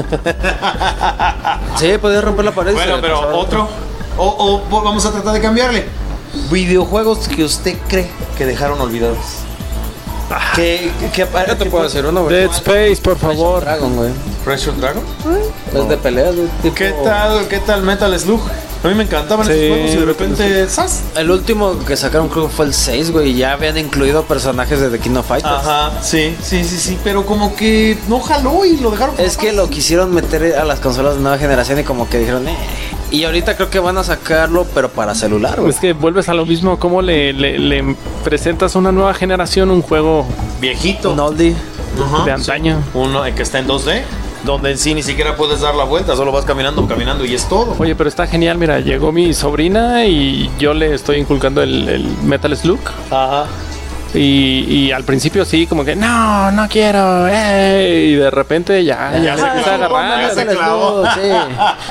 [1.78, 2.72] Sí, podías romper la pared.
[2.74, 3.68] bueno, pero otro.
[4.18, 5.86] O, o vamos a tratar de cambiarle.
[6.50, 8.08] Videojuegos que usted cree
[8.38, 9.16] que dejaron olvidados.
[10.54, 12.34] Que, que, Yo te puedo decir uno, güey.
[12.36, 13.62] Dead Space, por favor.
[13.62, 14.10] Dragon, güey.
[14.44, 15.02] Pressure Dragon.
[15.74, 16.48] Es de peleas, güey.
[16.62, 18.40] tipo- ¿Qué tal, qué tal Metal Slug?
[18.84, 21.02] A mí me encantaban Sí, esos juegos y de repente, ¡zas!
[21.14, 23.30] El último que sacaron creo que fue el 6, güey.
[23.30, 25.54] Y ya habían incluido personajes de The King of Fighters.
[25.54, 29.14] Ajá, sí, sí, sí, sí, pero como que no jaló y lo dejaron.
[29.18, 32.48] Es que lo quisieron meter a las consolas de nueva generación y como que dijeron,
[32.48, 32.56] eh.
[33.12, 35.70] Y ahorita creo que van a sacarlo, pero para celular, güey.
[35.70, 36.78] Es que vuelves a lo mismo.
[36.78, 37.94] ¿Cómo le, le- le
[38.24, 40.26] presentas a una nueva generación un juego
[40.60, 41.12] viejito.
[41.12, 41.54] Un oldie.
[42.24, 42.78] De antaño?
[42.82, 42.90] sí.
[42.98, 44.00] Uno eh, que está en 2D,
[44.44, 47.46] donde en sí ni siquiera puedes dar la vuelta, solo vas caminando, caminando y es
[47.50, 47.76] todo.
[47.78, 48.56] Oye, pero está genial.
[48.56, 52.80] Mira, llegó mi sobrina y yo le estoy inculcando el, el Metal Slug.
[53.10, 53.44] Ajá.
[54.14, 57.26] Y, y al principio sí, como que no, no quiero.
[57.28, 60.34] eh", y de repente ya, ya se empieza a agarrar.
[60.34, 61.04] se clavó.
[61.14, 61.20] sí.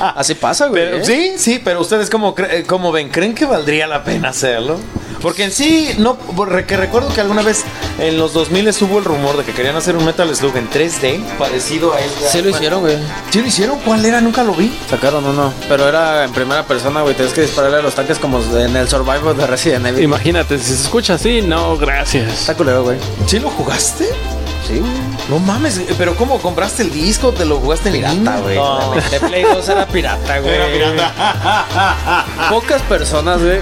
[0.16, 0.84] Así pasa, güey.
[0.84, 1.04] Pero, ¿eh?
[1.04, 4.78] Sí, sí, pero ustedes como, cre- eh, como ven, ¿creen que valdría la pena hacerlo?
[5.22, 6.18] Porque en sí, no,
[6.66, 7.64] que recuerdo que alguna vez
[7.98, 11.22] en los 2000 hubo el rumor de que querían hacer un Metal Slug en 3D
[11.38, 12.28] parecido a este.
[12.28, 12.98] Sí lo hicieron, güey.
[13.30, 13.78] ¿Sí lo hicieron?
[13.80, 14.20] ¿Cuál era?
[14.20, 14.76] Nunca lo vi.
[14.90, 15.52] Sacaron uno.
[15.68, 17.14] Pero era en primera persona, güey.
[17.14, 20.02] Tienes que dispararle a los tanques como en el Survivor de Resident Evil.
[20.02, 22.32] Imagínate, si se escucha así, no, gracias.
[22.32, 22.98] Está culero, güey.
[23.26, 24.08] ¿Sí lo jugaste?
[24.66, 24.92] Sí, güey.
[25.28, 27.32] No mames, pero ¿cómo compraste el disco?
[27.32, 28.56] ¿Te lo jugaste en Pirata, güey.
[28.56, 28.92] No.
[28.92, 30.54] De Play 2 era pirata, güey.
[30.54, 32.26] Era pirata.
[32.50, 33.60] Pocas personas, güey,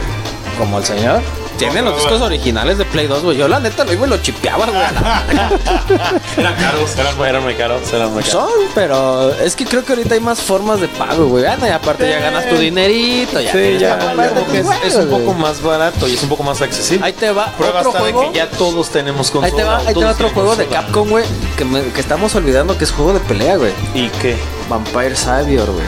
[0.58, 1.22] como el señor,
[1.66, 3.36] tienen los discos originales de Play 2, güey.
[3.36, 4.80] Yo la neta lo iba y lo chipeaba, güey.
[6.38, 8.50] eran caros, eran, eran muy caros, eran muy caros.
[8.50, 11.44] Son, pero es que creo que ahorita hay más formas de pago, güey.
[11.44, 13.52] Ah, y aparte ya ganas tu dinerito, ya.
[13.52, 17.04] Sí, ya, Como que es, un poco más barato y es un poco más accesible.
[17.06, 18.30] Ahí te va Prueba otro juego.
[18.32, 19.46] que ya todos tenemos consola.
[19.52, 20.66] Ahí te va, ahí te va otro juego de.
[20.66, 21.24] Capcom, güey,
[21.56, 23.72] que, me- que estamos olvidando que es juego de pelea, güey.
[23.94, 24.36] ¿Y qué?
[24.68, 25.86] Vampire Savior, güey.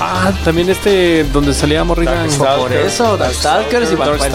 [0.00, 2.28] Ah, también este donde salía Morrigan.
[2.36, 4.30] Por eso, Darkstalkers y Vampire.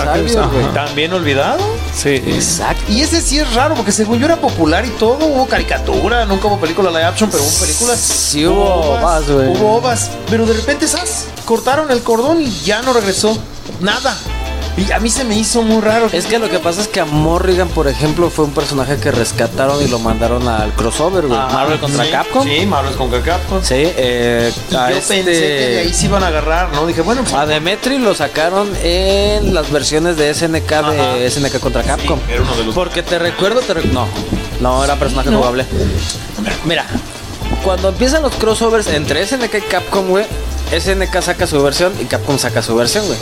[0.73, 1.59] ¿También olvidado?
[1.93, 2.21] Sí.
[2.25, 2.91] Exacto.
[2.91, 6.47] Y ese sí es raro, porque según yo era popular y todo, hubo caricatura, nunca
[6.47, 7.99] hubo película live action, pero hubo películas.
[7.99, 9.47] Sí hubo ovas, güey.
[9.49, 11.27] Hubo ovas, pero de repente, ¿sabes?
[11.45, 13.37] Cortaron el cordón y ya no regresó.
[13.79, 14.15] Nada.
[14.77, 16.07] Y a mí se me hizo muy raro.
[16.11, 19.09] Es que lo que pasa es que a Morrigan, por ejemplo, fue un personaje que
[19.11, 21.39] rescataron y lo mandaron al crossover, güey.
[21.39, 22.43] Ajá, Marvel contra sí, Capcom.
[22.47, 23.59] Sí, Marvel contra Capcom.
[23.63, 26.85] Sí, eh, Y a yo este- pensé que de ahí se iban a agarrar, ¿no?
[26.85, 31.25] Dije, bueno, pues, A Demetri lo sacaron en las versiones de SNK de.
[31.31, 32.19] SNK contra Capcom.
[32.29, 34.07] era uno de los- Porque te recuerdo, te re- no,
[34.59, 35.39] no era personaje No.
[35.39, 35.65] jugable.
[36.65, 36.85] Mira,
[37.63, 40.25] cuando empiezan los crossovers entre SNK y Capcom, güey,
[40.71, 43.17] SNK saca su versión y Capcom saca su versión, güey.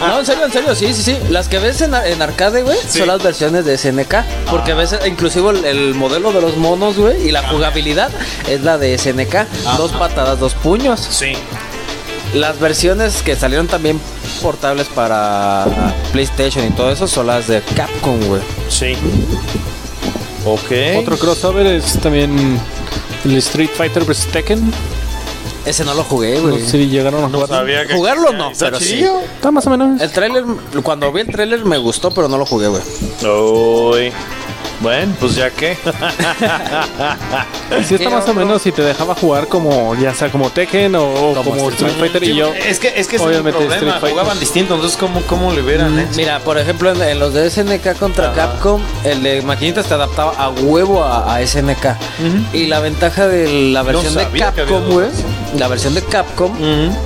[0.00, 1.18] No, en serio, en serio, sí, sí, sí.
[1.30, 2.98] Las que ves en, en arcade, güey, Sí.
[3.00, 4.14] son las versiones de SNK.
[4.50, 8.10] Porque ves eh, inclusive el, el modelo de los monos, güey, y la jugabilidad
[8.48, 9.46] es la de SNK.
[9.76, 11.00] Dos patadas, dos puños.
[11.10, 11.32] Sí.
[12.34, 14.00] Las versiones que salieron también
[14.42, 15.66] portables para
[16.12, 18.42] PlayStation y todo eso son las de Capcom, güey.
[18.68, 18.94] Sí.
[20.44, 20.98] Ok.
[20.98, 22.60] Otro crossover es también
[23.24, 24.72] el Street Fighter vs Tekken.
[25.68, 26.62] Ese no lo jugué, No güey.
[26.62, 27.48] sé si llegaron a No jugar.
[27.48, 27.94] sabía que.
[27.94, 28.86] Jugarlo no, ¿Está pero sí.
[28.90, 29.20] chidillo?
[29.20, 30.00] Está más o menos.
[30.00, 30.44] El tráiler,
[30.82, 32.82] cuando vi el tráiler me gustó, pero no lo jugué, güey.
[33.22, 34.12] Uy.
[34.80, 35.76] Bueno, pues ya que.
[37.86, 40.94] Sí está ¿Qué más o menos si te dejaba jugar como, ya sea como Tekken
[40.94, 42.52] o, Como como, Street Street Fighter y yo.
[42.54, 43.74] Es que, es que ese es el Obviamente, problema.
[43.74, 44.10] Street Fighter.
[44.10, 46.10] Jugaban distinto, entonces, ¿cómo, cómo le hubieran hecho?
[46.16, 50.32] Mira, por ejemplo, en, en los de SNK contra Capcom, el de maquinitas te adaptaba
[50.38, 51.96] a huevo a, a SNK.
[52.52, 55.36] Y la ventaja de la versión de sabía que había Capcom, dos güey, versiones.
[55.56, 56.52] La versión de Capcom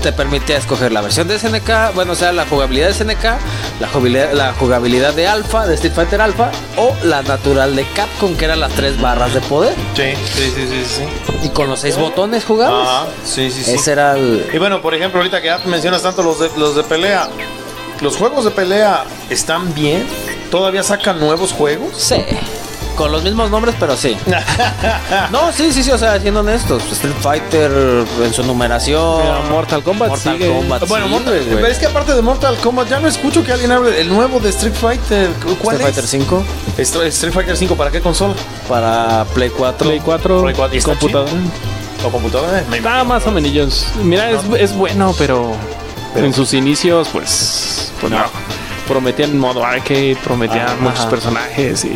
[0.03, 3.25] te permitía escoger la versión de SNK, bueno, o sea, la jugabilidad de SNK,
[3.81, 8.37] la jugabilidad, la jugabilidad de Alpha, de Street Fighter Alpha, o la natural de Capcom,
[8.37, 9.75] que eran las tres barras de poder.
[9.95, 10.85] Sí, sí, sí, sí.
[10.85, 11.47] sí.
[11.47, 12.89] Y con los seis botones jugables.
[12.89, 13.73] Ajá, sí, sí, sí.
[13.73, 14.49] Ese era el.
[14.53, 17.29] Y bueno, por ejemplo, ahorita que ya mencionas tanto los de, los de pelea,
[18.01, 20.07] ¿los juegos de pelea están bien?
[20.51, 21.97] ¿Todavía sacan nuevos juegos?
[21.97, 22.17] Sí.
[22.97, 24.17] Con los mismos nombres, pero sí.
[25.31, 26.83] no, sí, sí, sí, o sea, siendo honestos.
[26.93, 27.71] Street Fighter
[28.23, 29.21] en su numeración.
[29.23, 30.53] Pero Mortal Kombat Mortal sigue.
[30.53, 30.89] Kombat.
[30.89, 33.91] Bueno, Mortal- pero es que aparte de Mortal Kombat, ya no escucho que alguien hable
[33.93, 35.31] del nuevo de Street Fighter.
[35.63, 36.11] ¿Cuál Street Fighter es?
[36.11, 36.45] 5
[36.79, 38.35] Street Street Fighter 5, ¿para qué consola?
[38.69, 39.87] para Play 4.
[39.89, 41.31] Play 4, Play 4, ¿y computadora.
[42.05, 42.61] ¿O computadora?
[42.61, 43.87] Está más o menos.
[44.03, 45.53] Mira, es, es bueno, pero,
[46.15, 48.19] Pero- en sus inicios, pues, pues no.
[48.19, 48.25] No.
[48.89, 51.11] Prometían modo arcade, prometían Ah, muchos ajá.
[51.11, 51.95] personajes y,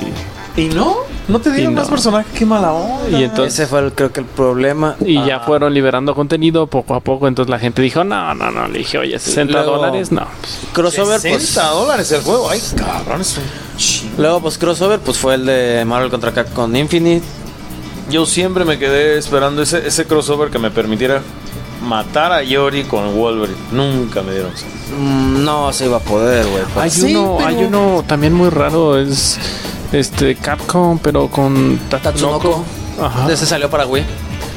[0.56, 0.96] ¿Y no?
[1.28, 1.80] ¿No te dieron no.
[1.80, 2.32] más personajes?
[2.38, 3.18] ¡Qué mala onda!
[3.18, 4.96] y entonces Ese fue el, creo que el problema.
[5.04, 5.40] y ya Ah.
[5.40, 7.28] fueron liberando contenido poco a poco.
[7.28, 8.66] Entonces la gente dijo, no, no, no.
[8.68, 10.22] Le dije, oye, 60 Luego- dólares, no.
[10.40, 11.74] pues, Crossover, 60 pues.
[11.74, 12.48] dólares el juego.
[12.48, 13.44] Ay, cabrón, es un
[13.76, 14.14] chingo.
[14.18, 17.24] Luego, pues crossover, pues fue el de Marvel contra Capcom Infinite.
[18.08, 21.20] Yo siempre me quedé esperando ese, ese crossover que me permitiera
[21.82, 23.58] matar a Yori con Wolverine.
[23.72, 24.52] Nunca me dieron.
[24.98, 26.62] Mm, no se iba a poder, güey.
[26.76, 26.88] Hay.
[26.90, 29.38] Sí, uno, pero- hay uno también muy raro, es
[29.92, 32.64] este Capcom, pero con Tatsunoko.
[33.00, 33.30] Ajá.
[33.32, 34.04] Ese salió para Wii.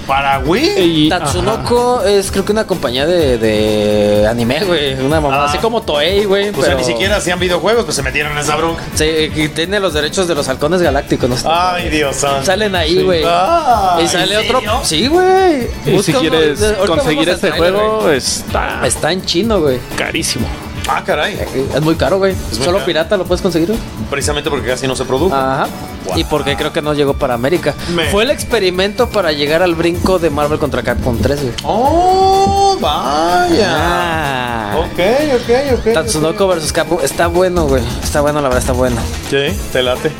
[0.07, 1.05] ¿Para Wii?
[1.05, 4.93] Y- Tatsunoko es creo que una compañía de, de anime, güey.
[4.95, 5.45] Una mamá, Ah.
[5.49, 6.49] así como Toei, güey.
[6.49, 8.82] O sea, pero- ni siquiera hacían videojuegos, pues se metieron en esa bronca.
[8.95, 9.05] Sí,
[9.36, 11.36] y tiene los derechos de los halcones galácticos, ¿no?
[11.45, 12.43] Ay, Dios santo.
[12.43, 13.23] Salen ahí, güey.
[13.27, 14.59] Ah, y sale ¿en otro.
[14.61, 14.80] serio?
[14.84, 15.67] Sí, güey.
[15.86, 19.77] Y si quieres conseguir este juego, está Está en chino, güey.
[19.95, 20.47] carísimo.
[20.88, 21.38] Ah, caray.
[21.75, 22.34] Es muy caro, güey.
[22.36, 22.86] muy Solo caro.
[22.86, 23.67] pirata lo puedes conseguir.
[23.69, 23.80] güey.
[24.09, 25.36] Precisamente porque casi no se produjo.
[25.36, 25.67] Ajá.
[26.05, 26.17] Wow.
[26.17, 27.73] Y porque creo que no llegó para América.
[28.11, 31.53] Fue el experimento para llegar al brinco de Marvel contra Capcom 3, güey.
[31.63, 33.67] Oh, vaya.
[33.71, 34.75] Ah.
[34.77, 34.99] Ok,
[35.36, 35.93] ok, ok.
[35.93, 37.84] Tatsunoko vs Capcom está bueno, güey.
[38.03, 38.97] Está bueno, la verdad, está bueno.
[39.30, 40.11] Sí, te late.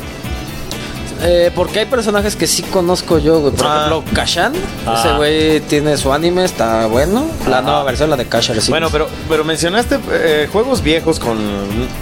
[1.22, 3.52] Eh, porque hay personajes que sí conozco yo, güey.
[3.52, 3.86] Por Ah.
[3.86, 4.52] ejemplo, Kashan.
[4.86, 4.96] Ah.
[4.98, 7.26] Ese güey tiene su anime, está bueno.
[7.48, 8.70] La nueva versión, la de Kasher, sí.
[8.70, 11.38] Bueno, pero, pero mencionaste eh, juegos viejos con,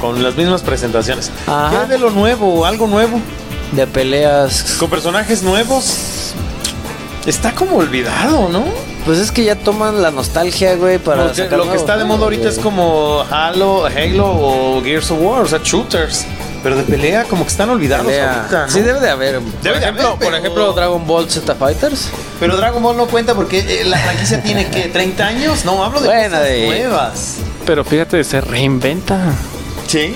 [0.01, 1.31] con las mismas presentaciones.
[1.47, 1.71] Ajá.
[1.71, 2.65] ¿Qué hay de lo nuevo?
[2.65, 3.21] ¿Algo nuevo?
[3.73, 4.77] De peleas.
[4.79, 6.33] ¿Con personajes nuevos?
[7.27, 8.65] Está como olvidado, ¿no?
[9.05, 11.25] Pues es que ya toman la nostalgia, güey, para.
[11.25, 15.19] Porque sacar lo que está de moda ahorita es como Halo, Halo o Gears of
[15.21, 16.25] War, o sea, shooters.
[16.63, 18.35] Pero de pelea como que están olvidados Pelea.
[18.41, 18.73] ahorita, ¿no?
[18.73, 19.41] Sí, debe de haber.
[19.41, 22.09] por de ejemplo, haber, Por pero- ejemplo, Dragon Ball Z Fighters.
[22.41, 25.65] Pero Dragon Ball no cuenta porque eh, la franquicia tiene que 30 años.
[25.65, 27.35] No, hablo de Bueno, cosas de- nuevas.
[27.67, 29.19] Pero fíjate, se reinventa.
[29.87, 30.15] Sí.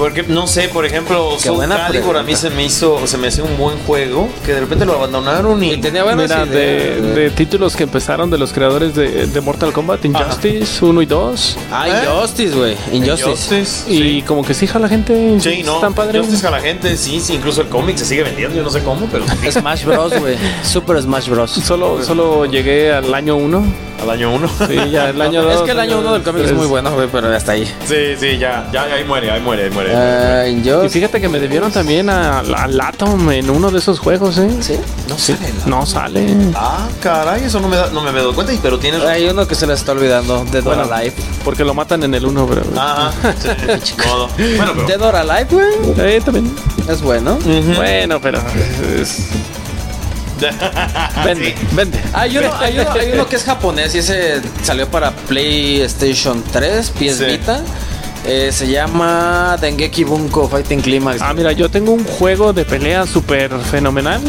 [0.00, 2.48] Porque no sé, por ejemplo, Qué Soul buena Calibur a mí pregunta.
[2.48, 5.72] se me hizo, se me hacía un buen juego que de repente lo abandonaron y,
[5.74, 7.14] Y tenía buenas Mira, de, ideas, güey.
[7.16, 11.58] de títulos que empezaron de los creadores de, de Mortal Kombat, Injustice 1 y 2.
[11.70, 11.92] Ah, ¿Eh?
[12.02, 12.76] Injustice, güey.
[12.92, 13.92] Injustice.
[13.92, 15.38] Y como que sí jala gente.
[15.38, 15.74] Sí, no.
[15.74, 16.22] Están padres.
[16.22, 18.82] Justice a la gente, sí, sí, incluso el cómic se sigue vendiendo, yo no sé
[18.82, 20.36] cómo, pero Smash Bros, güey.
[20.62, 21.50] Super Smash Bros.
[21.50, 23.64] Solo, solo llegué al año 1.
[24.02, 24.48] al año uno.
[24.66, 25.54] Sí, ya el año 2.
[25.56, 27.66] Es que el año 1 del cómic es muy bueno, güey, pero hasta ahí.
[27.84, 29.89] Sí, sí, ya, ya, ahí muere, ahí muere, ahí muere.
[29.94, 30.46] Ah,
[30.84, 34.48] Y fíjate que me debieron también a, a Latom en uno de esos juegos, ¿eh?
[34.60, 34.78] Sí.
[35.08, 36.36] no sale la- No sale.
[36.54, 39.46] Ah, caray, eso no me, da- no me dado cuenta, y- pero tienes Hay uno
[39.46, 40.44] que se le está olvidando.
[40.50, 41.14] Dead or Bueno, Alive.
[41.44, 42.62] Porque lo matan en el 1, pero.
[42.80, 43.12] Ajá,
[43.82, 44.28] sí, modo.
[44.36, 45.66] Bueno, pero Dead or Alive, güey.
[46.16, 46.52] Eh, también.
[46.88, 47.38] Es bueno.
[47.76, 48.38] Bueno, pero.
[49.00, 49.26] es-
[51.24, 52.00] Vende, vende.
[52.14, 56.90] Hay uno, hay, uno, hay uno que es japonés y ese salió para PlayStation 3,
[56.98, 57.24] PS Sí.
[57.26, 57.60] Vita.
[58.26, 61.20] Eh, se llama Dengeki Bunko Fighting Climax.
[61.22, 64.20] Ah, mira, yo tengo un juego de pelea súper fenomenal.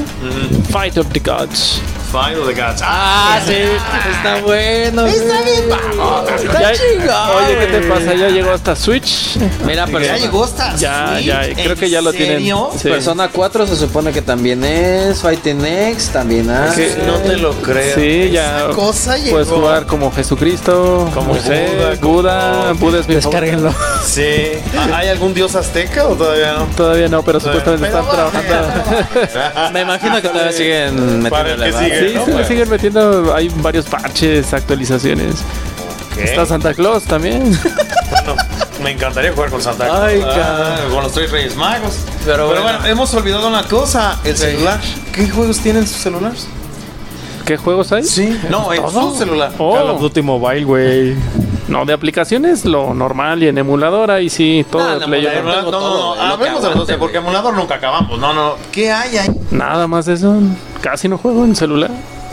[0.72, 1.82] Fight of the Gods.
[2.12, 2.82] The Gods.
[2.84, 5.06] Ah, sí, está bueno.
[5.06, 5.64] Está bien,
[6.44, 7.46] Está Ya- chingón.
[7.46, 8.14] Oye, ¿qué te pasa?
[8.16, 9.38] Ya llegó hasta Switch.
[9.66, 11.26] Mira, ya Persona, llegó hasta Ya, Switch?
[11.26, 12.44] ya, creo ¿En que ya lo tienen.
[12.78, 12.90] Sí.
[12.90, 15.22] Persona 4 se supone que también es.
[15.22, 16.96] Fighting X también hace.
[16.96, 17.96] Que- No te lo creo.
[17.96, 18.58] Sí, ya.
[18.66, 19.32] Esa cosa llegó.
[19.32, 22.74] Puedes jugar como Jesucristo, Como Moisés, Buda, como- Buda.
[22.74, 23.74] Buda es mi Descárguenlo.
[24.06, 24.52] Sí.
[24.78, 26.66] ¿Ah, ¿Hay algún dios azteca o todavía no?
[26.76, 29.72] Todavía no, pero supuestamente Pero están trabajando.
[29.72, 31.84] Me imagino que todavía siguen Para el metiéndole que más.
[31.86, 32.01] sigue.
[32.10, 32.22] Sí, ¿no?
[32.22, 32.48] sí, le Bueno.
[32.48, 33.34] siguen metiendo.
[33.36, 35.36] Hay varios parches, actualizaciones.
[36.16, 36.26] ¿Qué?
[36.26, 37.58] Está Santa Claus también.
[38.12, 38.36] Bueno,
[38.84, 40.00] me encantaría jugar con Santa Claus.
[40.04, 41.96] Ay, Ah, con los tres Reyes Magos.
[42.26, 42.62] Pero Pero, bueno.
[42.80, 42.86] bueno.
[42.86, 44.44] hemos olvidado una cosa: el Sí.
[44.44, 44.80] celular.
[45.14, 46.48] ¿Qué juegos tienen sus celulares?
[47.46, 48.04] ¿Qué juegos hay?
[48.04, 48.40] Sí.
[48.50, 49.52] No, en su celular.
[49.58, 49.74] Oh.
[49.74, 51.16] Call of Duty Mobile, güey.
[51.72, 55.26] No, de aplicaciones, lo normal y en emulador, ahí sí, todo Ah, de Play.
[55.26, 55.64] emulador.
[55.64, 58.20] No, no, todo, no, hablemos de porque emulador nunca acabamos.
[58.20, 59.30] No, no, ¿qué hay ahí?
[59.52, 60.38] Nada más de eso.
[60.82, 61.90] Casi no juego en celular.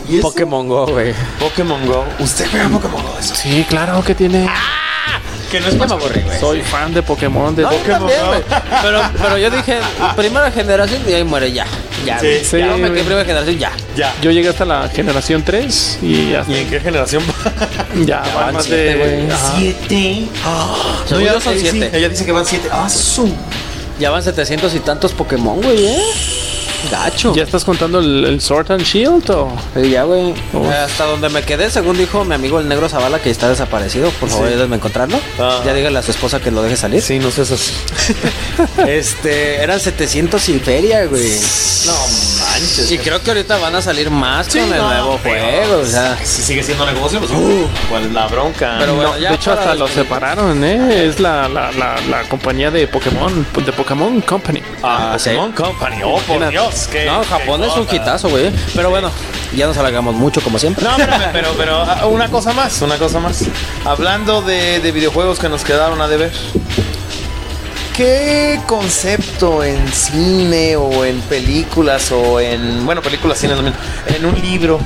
[0.09, 0.19] ¿Y?
[0.19, 1.13] Pokémon Go, güey.
[1.39, 2.03] Pokémon Go.
[2.19, 3.15] ¿Usted juega Pokémon Go?
[3.17, 3.33] Eso.
[3.33, 4.45] Sí, claro que tiene.
[5.49, 6.39] Que no es Ya más me aburrí, güey.
[6.39, 7.55] Soy fan de Pokémon.
[7.55, 8.43] De No, Pokémon también.
[8.81, 9.79] Pero, pero yo dije,
[10.15, 11.65] primera generación y ahí muere ya.
[12.05, 13.71] Ya, Sí, ya me quedé primera generación, ya.
[13.95, 14.13] Ya.
[14.21, 17.51] Yo llegué hasta la generación 3 y hasta ¿Y en qué generación va?
[18.05, 19.31] ya, van van más siete, de.
[19.31, 19.53] Ajá.
[19.57, 20.27] Siete.
[21.07, 21.97] Según yo son eh, sí, siete.
[21.97, 22.69] ella dice que van siete.
[22.71, 23.33] Ah, su.
[23.99, 26.01] Ya van 700 y tantos Pokémon, güey, ¿eh?
[26.91, 27.33] Gacho.
[27.35, 29.51] ¿Ya estás contando el, el Sword and Shield o?
[29.75, 30.31] Sí, ya, güey.
[30.53, 30.67] Uf.
[30.69, 34.09] Hasta donde me quedé, según dijo mi amigo el negro Zavala, que está desaparecido.
[34.11, 35.19] Por favor, ayúdenme a encontrarlo.
[35.39, 35.61] Ah.
[35.65, 37.01] Ya dígale a su esposa que lo deje salir.
[37.01, 37.71] Sí, no sé así.
[38.87, 41.29] Este, eran 700 y feria, güey.
[41.85, 42.91] No manches.
[42.91, 45.85] Y creo que ahorita van a salir más Sí, con el no, nuevo juego, o
[45.85, 46.17] sea.
[46.23, 47.31] Si sigue siendo negocio, pues,
[47.89, 48.75] ¿cuál es la bronca?
[48.79, 50.05] Pero bueno, No, ya de hecho, hasta lo despedir.
[50.05, 51.05] separaron, ¿eh?
[51.07, 54.61] Es la, la, la, la compañía de Pokémon, de Pokémon Company.
[54.83, 55.29] Ah, Ah, sí.
[55.29, 56.01] Pokémon Company.
[56.03, 56.39] Oh, por.
[56.69, 57.05] Dios.
[57.05, 58.51] No, Japón es un hitazo, güey.
[58.75, 59.11] Pero bueno,
[59.55, 60.83] ya nos alargamos mucho como siempre.
[60.83, 63.43] No, espérame, pero, pero ah, una cosa más, una cosa más.
[63.85, 66.31] Hablando de, de videojuegos que nos quedaron a deber.
[67.95, 73.75] ¿Qué concepto en cine o en películas o en, bueno, películas, cine, también,
[74.07, 74.79] en un libro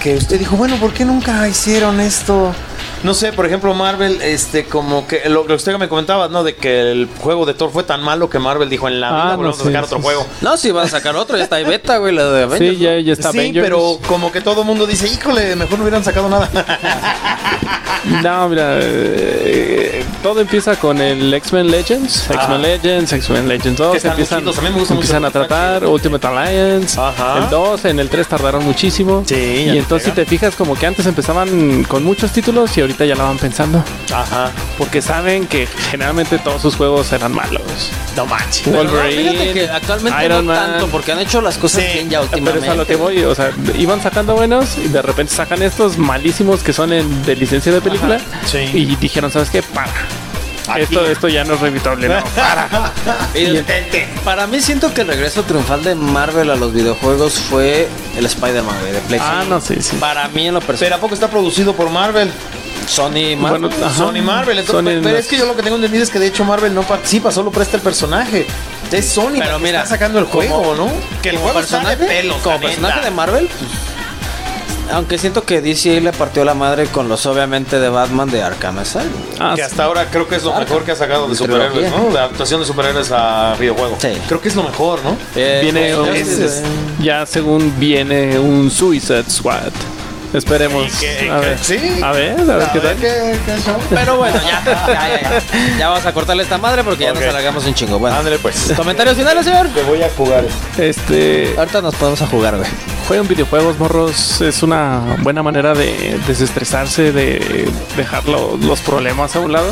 [0.00, 2.54] que usted dijo, bueno, ¿por qué nunca hicieron esto?
[3.02, 6.42] No sé, por ejemplo, Marvel, este, como que lo, lo que usted me comentaba, ¿no?
[6.42, 9.12] De que el juego de Thor fue tan malo que Marvel dijo en la Ah,
[9.12, 10.02] vida no, volvemos a sí, sacar sí, otro sí.
[10.04, 10.26] juego.
[10.40, 12.76] No, si van a sacar otro, ya está ahí beta, güey, la de Avengers.
[12.76, 13.64] Sí, ya, ya está sí, Avengers.
[13.64, 16.48] pero como que todo el mundo dice, híjole, mejor no hubieran sacado nada.
[18.22, 24.08] No, mira, eh, todo empieza con el X-Men Legends, X-Men Legends, X-Men Legends 2, Que
[24.08, 27.38] empiezan, chidos, a mí me gusta mucho empiezan a tratar, Ultimate Alliance, Ajá.
[27.38, 29.24] el 2, en el 3 tardaron muchísimo.
[29.26, 29.34] Sí,
[29.74, 33.14] y entonces si te fijas como que antes empezaban con muchos títulos y ahorita ya
[33.14, 34.50] la van pensando, Ajá.
[34.78, 37.62] porque saben que generalmente todos sus juegos eran malos.
[38.16, 38.62] No manches.
[38.64, 40.70] Pero no, Wolverine, fíjate que actualmente Iron no Man.
[40.70, 42.66] tanto, porque han hecho las cosas Sí, bien ya Pero últimamente.
[42.66, 45.98] es a lo que voy, o sea, iban sacando buenos y de repente sacan estos
[45.98, 48.58] malísimos que son en- de licencia de película Sí.
[48.72, 49.62] y dijeron, ¿sabes qué?
[49.62, 49.92] Para.
[50.70, 50.82] Aquí.
[50.82, 52.22] Esto, esto ya no es revitable, no.
[52.36, 52.92] Para.
[53.34, 54.06] Y detente.
[54.22, 57.88] Para mí siento que el regreso triunfal de Marvel a los videojuegos fue
[58.18, 59.40] el Spider-Man, de PlayStation.
[59.40, 59.96] Ah, no, sí, sí.
[59.96, 60.92] Para mí en lo Pero personal.
[60.98, 62.30] ¿a poco está producido por Marvel?
[62.88, 63.68] Sony Marvel.
[63.70, 63.90] Bueno.
[63.94, 64.58] Sony Marvel.
[64.58, 66.74] Entonces, Sony pero, es que yo lo que tengo entendido es que de hecho Marvel
[66.74, 68.46] no participa, solo presta el personaje.
[68.90, 70.90] Es Sony la Pero que mira, está sacando el juego, como- ¿no?
[71.22, 73.04] Que el como juego está de personaje, pelos, como la personaje neta.
[73.08, 73.70] de Marvel, pues,
[74.90, 78.78] aunque siento que DC le partió la madre con los obviamente de Batman de Arkham
[78.78, 79.12] Asylum.
[79.38, 80.64] Ah, que hasta ahora creo que es lo Arkham.
[80.68, 81.90] mejor que ha sacado de superhéroes.
[81.90, 82.10] ¿no?
[82.10, 83.98] De adaptación de superhéroes a videojuego.
[84.00, 84.16] Sí.
[84.26, 85.14] Creo que es lo mejor, ¿no?
[85.36, 86.62] Eh, viene pues, un- sé, es-
[87.02, 89.72] ya según viene un Suicide Squad.
[90.32, 90.94] Esperemos.
[90.94, 91.58] A que- ver.
[91.60, 92.00] sí.
[92.02, 92.96] A ver, a ver qué tal.
[92.96, 93.38] qué.
[93.90, 95.78] Pero bueno, ya, ya, ya, ya.
[95.78, 97.98] Ya vamos a cortarle esta madre porque ya nos alargamos un chingo.
[97.98, 98.72] Bueno, Ándale pues.
[98.76, 99.68] comentarios finales, señor.
[99.68, 100.44] Te voy a jugar.
[100.76, 101.54] Este.
[101.56, 102.68] Ahorita nos podemos a jugar, güey.
[103.06, 104.40] Juegan videojuegos, morros.
[104.42, 109.70] Es una buena manera de desestresarse, de dejar lo- los problemas a un lado.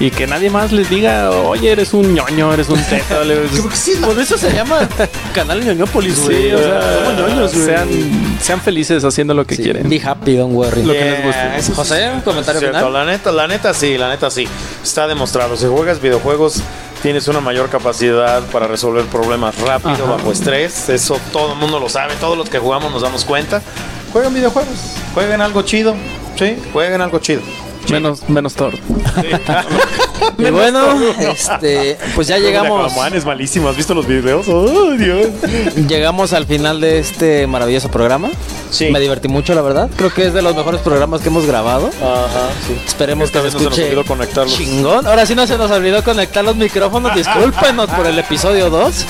[0.00, 3.24] Y que nadie más les diga, oye, eres un ñoño, eres un teto.
[3.24, 3.36] le-
[4.06, 4.88] Por eso se llama
[5.34, 6.50] Canal Ñoñópolis, güey.
[6.50, 7.66] Sí, o sea, Somos ñoños, güey.
[7.66, 7.88] sean,
[8.40, 9.88] sean felices haciendo lo que Sí, quieren.
[9.88, 10.84] Be happy, don't worry.
[10.84, 11.62] Lo que les guste.
[11.62, 12.92] sí José, un comentario Cierto, final.
[12.92, 14.46] La neta, la neta sí, la neta sí.
[14.84, 15.56] Está demostrado.
[15.56, 16.62] Si juegas videojuegos,
[17.02, 20.14] tienes una mayor capacidad para resolver problemas rápido, Ajá.
[20.16, 20.88] bajo estrés.
[20.90, 22.14] Eso todo el mundo lo sabe.
[22.20, 23.62] Todos los que jugamos nos damos cuenta.
[24.12, 24.74] Jueguen videojuegos.
[25.12, 25.96] Jueguen algo chido.
[26.38, 27.40] Sí, jueguen algo chido.
[27.90, 28.74] Menos, menos Thor.
[30.38, 30.80] Y bueno,
[31.20, 33.68] este, pues ya llegamos, es malísimo.
[33.68, 34.46] ¿Has visto los videos?
[34.48, 35.26] ¡Oh, Dios!
[35.88, 38.30] llegamos al final de este maravilloso programa.
[38.70, 38.90] Sí.
[38.90, 39.88] Me divertí mucho, la verdad.
[39.96, 41.88] Creo que es de los mejores programas que hemos grabado.
[42.02, 42.76] Ajá, sí.
[42.86, 44.54] Esperemos Esta que vez se no se nos escuche olvidó conectarlos.
[44.56, 45.06] chingón.
[45.06, 47.14] Ahora sí no se nos olvidó conectar los micrófonos.
[47.14, 49.04] Discúlpenos por el episodio 2.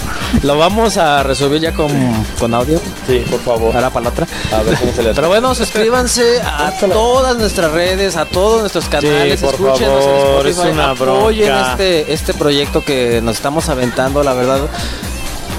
[0.45, 1.91] Lo vamos a resolver ya con,
[2.39, 2.81] con audio.
[3.07, 3.75] Sí, por favor.
[3.75, 4.27] Ahora para la otra.
[4.53, 5.17] A ver cómo se le hace.
[5.17, 9.41] Pero bueno, suscríbanse a todas nuestras redes, a todos nuestros canales.
[9.41, 11.71] Sí, por escúchenos en favor, Spotify, es una apoyen bronca.
[11.73, 14.61] este, este proyecto que nos estamos aventando, la verdad.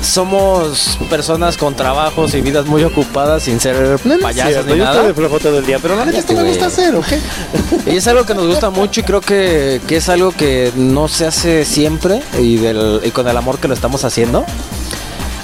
[0.02, 4.72] Somos personas con trabajos y vidas muy ocupadas sin ser No, no es payasos cierto,
[4.72, 4.96] ni yo nada.
[4.96, 7.08] estoy de flojo todo el día, pero la neta esto me gusta hacer, ¿ok?
[7.86, 11.10] Y es algo que nos gusta mucho y creo que, que es algo que no
[11.10, 14.46] se hace siempre y, del, y con el amor que lo estamos haciendo.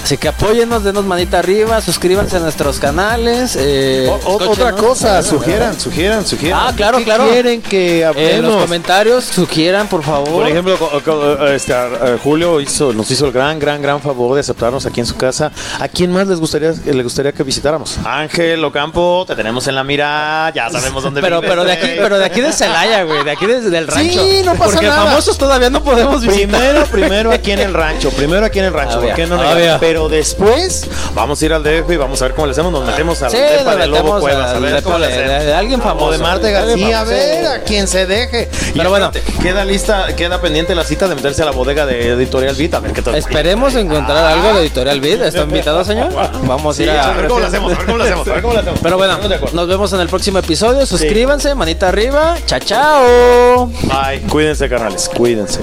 [0.05, 3.55] Así que apóyennos, denos manita arriba, suscríbanse a nuestros canales.
[3.59, 6.59] eh, O- o- otra cosa, sugieran, sugieran, sugieran.
[6.63, 7.27] Ah, claro, ¿Qué claro.
[7.31, 8.61] quieren que En los hablemos?
[8.61, 10.29] comentarios sugieran, por favor.
[10.29, 14.41] Por ejemplo, co- este, eh, Julio hizo, nos hizo el gran, gran, gran favor de
[14.41, 15.51] aceptarnos aquí en su casa.
[15.79, 17.97] ¿A quién más les gustaría, le gustaría que visitáramos?
[18.05, 21.87] Ángel Ocampo, te tenemos en la mira, ya sabemos dónde pero, vives, pero de aquí,
[21.97, 24.21] pero de aquí de Celaya, güey, de aquí desde el rancho.
[24.45, 25.05] no pasa Porque nada.
[25.05, 26.45] famosos todavía no podemos visitar.
[26.47, 29.79] Primero, primero aquí en el rancho, primero aquí en el rancho, ¿por qué no obvio.
[29.95, 32.83] Pero después vamos a ir al DF y vamos a ver cómo le hacemos, nos
[32.85, 35.45] metemos al Sí, depa nos de Lobo Cuevas, a ver cómo le de- hacemos.
[35.45, 36.05] de- alguien famoso.
[36.07, 38.49] O de Marte García, a ver, a quien se deje.
[38.73, 39.09] Y Pero bueno.
[39.41, 42.81] queda lista, queda pendiente la cita de meterse a la bodega de Editorial Beat, a
[42.81, 43.15] ver qué tal.
[43.15, 45.21] Esperemos encontrar algo de Editorial Vid.
[45.21, 46.09] ¿Está invitado, señor?
[46.43, 47.13] Vamos a ir a a...
[47.13, 48.79] ver cómo lo hacemos, a ver cómo lo hacemos, a ver cómo lo hacemos.
[48.83, 49.17] Pero bueno,
[49.53, 50.85] nos vemos en el próximo episodio.
[50.85, 52.35] Suscríbanse, manita arriba.
[52.45, 53.67] Chao, chao.
[53.83, 54.19] Bye.
[54.29, 55.61] Cuídense, carnales, cuídense.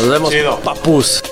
[0.00, 0.34] Nos vemos,
[0.64, 1.22] papus.